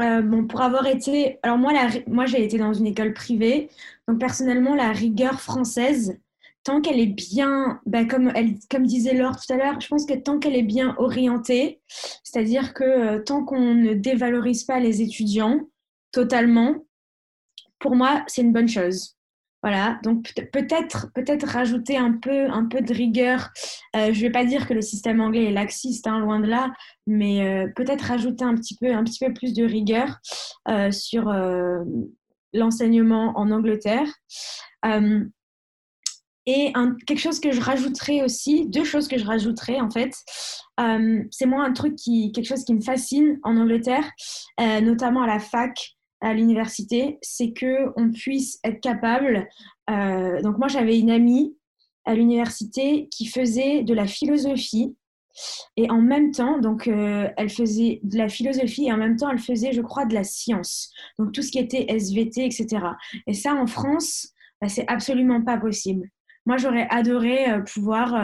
Euh, 0.00 0.22
bon, 0.22 0.46
pour 0.46 0.60
avoir 0.60 0.86
été. 0.86 1.38
Alors, 1.42 1.58
moi, 1.58 1.72
moi 2.06 2.26
j'ai 2.26 2.44
été 2.44 2.58
dans 2.58 2.72
une 2.72 2.86
école 2.86 3.12
privée. 3.12 3.68
Donc, 4.08 4.18
personnellement, 4.18 4.74
la 4.74 4.92
rigueur 4.92 5.40
française, 5.40 6.18
tant 6.64 6.80
qu'elle 6.80 6.98
est 6.98 7.06
bien, 7.06 7.80
bah, 7.86 8.04
comme, 8.04 8.32
elle, 8.34 8.54
comme 8.70 8.86
disait 8.86 9.14
Laure 9.14 9.36
tout 9.36 9.52
à 9.52 9.56
l'heure, 9.56 9.80
je 9.80 9.88
pense 9.88 10.06
que 10.06 10.14
tant 10.14 10.38
qu'elle 10.38 10.56
est 10.56 10.62
bien 10.62 10.94
orientée, 10.98 11.80
c'est-à-dire 12.24 12.74
que 12.74 12.84
euh, 12.84 13.18
tant 13.22 13.44
qu'on 13.44 13.74
ne 13.74 13.94
dévalorise 13.94 14.64
pas 14.64 14.80
les 14.80 15.02
étudiants 15.02 15.60
totalement, 16.10 16.84
pour 17.78 17.94
moi, 17.94 18.24
c'est 18.26 18.42
une 18.42 18.52
bonne 18.52 18.68
chose. 18.68 19.16
Voilà, 19.64 19.98
donc 20.02 20.30
peut-être 20.52 21.10
peut-être 21.14 21.46
rajouter 21.46 21.96
un 21.96 22.12
peu 22.12 22.50
un 22.50 22.66
peu 22.66 22.82
de 22.82 22.92
rigueur. 22.92 23.48
Euh, 23.96 24.12
je 24.12 24.18
ne 24.18 24.26
vais 24.26 24.30
pas 24.30 24.44
dire 24.44 24.68
que 24.68 24.74
le 24.74 24.82
système 24.82 25.22
anglais 25.22 25.44
est 25.44 25.52
laxiste, 25.52 26.06
hein, 26.06 26.18
loin 26.18 26.38
de 26.38 26.46
là, 26.46 26.70
mais 27.06 27.40
euh, 27.40 27.72
peut-être 27.74 28.02
rajouter 28.02 28.44
un 28.44 28.54
petit 28.56 28.76
peu 28.76 28.92
un 28.92 29.02
petit 29.04 29.24
peu 29.24 29.32
plus 29.32 29.54
de 29.54 29.64
rigueur 29.64 30.18
euh, 30.68 30.90
sur 30.90 31.32
l'enseignement 32.52 33.32
en 33.38 33.50
Angleterre. 33.50 34.06
et 36.44 36.72
quelque 37.06 37.20
chose 37.20 37.40
que 37.40 37.50
je 37.50 37.60
rajouterais 37.62 38.22
aussi, 38.22 38.68
deux 38.68 38.84
choses 38.84 39.08
que 39.08 39.16
je 39.16 39.24
rajouterais 39.24 39.80
en 39.80 39.88
fait, 39.88 40.12
c'est 41.30 41.46
moi 41.46 41.64
un 41.64 41.72
truc 41.72 41.96
qui 41.96 42.32
quelque 42.32 42.48
chose 42.48 42.66
qui 42.66 42.74
me 42.74 42.82
fascine 42.82 43.40
en 43.42 43.56
Angleterre, 43.56 44.10
notamment 44.58 45.22
à 45.22 45.26
la 45.26 45.38
fac 45.38 45.93
à 46.24 46.34
l'université, 46.34 47.18
c'est 47.22 47.52
que 47.52 47.92
on 47.96 48.10
puisse 48.10 48.58
être 48.64 48.80
capable. 48.80 49.48
Euh, 49.90 50.40
donc 50.42 50.58
moi 50.58 50.68
j'avais 50.68 50.98
une 50.98 51.10
amie 51.10 51.56
à 52.04 52.14
l'université 52.14 53.08
qui 53.10 53.26
faisait 53.26 53.82
de 53.82 53.94
la 53.94 54.06
philosophie 54.06 54.96
et 55.76 55.90
en 55.90 56.00
même 56.00 56.30
temps, 56.30 56.58
donc, 56.58 56.86
euh, 56.86 57.28
elle 57.36 57.50
faisait 57.50 58.00
de 58.02 58.16
la 58.16 58.28
philosophie 58.28 58.86
et 58.86 58.92
en 58.92 58.96
même 58.96 59.16
temps, 59.16 59.30
elle 59.30 59.38
faisait, 59.38 59.72
je 59.72 59.80
crois, 59.80 60.06
de 60.06 60.14
la 60.14 60.24
science. 60.24 60.92
Donc, 61.18 61.32
tout 61.32 61.42
ce 61.42 61.50
qui 61.50 61.58
était 61.58 61.86
SVT, 61.88 62.44
etc. 62.44 62.86
Et 63.26 63.34
ça, 63.34 63.54
en 63.54 63.66
France, 63.66 64.28
bah, 64.60 64.68
c'est 64.68 64.86
absolument 64.88 65.42
pas 65.42 65.58
possible. 65.58 66.08
Moi, 66.46 66.56
j'aurais 66.56 66.86
adoré 66.90 67.50
euh, 67.50 67.60
pouvoir, 67.60 68.14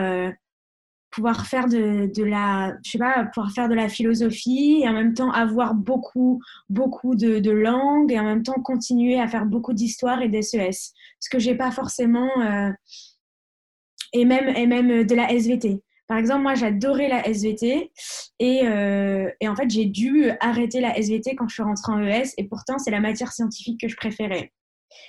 pouvoir 1.10 1.46
faire 1.46 1.66
de, 1.66 2.10
de, 2.14 2.22
la, 2.22 2.74
je 2.84 2.92
sais 2.92 2.98
pas, 2.98 3.24
pouvoir 3.32 3.52
faire 3.52 3.68
de 3.68 3.74
la 3.74 3.88
philosophie 3.88 4.82
et 4.82 4.88
en 4.88 4.92
même 4.92 5.14
temps 5.14 5.30
avoir 5.32 5.74
beaucoup, 5.74 6.40
beaucoup 6.68 7.14
de, 7.14 7.38
de 7.38 7.50
langues 7.50 8.12
et 8.12 8.18
en 8.20 8.24
même 8.24 8.42
temps 8.42 8.60
continuer 8.62 9.18
à 9.18 9.26
faire 9.26 9.46
beaucoup 9.46 9.72
d'histoire 9.72 10.22
et 10.22 10.28
d'SES. 10.28 10.92
Ce 11.18 11.28
que 11.28 11.38
j'ai 11.38 11.54
pas 11.54 11.70
forcément, 11.70 12.28
et 14.12 14.24
même, 14.24 14.48
et 14.56 14.66
même 14.66 15.04
de 15.04 15.14
la 15.14 15.32
SVT. 15.32 15.82
Par 16.08 16.18
exemple, 16.18 16.42
moi, 16.42 16.54
j'adorais 16.54 17.08
la 17.08 17.24
SVT 17.28 17.92
et, 18.40 18.62
euh, 18.64 19.30
et 19.40 19.48
en 19.48 19.54
fait, 19.54 19.70
j'ai 19.70 19.84
dû 19.84 20.30
arrêter 20.40 20.80
la 20.80 20.98
SVT 20.98 21.36
quand 21.36 21.46
je 21.48 21.54
suis 21.54 21.62
rentrée 21.62 21.92
en 21.92 22.02
ES 22.02 22.34
et 22.36 22.48
pourtant, 22.48 22.78
c'est 22.78 22.90
la 22.90 22.98
matière 22.98 23.32
scientifique 23.32 23.80
que 23.80 23.88
je 23.88 23.96
préférais. 23.96 24.52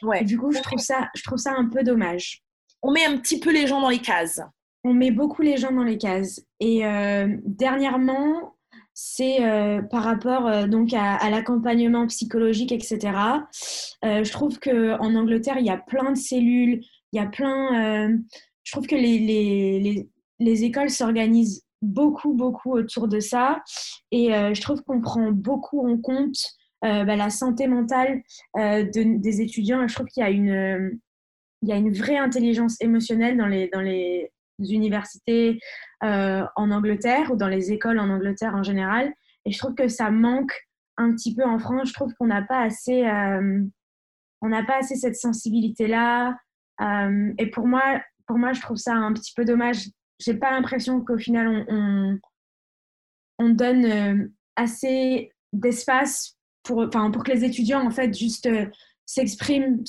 Ouais. 0.03 0.23
du 0.23 0.37
coup, 0.37 0.51
je 0.51 0.61
trouve, 0.61 0.77
ça, 0.77 1.09
je 1.15 1.23
trouve 1.23 1.39
ça 1.39 1.53
un 1.57 1.67
peu 1.67 1.83
dommage. 1.83 2.43
On 2.83 2.91
met 2.91 3.03
un 3.03 3.17
petit 3.17 3.39
peu 3.39 3.51
les 3.51 3.65
gens 3.65 3.81
dans 3.81 3.89
les 3.89 3.99
cases. 3.99 4.41
On 4.83 4.93
met 4.93 5.11
beaucoup 5.11 5.41
les 5.41 5.57
gens 5.57 5.71
dans 5.71 5.83
les 5.83 5.97
cases. 5.97 6.41
Et 6.59 6.85
euh, 6.85 7.27
dernièrement, 7.45 8.55
c'est 8.93 9.43
euh, 9.43 9.81
par 9.81 10.03
rapport 10.03 10.67
donc 10.67 10.93
à, 10.93 11.29
l'accompagnement 11.29 12.07
psychologique, 12.07 12.71
etc. 12.71 12.99
je 14.03 14.31
trouve 14.31 14.59
qu'en 14.59 15.15
Angleterre, 15.15 15.57
il 15.59 15.65
y 15.65 15.69
a 15.69 15.77
plein 15.77 16.11
de 16.11 16.17
cellules, 16.17 16.81
il 17.13 17.17
y 17.17 17.19
a 17.19 17.27
plein. 17.27 18.09
je 18.63 18.71
trouve 18.71 18.87
que 18.87 18.95
les, 18.95 19.19
les, 19.19 19.79
les 19.79 20.09
les 20.41 20.63
écoles 20.63 20.89
s'organisent 20.89 21.63
beaucoup, 21.81 22.33
beaucoup 22.33 22.73
autour 22.73 23.07
de 23.07 23.19
ça. 23.19 23.63
Et 24.11 24.33
euh, 24.33 24.53
je 24.53 24.61
trouve 24.61 24.81
qu'on 24.83 25.01
prend 25.01 25.31
beaucoup 25.31 25.87
en 25.87 25.97
compte 25.97 26.37
euh, 26.83 27.05
bah, 27.05 27.15
la 27.15 27.29
santé 27.29 27.67
mentale 27.67 28.23
euh, 28.57 28.83
des 28.91 29.41
étudiants. 29.41 29.87
je 29.87 29.93
trouve 29.93 30.07
qu'il 30.07 30.21
y, 30.21 30.25
a 30.25 30.29
une, 30.29 30.99
il 31.61 31.69
y 31.69 31.71
a 31.71 31.75
une 31.75 31.93
vraie 31.93 32.17
intelligence 32.17 32.79
émotionnelle 32.81 33.37
dans 33.37 33.47
les, 33.47 33.69
dans 33.69 33.81
les 33.81 34.31
universités 34.69 35.59
en 36.01 36.71
Angleterre 36.71 37.31
ou 37.31 37.35
dans 37.35 37.47
les 37.47 37.71
écoles 37.71 37.99
en 37.99 38.09
Angleterre 38.09 38.55
en 38.55 38.63
général. 38.63 39.13
Et 39.45 39.51
je 39.51 39.57
trouve 39.57 39.75
que 39.75 39.87
ça 39.87 40.09
manque 40.09 40.53
un 40.97 41.11
petit 41.11 41.35
peu 41.35 41.43
en 41.43 41.59
France. 41.59 41.89
Je 41.89 41.93
trouve 41.93 42.13
qu'on 42.15 42.27
n'a 42.27 42.41
pas 42.41 42.61
assez, 42.61 43.03
on 44.41 44.49
n'a 44.49 44.63
pas 44.63 44.79
assez 44.79 44.95
cette 44.95 45.15
sensibilité-là. 45.15 46.35
et 47.37 47.45
pour 47.47 47.67
moi, 47.67 48.01
pour 48.25 48.37
moi, 48.37 48.53
je 48.53 48.61
trouve 48.61 48.77
ça 48.77 48.93
un 48.93 49.13
petit 49.13 49.33
peu 49.35 49.45
dommage 49.45 49.87
j'ai 50.21 50.35
pas 50.35 50.51
l'impression 50.51 51.01
qu'au 51.01 51.17
final, 51.17 51.65
on, 51.67 52.19
on, 53.39 53.49
donne 53.49 53.85
euh, 53.85 54.27
assez 54.55 55.31
d'espace 55.51 56.37
pour, 56.63 56.89
pour 56.89 57.23
que 57.23 57.31
les 57.31 57.43
étudiants, 57.43 57.85
en 57.85 57.91
fait, 57.91 58.15
juste 58.17 58.45
euh, 58.45 58.67
s'expriment 59.05 59.83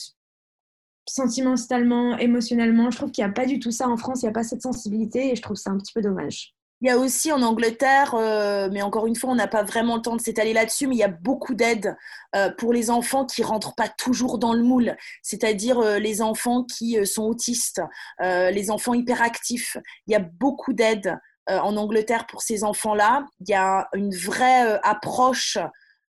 sentimentalement, 1.07 2.17
émotionnellement. 2.19 2.91
Je 2.91 2.97
trouve 2.97 3.11
qu'il 3.11 3.25
n'y 3.25 3.31
a 3.31 3.35
pas 3.35 3.47
du 3.47 3.59
tout 3.59 3.71
ça 3.71 3.89
en 3.89 3.97
France, 3.97 4.23
il 4.23 4.27
n'y 4.27 4.31
a 4.31 4.33
pas 4.33 4.45
cette 4.45 4.63
sensibilité 4.63 5.33
et 5.33 5.37
je 5.37 5.43
trouve 5.43 5.57
ça 5.57 5.71
un 5.71 5.79
petit 5.79 5.93
peu 5.93 6.01
dommage. 6.01 6.55
Il 6.83 6.89
y 6.89 6.91
a 6.91 6.99
aussi 6.99 7.31
en 7.31 7.43
Angleterre, 7.43 8.13
euh, 8.17 8.69
mais 8.73 8.83
encore 8.83 9.07
une 9.07 9.15
fois, 9.15 9.31
on 9.31 9.37
n'a 9.37 9.47
pas 9.47 9.63
vraiment 9.63 9.95
le 9.95 10.03
temps 10.03 10.17
de 10.17 10.21
s'étaler 10.21 10.53
là-dessus, 10.53 10.89
mais 10.89 10.97
il 10.97 10.99
y 10.99 11.05
a 11.05 11.09
beaucoup 11.09 11.55
d'aides 11.55 11.97
euh, 12.35 12.51
pour 12.59 12.73
les 12.73 12.91
enfants 12.91 13.25
qui 13.25 13.45
rentrent 13.45 13.77
pas 13.77 13.89
toujours 13.89 14.37
dans 14.37 14.53
le 14.53 14.65
moule, 14.65 14.97
c'est-à-dire 15.23 15.79
euh, 15.79 16.01
les 16.01 16.23
enfants 16.23 16.65
qui 16.65 16.99
sont 17.07 17.23
autistes, 17.23 17.81
les 18.21 18.71
enfants 18.73 18.95
hyperactifs. 18.95 19.77
Il 20.09 20.13
y 20.13 20.17
a 20.17 20.19
beaucoup 20.19 20.73
d'aides 20.73 21.17
en 21.47 21.77
Angleterre 21.77 22.27
pour 22.27 22.43
ces 22.43 22.65
enfants-là. 22.65 23.27
Il 23.41 23.51
y 23.51 23.55
a 23.55 23.89
une 23.95 24.15
vraie 24.15 24.81
approche. 24.83 25.59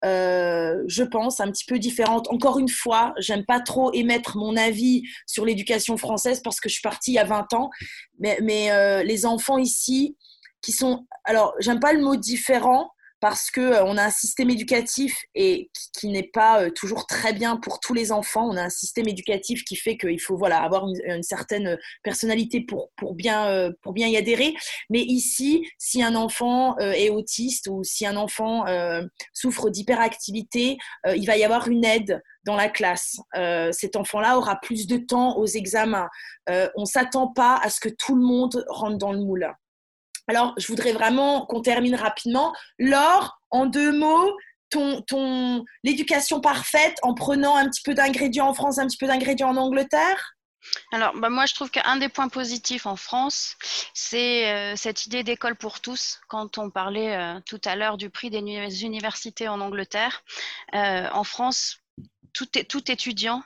Je 0.03 1.03
pense, 1.03 1.39
un 1.39 1.51
petit 1.51 1.65
peu 1.65 1.79
différente. 1.79 2.27
Encore 2.29 2.59
une 2.59 2.69
fois, 2.69 3.13
j'aime 3.17 3.45
pas 3.45 3.59
trop 3.59 3.91
émettre 3.93 4.37
mon 4.37 4.55
avis 4.55 5.03
sur 5.25 5.45
l'éducation 5.45 5.97
française 5.97 6.41
parce 6.43 6.59
que 6.59 6.69
je 6.69 6.73
suis 6.73 6.81
partie 6.81 7.11
il 7.11 7.15
y 7.15 7.19
a 7.19 7.25
20 7.25 7.53
ans, 7.53 7.69
mais, 8.19 8.37
mais 8.41 9.03
les 9.03 9.25
enfants 9.25 9.57
ici, 9.57 10.15
qui 10.61 10.71
sont, 10.71 11.05
alors 11.23 11.53
j'aime 11.59 11.79
pas 11.79 11.93
le 11.93 12.01
mot 12.01 12.15
différent 12.15 12.89
parce 13.25 13.49
que 13.49 13.59
euh, 13.59 13.83
a 13.97 14.03
un 14.03 14.11
système 14.11 14.51
éducatif 14.51 15.23
et 15.33 15.71
qui, 15.97 16.09
n'est 16.09 16.29
pas 16.31 16.61
euh, 16.61 16.69
toujours 16.69 17.07
très 17.07 17.33
bien 17.33 17.57
pour 17.57 17.79
tous 17.79 17.95
les 17.95 18.11
enfants. 18.11 18.47
On 18.47 18.55
a 18.55 18.61
un 18.61 18.69
système 18.69 19.07
éducatif 19.07 19.63
qui 19.63 19.75
fait 19.75 19.97
qu'il 19.97 20.21
faut 20.21 20.37
voilà 20.37 20.61
avoir 20.61 20.85
une, 20.87 21.23
certaine 21.23 21.79
personnalité 22.03 22.61
pour 22.61 22.91
pour 22.95 23.15
bien 23.15 23.47
euh, 23.47 23.71
pour 23.81 23.93
bien 23.93 24.07
y 24.09 24.15
adhérer. 24.15 24.53
Mais 24.91 24.99
ici, 24.99 25.67
si 25.79 26.03
un 26.03 26.13
enfant 26.13 26.77
est 26.77 27.09
autiste 27.09 27.67
ou 27.67 27.83
si 27.83 28.05
un 28.05 28.15
enfant 28.15 28.65
souffre 29.33 29.71
d'hyperactivité, 29.71 30.77
il 31.15 31.25
va 31.25 31.35
y 31.35 31.43
avoir 31.43 31.67
une 31.67 31.83
aide 31.83 32.21
dans 32.45 32.55
la 32.55 32.69
classe. 32.69 33.17
cet 33.71 33.95
enfant-là 33.95 34.37
aura 34.37 34.57
plus 34.57 34.85
de 34.85 34.97
temps 34.97 35.37
aux 35.37 35.47
examens. 35.47 36.09
on 36.47 36.85
s'attend 36.85 37.27
pas 37.27 37.59
à 37.63 37.69
ce 37.69 37.79
que 37.79 37.89
tout 37.89 38.15
le 38.15 38.23
monde 38.23 38.63
rentre 38.69 38.97
dans 38.97 39.11
le 39.11 39.19
moule. 39.19 39.55
Alors, 40.27 40.53
je 40.57 40.67
voudrais 40.67 40.93
vraiment 40.93 41.45
qu'on 41.45 41.61
termine 41.61 41.95
rapidement. 41.95 42.53
Laure, 42.79 43.39
en 43.51 43.65
deux 43.65 43.97
mots, 43.97 44.35
ton, 44.69 45.01
ton, 45.01 45.63
l'éducation 45.83 46.41
parfaite 46.41 46.97
en 47.03 47.13
prenant 47.13 47.55
un 47.55 47.69
petit 47.69 47.83
peu 47.83 47.93
d'ingrédients 47.93 48.47
en 48.47 48.53
France, 48.53 48.77
un 48.77 48.87
petit 48.87 48.97
peu 48.97 49.07
d'ingrédients 49.07 49.49
en 49.49 49.57
Angleterre? 49.57 50.35
Alors, 50.91 51.13
bah, 51.15 51.29
moi, 51.29 51.45
je 51.45 51.53
trouve 51.53 51.69
qu'un 51.69 51.97
des 51.97 52.09
points 52.09 52.29
positifs 52.29 52.85
en 52.85 52.95
France, 52.95 53.55
c'est 53.93 54.51
euh, 54.51 54.75
cette 54.75 55.05
idée 55.05 55.23
d'école 55.23 55.55
pour 55.55 55.79
tous. 55.79 56.19
Quand 56.27 56.57
on 56.57 56.69
parlait 56.69 57.15
euh, 57.15 57.39
tout 57.45 57.61
à 57.65 57.75
l'heure 57.75 57.97
du 57.97 58.09
prix 58.09 58.29
des 58.29 58.83
universités 58.83 59.47
en 59.47 59.61
Angleterre, 59.61 60.23
euh, 60.73 61.07
en 61.11 61.23
France, 61.23 61.79
tout, 62.33 62.47
tout 62.67 62.91
étudiant 62.91 63.43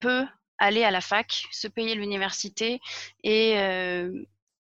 peut 0.00 0.26
aller 0.58 0.84
à 0.84 0.90
la 0.90 1.00
fac, 1.00 1.44
se 1.52 1.66
payer 1.66 1.94
l'université 1.94 2.80
et, 3.24 3.52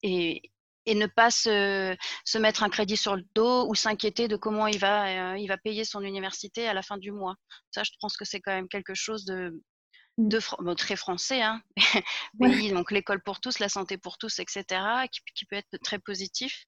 et, 0.03 0.51
et 0.89 0.95
ne 0.95 1.05
pas 1.05 1.29
se, 1.29 1.95
se, 2.25 2.37
mettre 2.37 2.63
un 2.63 2.69
crédit 2.69 2.97
sur 2.97 3.15
le 3.15 3.23
dos 3.35 3.69
ou 3.69 3.75
s'inquiéter 3.75 4.27
de 4.27 4.35
comment 4.35 4.65
il 4.67 4.79
va, 4.79 5.33
euh, 5.33 5.37
il 5.37 5.47
va 5.47 5.57
payer 5.57 5.85
son 5.85 6.01
université 6.01 6.67
à 6.67 6.73
la 6.73 6.81
fin 6.81 6.97
du 6.97 7.11
mois. 7.11 7.35
Ça, 7.71 7.83
je 7.83 7.91
pense 8.01 8.17
que 8.17 8.25
c'est 8.25 8.41
quand 8.41 8.51
même 8.51 8.67
quelque 8.67 8.95
chose 8.95 9.23
de, 9.25 9.61
De 10.19 10.73
très 10.73 10.97
français, 10.97 11.41
hein, 11.41 11.61
oui, 12.41 12.71
donc 12.71 12.91
l'école 12.91 13.23
pour 13.23 13.39
tous, 13.39 13.59
la 13.59 13.69
santé 13.69 13.97
pour 13.97 14.17
tous, 14.17 14.39
etc., 14.39 14.65
qui, 15.33 15.45
peut 15.45 15.55
être 15.55 15.77
très 15.81 15.97
positif. 15.97 16.65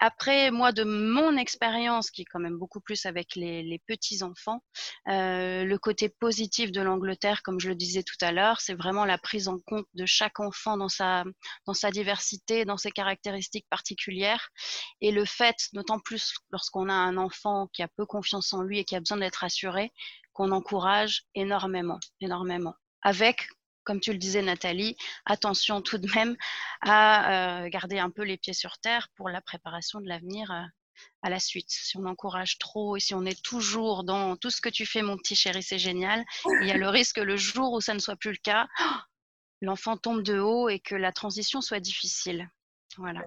Après, 0.00 0.50
moi, 0.50 0.72
de 0.72 0.84
mon 0.84 1.38
expérience, 1.38 2.10
qui 2.10 2.22
est 2.22 2.24
quand 2.26 2.40
même 2.40 2.58
beaucoup 2.58 2.82
plus 2.82 3.06
avec 3.06 3.36
les, 3.36 3.82
petits 3.86 4.22
enfants, 4.22 4.62
euh, 5.08 5.64
le 5.64 5.78
côté 5.78 6.10
positif 6.10 6.72
de 6.72 6.82
l'Angleterre, 6.82 7.42
comme 7.42 7.58
je 7.58 7.70
le 7.70 7.74
disais 7.74 8.02
tout 8.02 8.22
à 8.22 8.32
l'heure, 8.32 8.60
c'est 8.60 8.74
vraiment 8.74 9.06
la 9.06 9.16
prise 9.16 9.48
en 9.48 9.58
compte 9.60 9.86
de 9.94 10.04
chaque 10.04 10.38
enfant 10.38 10.76
dans 10.76 10.90
sa, 10.90 11.24
dans 11.64 11.74
sa 11.74 11.90
diversité, 11.90 12.66
dans 12.66 12.76
ses 12.76 12.90
caractéristiques 12.90 13.66
particulières, 13.70 14.50
et 15.00 15.10
le 15.10 15.24
fait, 15.24 15.56
d'autant 15.72 16.00
plus 16.00 16.34
lorsqu'on 16.50 16.90
a 16.90 16.94
un 16.94 17.16
enfant 17.16 17.66
qui 17.72 17.82
a 17.82 17.88
peu 17.88 18.04
confiance 18.04 18.52
en 18.52 18.60
lui 18.60 18.78
et 18.78 18.84
qui 18.84 18.94
a 18.94 19.00
besoin 19.00 19.16
d'être 19.16 19.42
assuré, 19.42 19.90
qu'on 20.34 20.52
encourage 20.52 21.22
énormément, 21.34 21.98
énormément 22.20 22.74
avec, 23.02 23.48
comme 23.84 24.00
tu 24.00 24.12
le 24.12 24.18
disais 24.18 24.42
Nathalie, 24.42 24.96
attention 25.24 25.82
tout 25.82 25.98
de 25.98 26.08
même 26.14 26.36
à 26.82 27.62
euh, 27.64 27.68
garder 27.68 27.98
un 27.98 28.10
peu 28.10 28.22
les 28.22 28.36
pieds 28.36 28.54
sur 28.54 28.78
terre 28.78 29.08
pour 29.16 29.28
la 29.28 29.40
préparation 29.40 30.00
de 30.00 30.08
l'avenir 30.08 30.50
euh, 30.50 30.62
à 31.22 31.30
la 31.30 31.38
suite. 31.38 31.70
Si 31.70 31.96
on 31.96 32.04
encourage 32.04 32.58
trop 32.58 32.96
et 32.96 33.00
si 33.00 33.14
on 33.14 33.24
est 33.24 33.42
toujours 33.42 34.04
dans 34.04 34.36
tout 34.36 34.50
ce 34.50 34.60
que 34.60 34.68
tu 34.68 34.86
fais 34.86 35.02
mon 35.02 35.16
petit 35.16 35.36
chéri, 35.36 35.62
c'est 35.62 35.78
génial, 35.78 36.24
il 36.60 36.68
y 36.68 36.72
a 36.72 36.76
le 36.76 36.88
risque 36.90 37.18
le 37.18 37.36
jour 37.36 37.72
où 37.72 37.80
ça 37.80 37.94
ne 37.94 37.98
soit 37.98 38.16
plus 38.16 38.32
le 38.32 38.38
cas, 38.42 38.66
l'enfant 39.60 39.96
tombe 39.96 40.22
de 40.22 40.38
haut 40.38 40.68
et 40.68 40.80
que 40.80 40.94
la 40.94 41.12
transition 41.12 41.60
soit 41.60 41.80
difficile. 41.80 42.48
Voilà. 42.96 43.22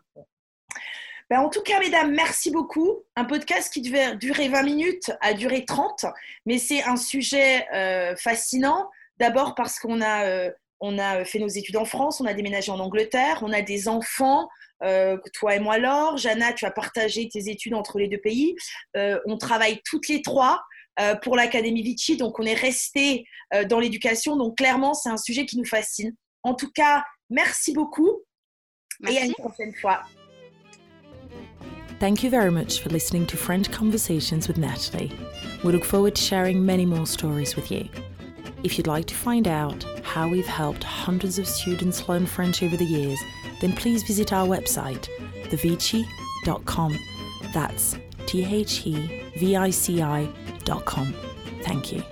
Ben, 1.30 1.40
en 1.40 1.50
tout 1.50 1.62
cas, 1.62 1.80
mesdames, 1.80 2.14
merci 2.14 2.52
beaucoup. 2.52 3.04
Un 3.16 3.26
podcast 3.26 3.72
qui 3.72 3.82
devait 3.82 4.16
durer 4.18 4.50
20 4.50 4.64
minutes 4.64 5.12
a 5.22 5.34
duré 5.34 5.66
30, 5.66 6.06
mais 6.46 6.58
c'est 6.58 6.84
un 6.84 6.98
sujet 6.98 7.68
euh, 7.74 8.16
fascinant. 8.16 8.90
D'abord 9.20 9.56
parce 9.56 9.80
qu'on 9.80 10.02
a, 10.02 10.26
euh, 10.26 10.52
on 10.80 10.98
a 10.98 11.24
fait 11.26 11.40
nos 11.40 11.48
études 11.48 11.78
en 11.78 11.86
France, 11.86 12.20
on 12.20 12.26
a 12.26 12.34
déménagé 12.34 12.72
en 12.72 12.80
Angleterre, 12.80 13.40
on 13.42 13.54
a 13.54 13.62
des 13.62 13.88
enfants, 13.88 14.50
euh, 14.84 15.18
toi 15.34 15.56
et 15.56 15.60
moi 15.60 15.78
Laure. 15.78 16.18
Jana, 16.18 16.54
tu 16.54 16.66
as 16.66 16.72
partagé 16.72 17.30
tes 17.30 17.50
études 17.50 17.74
entre 17.74 18.00
les 18.00 18.08
deux 18.08 18.20
pays. 18.20 18.56
Euh, 18.98 19.20
on 19.26 19.38
travaille 19.38 19.82
toutes 19.86 20.08
les 20.08 20.22
trois. 20.22 20.62
pour 21.24 21.36
l'Académie 21.36 21.82
Vichy, 21.82 22.18
donc 22.18 22.38
on 22.38 22.44
est 22.44 22.54
resté 22.54 23.26
dans 23.68 23.80
l'éducation, 23.80 24.38
donc 24.38 24.58
clairement 24.58 24.94
c'est 24.94 25.10
un 25.10 25.18
sujet 25.18 25.48
qui 25.48 25.58
nous 25.58 25.66
fascine. 25.66 26.14
En 26.44 26.54
tout 26.54 26.70
cas, 26.70 27.04
merci 27.32 27.74
beaucoup 27.74 28.22
et 29.10 29.18
à 29.18 29.26
une 29.26 29.34
prochaine 29.34 29.74
fois. 29.74 30.04
Thank 32.00 32.22
you 32.22 32.30
very 32.30 32.52
much 32.52 32.82
for 32.82 32.90
listening 32.90 33.26
to 33.28 33.38
French 33.38 33.72
Conversations 33.72 34.48
with 34.48 34.58
Natalie. 34.58 35.12
We 35.64 35.72
look 35.72 35.86
forward 35.86 36.16
to 36.16 36.22
sharing 36.22 36.66
many 36.66 36.86
more 36.86 37.08
stories 37.08 37.56
with 37.56 37.72
you. 37.72 37.88
If 38.64 38.78
you'd 38.78 38.88
like 38.88 39.06
to 39.08 39.16
find 39.16 39.48
out 39.48 39.84
how 40.04 40.30
we've 40.30 40.48
helped 40.48 40.84
hundreds 40.84 41.38
of 41.38 41.48
students 41.48 42.08
learn 42.08 42.26
French 42.26 42.64
over 42.64 42.78
the 42.78 42.86
years, 42.86 43.20
then 43.60 43.74
please 43.74 44.04
visit 44.04 44.32
our 44.32 44.48
website, 44.48 45.10
thevici.com. 45.50 46.98
That's 47.54 47.98
T 48.26 48.46
H 48.46 48.88
E 48.88 49.22
V 49.38 49.56
I 49.58 49.70
C 49.70 50.02
I.com. 50.02 51.14
Thank 51.64 51.92
you. 51.92 52.04